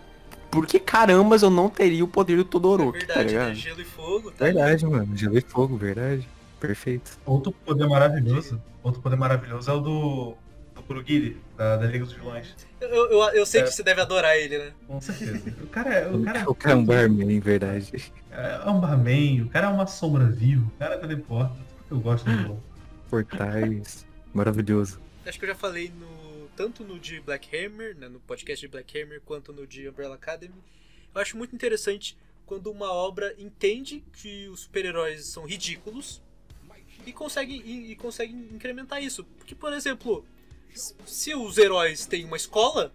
[0.51, 3.31] por que carambas eu não teria o poder do É Todoroki, tá verdade, né?
[3.31, 3.55] ligado?
[3.55, 4.45] Gelo e fogo, tá?
[4.45, 5.17] Verdade, mano.
[5.17, 6.29] Gelo e fogo, verdade.
[6.61, 7.19] Perfeito.
[7.27, 8.63] Outro poder maravilhoso.
[8.83, 10.37] Outro poder maravilhoso é o do.
[10.75, 12.55] Do Kurugiri, da, da Liga dos Vilões.
[12.81, 13.65] Eu, eu, eu sei É.
[13.65, 14.73] que você deve adorar ele, né?
[14.87, 15.51] Com certeza.
[15.63, 16.09] O cara é.
[16.09, 18.13] O cara é, O cara é um barman, verdade.
[18.31, 21.57] é um barman, o cara é uma sombra viva, o cara teleporta.
[21.91, 22.63] Eu gosto do vilão.
[23.11, 24.07] portais.
[24.33, 25.01] Maravilhoso.
[25.27, 28.71] Acho que eu já falei no tanto no de Black Hammer, né, no podcast de
[28.71, 30.55] Black Hammer, quanto no de Umbrella Academy.
[31.15, 32.17] Eu acho muito interessante
[32.47, 36.23] quando uma obra entende que os super-heróis são ridículos
[37.07, 39.25] e consegue, e, e consegue incrementar isso.
[39.39, 40.25] Porque, por exemplo,
[41.07, 42.93] se os heróis têm uma escola,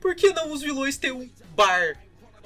[0.00, 1.98] por que não os vilões têm um bar?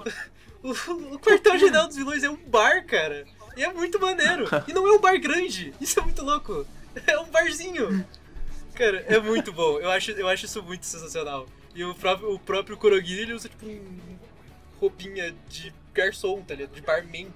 [0.60, 0.72] O,
[1.14, 3.24] o quartel-general dos vilões é um bar, cara.
[3.56, 4.44] E é muito maneiro.
[4.66, 5.72] E não é um bar grande.
[5.80, 6.66] Isso é muito louco.
[7.06, 8.04] É um barzinho.
[8.74, 9.78] Cara, é muito bom.
[9.78, 11.46] Eu acho, eu acho isso muito sensacional.
[11.74, 14.18] E o próprio, o próprio Kurogi, ele usa tipo um
[14.80, 16.74] roupinha de garçom, tá ligado?
[16.74, 17.28] De barman.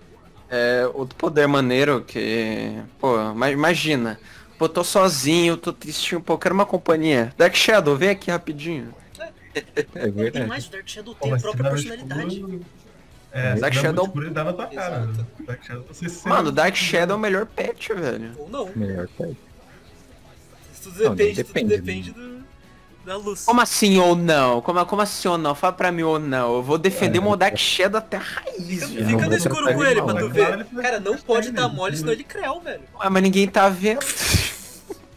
[0.54, 2.78] É, outro poder maneiro que.
[3.00, 4.20] Pô, ma- imagina.
[4.58, 7.32] Pô, tô sozinho, tô tristinho, pô, quero uma companhia.
[7.38, 8.94] Dark Shadow, vem aqui rapidinho.
[9.94, 10.46] É verdade.
[10.46, 12.34] mais, o Dark Shadow Pô, tem a mas própria personalidade.
[12.36, 12.60] escuro-
[13.32, 15.00] É, Dark Shadow- muito escuro, ele dá na tua cara.
[15.06, 15.24] Né?
[15.46, 18.32] Dark Shadow, você Mano, Dark Shadow é o melhor pet, velho.
[18.36, 18.70] Ou não.
[18.76, 19.36] Melhor pet.
[20.82, 22.41] Tudo Não, depende, depende, tudo depende do,
[23.04, 23.44] da luz.
[23.44, 24.60] Como assim ou não?
[24.60, 25.54] Como, como assim ou não?
[25.54, 26.56] Fala pra mim ou não.
[26.56, 29.08] Eu vou defender o meu Dark Shadow até a raiz, Fica, velho.
[29.08, 30.66] fica no escuro com ele mal, pra tu ver.
[30.66, 32.82] Cara, não pode dar mole, senão ele creu, velho.
[33.00, 34.00] Ué, mas ninguém tá vendo.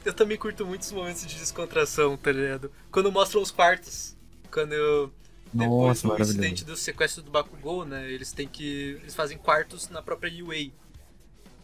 [0.05, 2.71] Eu também curto muitos momentos de descontração, tá ligado?
[2.91, 4.15] Quando mostram os quartos.
[4.51, 5.11] Quando eu.
[5.51, 8.07] Depois Nossa, do incidente do sequestro do Bakugou, né?
[8.11, 8.99] Eles têm que.
[9.01, 10.71] Eles fazem quartos na própria UA.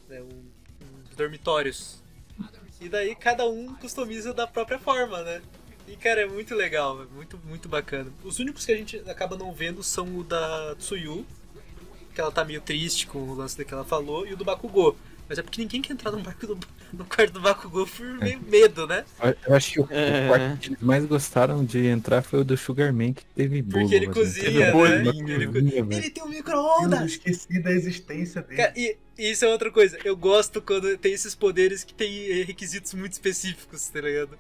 [0.10, 0.44] Né, um,
[1.08, 2.02] uns dormitórios.
[2.80, 5.42] E daí cada um customiza da própria forma, né?
[5.88, 8.12] E cara, é muito legal, muito, muito bacana.
[8.24, 11.26] Os únicos que a gente acaba não vendo são o da Tsuyu,
[12.14, 14.98] que ela tá meio triste com o lance que ela falou, e o do Bakugou.
[15.28, 16.60] Mas é porque ninguém quer entrar no, barco do,
[16.92, 19.06] no quarto do Bakugou por meio medo, né?
[19.48, 20.28] Eu acho que o, o É.
[20.28, 23.84] quarto que eles mais gostaram de entrar foi o do Sugarman, que teve bolo.
[23.84, 24.72] Porque ele cozinha, né?
[24.74, 25.94] bolinho, Ele cozinha, velho.
[26.04, 27.12] Ele tem um Eu micro-ondas!
[27.12, 28.58] esqueci da existência dele.
[28.62, 29.98] Cara, e, e isso é outra coisa.
[30.04, 34.38] Eu gosto quando tem esses poderes que tem requisitos muito específicos, tá ligado?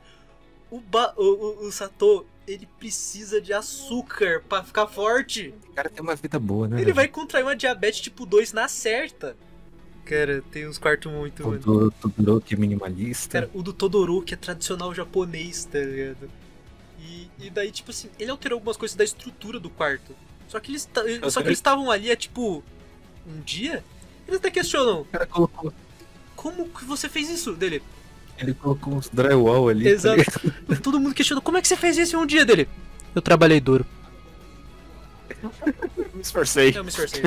[0.71, 5.53] O, ba o, o, o Sato, ele precisa de açúcar pra ficar forte.
[5.69, 6.81] O cara tem uma vida boa, né?
[6.81, 9.35] Ele vai contrair uma diabetes tipo 2 na certa.
[10.05, 11.47] Cara, tem uns quartos muito.
[11.47, 13.41] O do Todoroki minimalista.
[13.41, 16.29] Cara, o do Todoroki é tradicional japonês, tá ligado?
[16.99, 20.15] E, e daí, tipo assim, ele alterou algumas coisas da estrutura do quarto.
[20.47, 20.89] Só que eles
[21.29, 22.63] só que eles estavam ali há tipo
[23.27, 23.83] um dia.
[24.27, 25.73] Eles até questionam, O cara colocou,
[26.35, 27.83] como que você fez isso dele?
[28.41, 29.83] Ele colocou uns drywall ali.
[29.85, 30.17] tá Exato.
[30.17, 30.81] ligado?
[30.81, 32.67] Todo mundo questiona, como é que você fez isso em um dia dele?
[33.13, 33.85] Eu trabalhei duro.
[36.13, 36.73] Me esforcei.
[36.75, 37.23] Eu me esforcei.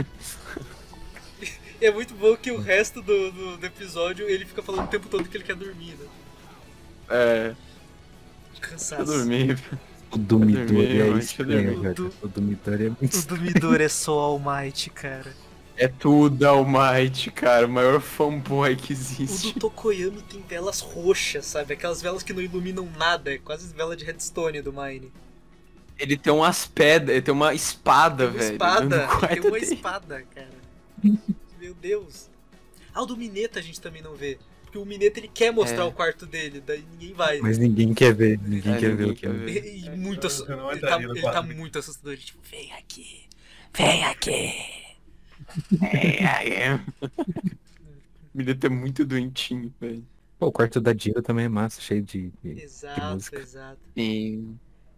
[1.81, 5.09] É muito bom que o resto do, do, do episódio ele fica falando o tempo
[5.09, 6.07] todo que ele quer dormir, né?
[7.11, 7.55] É,
[8.61, 9.03] Cansaço.
[9.03, 9.57] eu dormi.
[10.11, 11.83] O Dumidori dormi, é dormi.
[11.83, 12.13] velho.
[12.23, 15.33] O Dumidori é muito O dormidor é só All Might, cara.
[15.77, 17.67] É tudo Almighty, cara.
[17.67, 19.59] O maior fanboy que O do existe.
[19.59, 21.75] Tokoyami tem velas roxas, sabe?
[21.75, 25.13] Aquelas velas que não iluminam nada, é quase vela de redstone do Mine.
[25.99, 28.53] Ele tem umas pedras, ele tem uma espada, Tem uma velho.
[28.53, 29.75] espada, quarto tem uma dele.
[29.75, 30.51] espada, cara.
[31.61, 32.29] Meu Deus.
[32.93, 34.39] Ah, o do Mineta a gente também não vê.
[34.63, 35.87] Porque o Mineta ele quer mostrar É.
[35.87, 37.39] o quarto dele, daí ninguém vai.
[37.41, 39.65] Mas ninguém quer ver, ninguém É, quer ninguém ver o que quer ver.
[39.75, 42.13] E, e muito Eu- assu- eu não ele, tá, ele tá muito assustador.
[42.13, 43.23] ele, Tipo, vem aqui.
[43.77, 44.84] Vem aqui.
[45.83, 46.81] É, é.
[48.35, 50.05] Menino é muito doentinho, velho.
[50.39, 52.33] Pô, o quarto da Dira também é massa, cheio de.
[52.43, 53.39] de- Exato, música.
[53.39, 53.79] exato.
[53.97, 54.43] E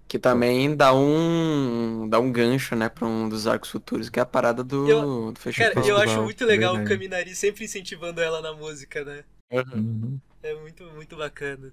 [0.09, 4.23] que também dá um dá um gancho, né, pra um dos arcos futuros, que é
[4.23, 5.75] a parada do, Eu- do festival.
[5.75, 6.97] Cara, eu acho muito legal o verdade.
[6.97, 9.25] Kaminari sempre incentivando ela na música, né?
[9.53, 10.19] Uhum.
[10.43, 11.73] É muito, muito bacana.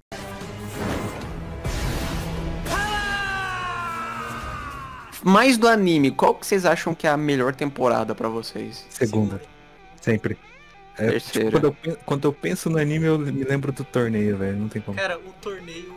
[5.23, 8.85] Mais do anime, qual que vocês acham que é a melhor temporada pra vocês?
[8.89, 9.41] Segunda.
[10.01, 10.37] Sempre.
[10.97, 11.49] É, Terceira.
[11.49, 14.57] tipo, quando, eu, quando eu penso no anime, eu me lembro do torneio, velho.
[14.57, 14.97] Não tem como.
[14.97, 15.93] Cara, o torneio.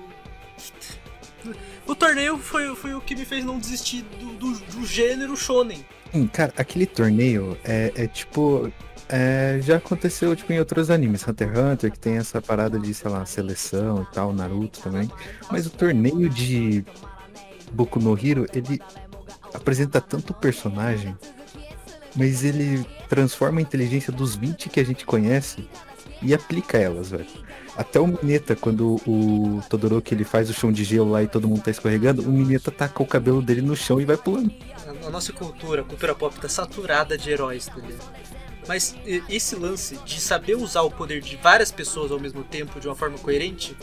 [1.87, 5.85] O torneio foi, foi o que me fez não desistir do, do, do gênero shonen.
[6.15, 8.73] Hum, cara, aquele torneio é, é tipo.
[9.09, 12.93] é, já aconteceu tipo, em outros animes, Hunter x Hunter, que tem essa parada de,
[12.95, 15.11] sei lá, seleção e tal, Naruto também.
[15.51, 16.85] Mas o torneio de
[17.73, 18.81] Boku no Hero, ele
[19.55, 21.17] apresenta tanto personagem,
[22.15, 25.69] mas ele transforma a inteligência dos 20 que a gente conhece
[26.23, 27.27] e aplica elas, velho.
[27.77, 31.47] Até o Mineta, quando o Todoroki ele faz o chão de gelo lá e todo
[31.47, 34.51] mundo tá escorregando, o Mineta taca o cabelo dele no chão e vai pulando.
[35.07, 37.99] A, nossa cultura, a cultura pop, tá saturada de heróis, entendeu?
[38.67, 38.97] Mas
[39.29, 42.97] esse lance de saber usar o poder de várias pessoas ao mesmo tempo de uma
[42.97, 43.77] forma coerente,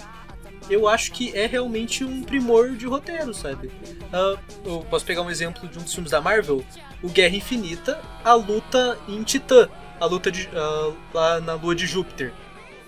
[0.69, 3.71] eu acho que é realmente um primor de roteiro, sabe?
[4.11, 6.63] Ah, eu posso pegar um exemplo de um dos filmes da Marvel,
[7.01, 9.69] o Guerra Infinita, a luta em Titã,
[9.99, 12.31] a luta de, ah, lá na lua de Júpiter,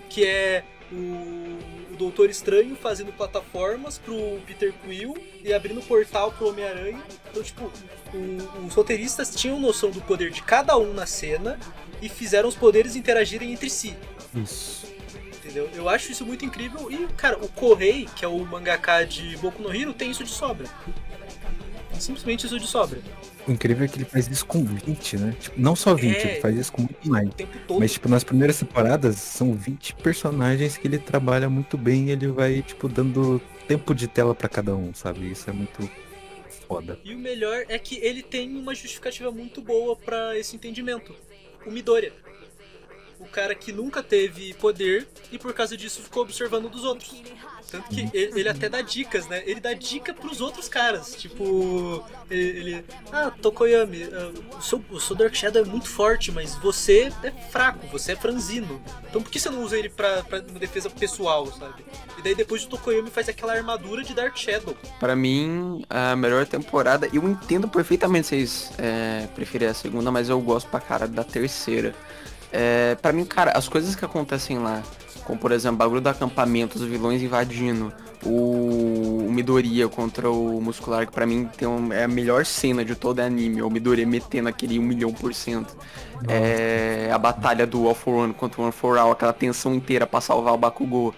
[0.10, 0.96] que é o,
[1.94, 7.02] o Doutor Estranho fazendo plataformas pro Peter Quill e abrindo portal pro Homem-Aranha.
[7.32, 7.72] Então, tipo,
[8.14, 11.60] o- os roteiristas tinham noção do poder de cada um na cena
[12.02, 13.96] e fizeram os poderes interagirem entre si.
[14.34, 14.94] Isso.
[15.46, 15.70] Entendeu?
[15.76, 16.92] Eu acho isso muito incrível.
[16.92, 20.32] E, cara, o Correi, que é o mangaka de Boku no Hero, tem isso de
[20.32, 20.68] sobra.
[21.92, 23.00] Tem simplesmente isso de sobra.
[23.48, 25.36] O incrível é que ele faz isso com 20, né?
[25.40, 26.32] Tipo, não só 20, É.
[26.32, 27.30] ele faz isso com muito mais.
[27.80, 32.28] Mas, tipo, nas primeiras temporadas, são 20 personagens que ele trabalha muito bem e ele
[32.30, 35.30] vai, tipo, dando tempo de tela pra cada um, sabe?
[35.30, 35.88] Isso é muito
[36.68, 37.00] foda.
[37.06, 41.16] E o melhor é que ele tem uma justificativa muito boa pra esse entendimento.
[41.68, 42.14] O Midoriya.
[43.36, 47.22] Cara que nunca teve poder e por causa disso ficou observando dos outros.
[47.70, 49.44] Tanto que ele, ele até dá dicas, né?
[49.46, 51.14] Ele dá dica pros outros caras.
[51.16, 52.02] Tipo,
[52.32, 52.60] ele.
[52.60, 57.12] ele, ah, Tokoyami, ah, o, seu, o seu Dark Shadow é muito forte, mas você
[57.24, 58.82] é fraco, você é franzino.
[59.10, 61.84] Então por que você não usa ele pra, pra uma defesa pessoal, sabe?
[62.18, 64.78] E daí depois o Tokoyami faz aquela armadura de Dark Shadow.
[64.98, 70.40] Pra mim, a melhor temporada, eu entendo perfeitamente vocês é, preferirem a segunda, mas eu
[70.40, 71.94] gosto pra cara da terceira.
[72.52, 74.82] É, pra mim, cara, as coisas que acontecem lá,
[75.26, 77.92] como por exemplo, o bagulho do acampamento, os vilões invadindo,
[78.24, 82.84] o, o Midoriya contra o Muscular, que pra mim tem um- é a melhor cena
[82.86, 85.76] de todo anime, o Midoriya metendo aquele 1 milhão por cento.
[86.28, 90.08] É, a batalha do All for One contra o One for All, aquela tensão inteira
[90.08, 91.14] pra salvar o Bakugou.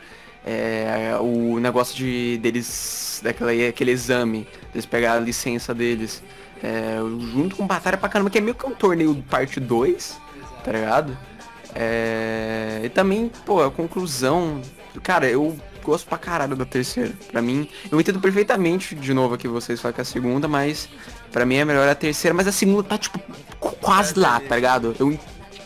[0.46, 6.24] É, o negócio de deles, daquele aquele exame, eles pegar a licença deles.
[6.64, 6.98] É,
[7.34, 10.18] junto com batalha pra caramba, que é meio que um torneio parte 2,
[10.68, 11.18] tá ligado?
[11.74, 14.62] É, e também, pô, a conclusão.
[15.04, 17.14] Cara, eu gosto pra caralho da terceira.
[17.32, 20.90] Pra mim, eu entendo perfeitamente, de novo aqui vocês falam que é a segunda, mas
[21.32, 23.20] pra mim é melhor a terceira, mas a segunda tá, tipo,
[23.60, 24.96] qu- quase lá, tá ligado?
[25.00, 25.18] Eu,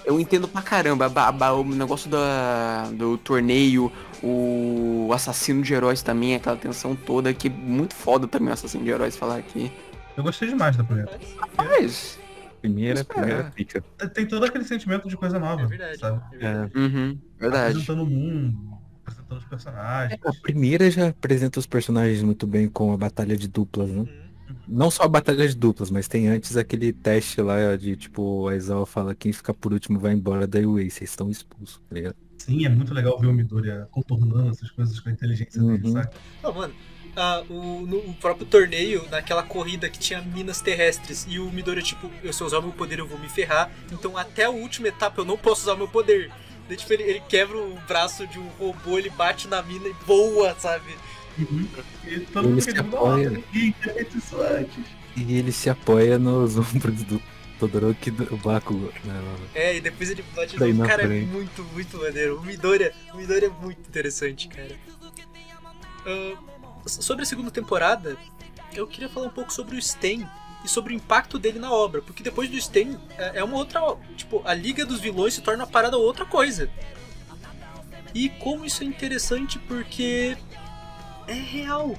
[0.05, 3.91] eu entendo pra caramba ba- ba- o negócio da, do torneio,
[4.21, 8.83] o assassino de heróis também, aquela tensão toda, que é muito foda também o assassino
[8.83, 9.71] de heróis falar aqui.
[10.15, 11.17] Eu gostei demais da primeira.
[11.57, 12.19] Mas.
[12.61, 13.49] Primeira, Mas, primeira é.
[13.49, 13.81] pica.
[14.13, 15.97] Tem todo aquele sentimento de coisa nova, É verdade.
[15.97, 16.21] sabe?
[16.35, 16.77] É verdade.
[16.77, 17.69] Uhum, verdade.
[17.71, 20.19] Apresentando o mundo, apresentando os personagens.
[20.23, 24.01] A primeira já apresenta os personagens muito bem com a batalha de duplas, né?
[24.01, 24.21] Uhum.
[24.67, 28.55] Não só a batalha de duplas, mas tem antes aquele teste lá de tipo, a
[28.55, 32.15] Isawa fala quem fica por último vai embora da Wei, vocês estão expulsos, tá ligado?
[32.37, 35.93] Sim, é muito legal ver o Midoriya contornando essas coisas com a inteligência dele, Uhum.
[35.93, 36.09] sabe?
[36.43, 36.73] Não, mano,
[37.21, 41.83] ah, o, no o próprio torneio, naquela corrida que tinha minas terrestres, e o Midoriya,
[41.83, 44.49] tipo, eu se eu usar o meu poder eu vou me ferrar, então até a
[44.49, 46.31] última etapa eu não posso usar o meu poder.
[46.67, 49.93] Daí, tipo, ele, ele quebra o braço de um robô, ele bate na mina e
[50.05, 50.95] voa, sabe?
[51.37, 51.67] Uhum.
[52.05, 53.29] E todo Ele mundo fica, apoia.
[53.29, 54.83] "Nossa, ninguém tinha feito isso antes.
[55.15, 57.21] E ele se apoia nos ombros do
[57.59, 58.91] Todoroki e do Bakugo.
[59.03, 59.21] né?
[59.53, 61.25] É, e depois ele bate no Cara, é frente.
[61.27, 62.37] muito, muito maneiro.
[62.39, 64.75] O Midoriya, o Midoriya é muito interessante, cara.
[66.05, 66.37] Ah,
[66.85, 68.17] sobre a segunda temporada,
[68.73, 70.27] eu queria falar um pouco sobre o Sten
[70.63, 73.81] e sobre o impacto dele na obra, porque depois do Sten é é uma outra,
[74.15, 76.69] tipo, a Liga dos Vilões se torna uma parada outra coisa.
[78.13, 80.37] E como isso é interessante porque
[81.27, 81.97] é real.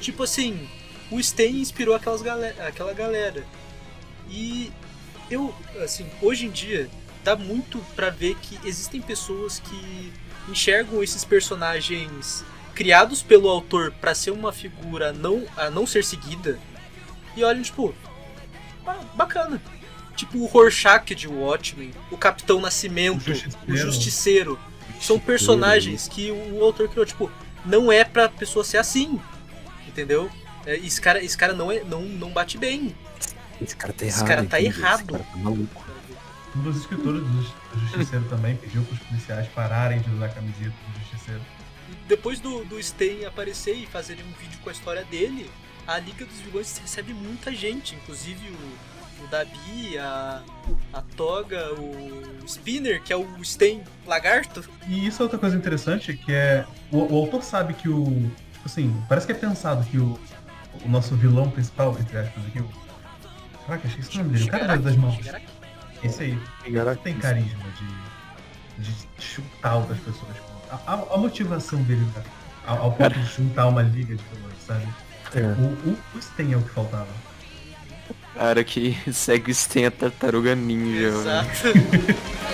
[0.00, 0.68] Tipo assim,
[1.10, 3.44] o Sten inspirou aquelas gale- aquela galera.
[4.28, 4.72] E
[5.30, 6.88] eu, assim, hoje em dia
[7.24, 10.12] dá muito pra ver que existem pessoas que
[10.48, 12.44] enxergam esses personagens
[12.80, 16.58] criados pelo autor pra ser uma figura não, a não ser seguida
[17.36, 17.94] e olham tipo,
[19.14, 19.60] bacana.
[20.16, 23.76] Tipo o Rorschach de Watchmen, o Capitão Nascimento, O o Justiceiro.
[23.76, 24.58] Justiceiro.
[24.98, 27.30] São personagens que o autor criou, tipo,
[27.66, 29.20] não é pra pessoa ser assim.
[29.86, 30.30] Entendeu?
[30.64, 32.96] É, esse, cara, esse cara não, é, não, não bate bem.
[33.60, 34.26] Esse cara tá Esse errado.
[34.28, 35.00] cara tá errado.
[35.00, 35.84] Esse cara tá maluco.
[36.56, 40.28] Um dos escritores do, do Justiceiro também pediu para os policiais pararem de usar a
[40.30, 41.42] camiseta do Justiceiro.
[42.10, 45.48] Depois do, do Stain aparecer e fazerem um vídeo com a história dele,
[45.86, 50.42] a Liga dos Vilões recebe muita gente, inclusive o, o Dabi, a,
[50.92, 54.68] a Toga, o Spinner, que é o Stain Lagarto.
[54.88, 56.66] E isso é outra coisa interessante, que é.
[56.90, 58.04] O, o autor sabe que o.
[58.52, 60.18] Tipo assim, parece que é pensado que o,
[60.84, 62.68] o nosso vilão principal, entre aspas, aqui, o.
[63.66, 65.16] Caraca, achei esse nome dele, o cara das mãos.
[66.02, 66.38] Esse aí.
[66.64, 67.02] Shigaraki.
[67.04, 67.64] Tem carisma
[68.78, 70.49] de, de chutar outras pessoas.
[70.86, 72.22] A, a- motivação dele né,
[72.66, 74.86] ao, ao ponto de juntar uma liga de vilões, sabe?
[75.34, 75.40] É.
[75.42, 77.06] O, o, o Sten é o que faltava.
[78.34, 81.20] Cara que segue o Sten a tartaruga ninja, velho.
[81.20, 81.50] Exato.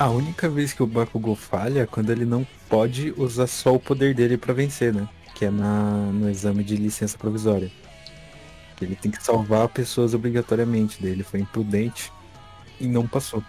[0.00, 3.78] A única vez que o Bakugou falha é quando ele não pode usar só o
[3.78, 5.06] poder dele pra vencer, né?
[5.34, 7.70] Que é na, no exame de licença provisória.
[8.80, 10.96] Ele tem que salvar pessoas obrigatoriamente.
[11.02, 12.10] Daí ele foi imprudente
[12.80, 13.44] e não passou.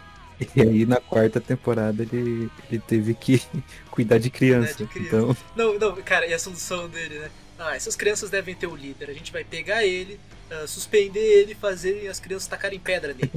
[0.54, 3.42] E aí na quarta temporada ele, ele teve que
[3.90, 4.74] cuidar de criança.
[4.74, 5.08] de criança.
[5.08, 7.30] Então, Não, não, cara, e a solução dele, né?
[7.58, 9.10] Ah, essas crianças devem ter o líder.
[9.10, 10.20] A gente vai pegar ele,
[10.52, 13.32] ah, suspender ele e fazer as crianças tacarem pedra nele.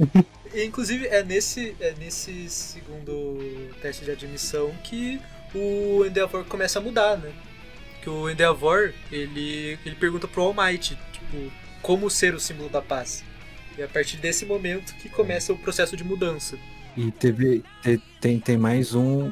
[0.53, 3.39] E, inclusive, é nesse, é nesse segundo
[3.81, 5.19] teste de admissão que
[5.53, 7.31] o Endeavor começa a mudar, né?
[8.01, 11.51] Que o Endeavor, ele, ele pergunta pro All Might, tipo,
[11.81, 13.23] como ser o símbolo da paz.
[13.77, 16.57] E é a partir desse momento que começa o processo de mudança.
[16.95, 17.63] e teve.
[17.81, 19.31] te- Tem, tem mais um.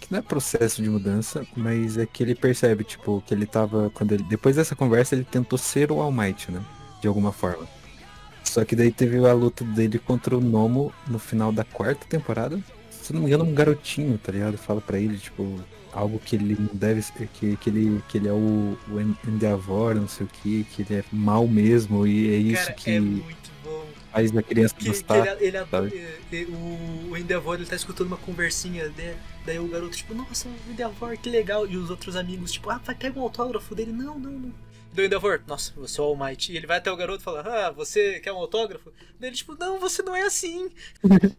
[0.00, 3.90] Que não é processo de mudança, mas é que ele percebe, tipo, que ele tava.
[3.94, 6.60] Quando ele, depois dessa conversa, ele tentou ser o All Might, né?
[7.02, 7.66] De alguma forma.
[8.44, 12.58] Só que daí teve a luta dele contra o Nomo no final da quarta temporada.
[12.90, 14.56] Se não me engano, um garotinho, tá ligado?
[14.56, 15.60] Fala pra ele, tipo,
[15.92, 19.16] algo que ele não deve ser, que, que, ele, que ele é o, o En-
[19.26, 22.90] Endeavor, não sei o que, que ele é mal mesmo, e é isso Cara, que
[22.92, 23.84] é muito bom.
[24.12, 25.18] faz a criança Que, que gostar.
[25.26, 26.06] ele, ele adora- sabe?
[26.30, 29.16] e- e- o, o Endeavor ele tá escutando uma conversinha, né?
[29.44, 31.66] daí o garoto, tipo, nossa, o Endeavor, que legal.
[31.66, 33.90] E os outros amigos, tipo, ah, vai pegar um autógrafo dele.
[33.92, 34.52] Não, não, não.
[34.92, 36.52] Daí o Endeavor, nossa, você é o All Might.
[36.52, 38.92] E ele vai até o garoto e fala, ah, você quer um autógrafo?
[39.18, 40.70] Daí ele, tipo, não, você não é assim.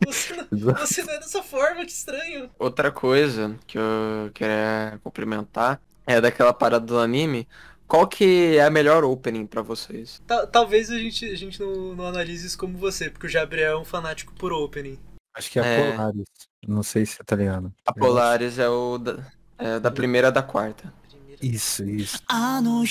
[0.05, 2.49] Você não, você não é dessa forma, que estranho.
[2.57, 7.47] Outra coisa que eu queria complementar é daquela parada do anime.
[7.87, 10.19] Qual que é a melhor opening pra vocês?
[10.25, 13.77] Ta- talvez a gente, a gente não, não analise isso como você, porque o Gabriel
[13.77, 14.97] é um fanático por opening.
[15.35, 15.91] Acho que é a É.
[15.91, 16.25] Polaris.
[16.67, 17.71] Não sei se você tá ligado.
[17.85, 20.91] A Polaris é o da, é da primeira da quarta.
[21.43, 22.21] Isso, isso.
[22.25, 22.85] Ah, no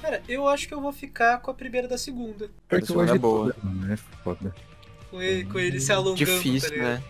[0.00, 2.48] Cara, eu acho que eu vou ficar com a primeira da segunda.
[2.66, 3.52] Porque hoje é, é boa.
[3.52, 3.98] Toda, né?
[4.24, 4.54] Foda.
[5.10, 6.16] Com ele, com ele se alongando.
[6.24, 7.02] Difícil, tá né?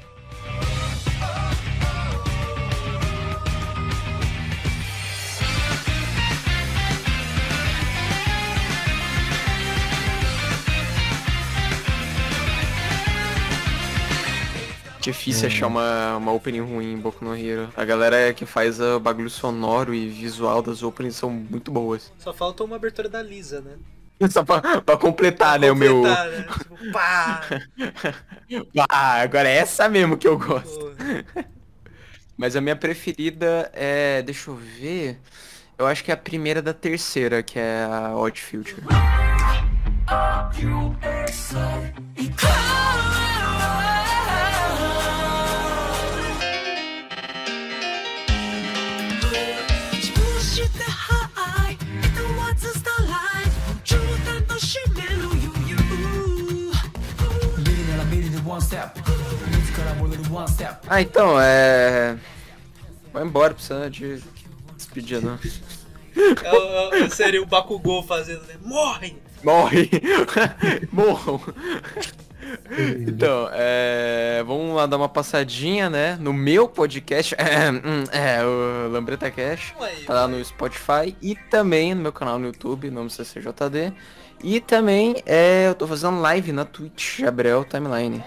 [15.04, 15.46] Difícil É.
[15.48, 17.68] achar uma, uma opening ruim em Boku no Hero.
[17.76, 22.10] A galera que faz o bagulho sonoro e visual das openings são muito boas.
[22.18, 23.72] Só falta uma abertura da Lisa, né?
[24.30, 25.96] Só pra, pra completar, né, o meu...
[26.02, 26.42] Completar, né?
[26.42, 27.40] Tipo, pá!
[28.88, 30.94] Ah, agora é essa mesmo que eu gosto.
[32.36, 34.22] Mas a minha preferida é.
[34.22, 35.18] Deixa eu ver.
[35.78, 38.82] Eu acho que é a primeira da terceira, que é a Odd Future.
[60.88, 62.16] Ah, então, é.
[63.12, 64.22] Vai embora, precisa de
[64.76, 65.38] despedir, não.
[66.16, 68.54] É, é, é, seria o Bakugou fazendo, né?
[68.62, 69.16] Morre!
[69.42, 69.90] Morre!
[70.92, 71.40] Morram!
[73.06, 76.16] Então, é, vamos lá dar uma passadinha, né?
[76.20, 79.74] No meu podcast, é, hum, é o Lambreta Cash,
[80.06, 80.44] tá lá no.
[80.44, 83.92] Spotify e também no meu canal no YouTube, nome CCJD.
[84.42, 88.22] E também é, eu tô fazendo live na Twitch, Gabriel Timeline.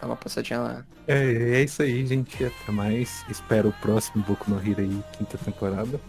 [0.00, 0.84] Dá uma passadinha lá.
[1.06, 2.44] É, é isso aí, gente.
[2.44, 3.24] Até mais.
[3.28, 6.00] Espero o próximo Boku no Hero aí, quinta temporada.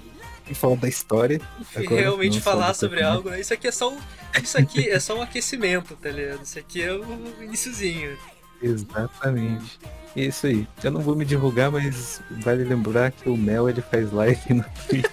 [0.50, 1.40] E falar da história.
[1.76, 3.40] E agora, realmente não falar sobre algo, né?
[3.40, 3.98] Isso aqui é só um.
[4.42, 6.44] Isso aqui é só um aquecimento, tá ligado?
[6.44, 7.04] Isso aqui é o
[7.42, 8.18] iniciozinho.
[8.62, 9.80] Exatamente.
[10.16, 10.68] Isso aí.
[10.84, 14.66] Eu não vou me divulgar, mas vale lembrar que o Mel ele faz live no
[14.88, 15.06] Twitch.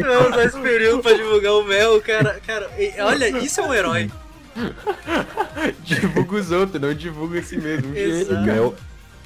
[0.00, 2.40] Não, só esse período pra divulgar o Mel, cara.
[2.46, 2.70] Cara,
[3.00, 4.10] olha, isso é um herói.
[5.84, 7.92] Divulga os outros, não divulga esse mesmo.
[8.44, 8.74] Mel.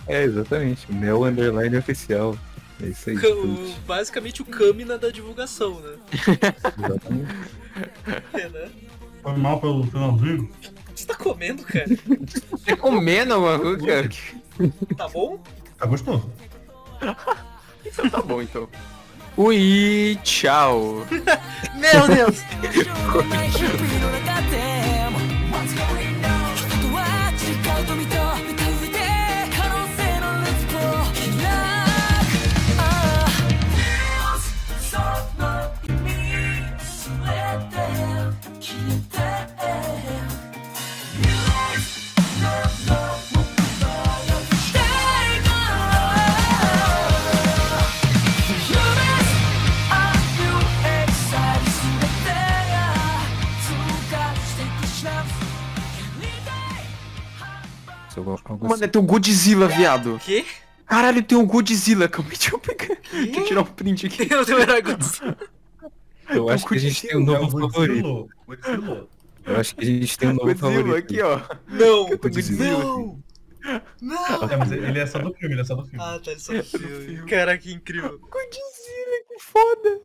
[0.07, 0.91] É, exatamente.
[0.93, 2.37] Mel underline oficial.
[2.83, 3.17] É isso aí.
[3.17, 5.95] O- basicamente o Kamina da divulgação, né?
[6.79, 7.33] Exatamente.
[8.35, 8.69] É, né?
[9.23, 10.43] Foi mal pelo finalzinho.
[10.43, 11.87] O que você tá comendo, cara?
[11.87, 14.11] Você comendo alguma coisa, cara?
[14.95, 15.43] Tá bom?
[15.79, 16.31] Tá gostoso.
[17.87, 18.69] Então tá bom, então.
[19.37, 21.07] Ui, tchau.
[21.79, 22.43] Meu Deus!
[35.39, 35.73] な
[58.61, 60.17] mano, tem o Godzilla, viado.
[60.17, 60.45] O quê?
[60.87, 62.05] Caralho, tem o Godzilla.
[62.07, 62.97] Acabei de eu pegar.
[63.11, 64.29] Deixa eu tirar um print aqui.
[64.33, 65.37] Eu tenho herói Godzilla.
[66.29, 68.29] Eu acho que a gente tem um É novo favorito.
[68.47, 68.77] Godzilla.
[68.77, 69.09] Godzilla.
[69.45, 70.97] Eu acho que a gente tem um novo Godzilla favorito.
[70.97, 71.41] aqui, ó.
[71.69, 72.17] Não.
[72.17, 72.79] Godzilla.
[72.79, 73.23] Não.
[74.01, 74.51] Não.
[74.51, 76.05] É, mas ele é só do filme, ele é só do filme.
[76.05, 77.27] Ah, tá, ele só no filme.
[77.29, 78.19] Caraca, que incrível.
[78.19, 80.01] Godzilla, que foda.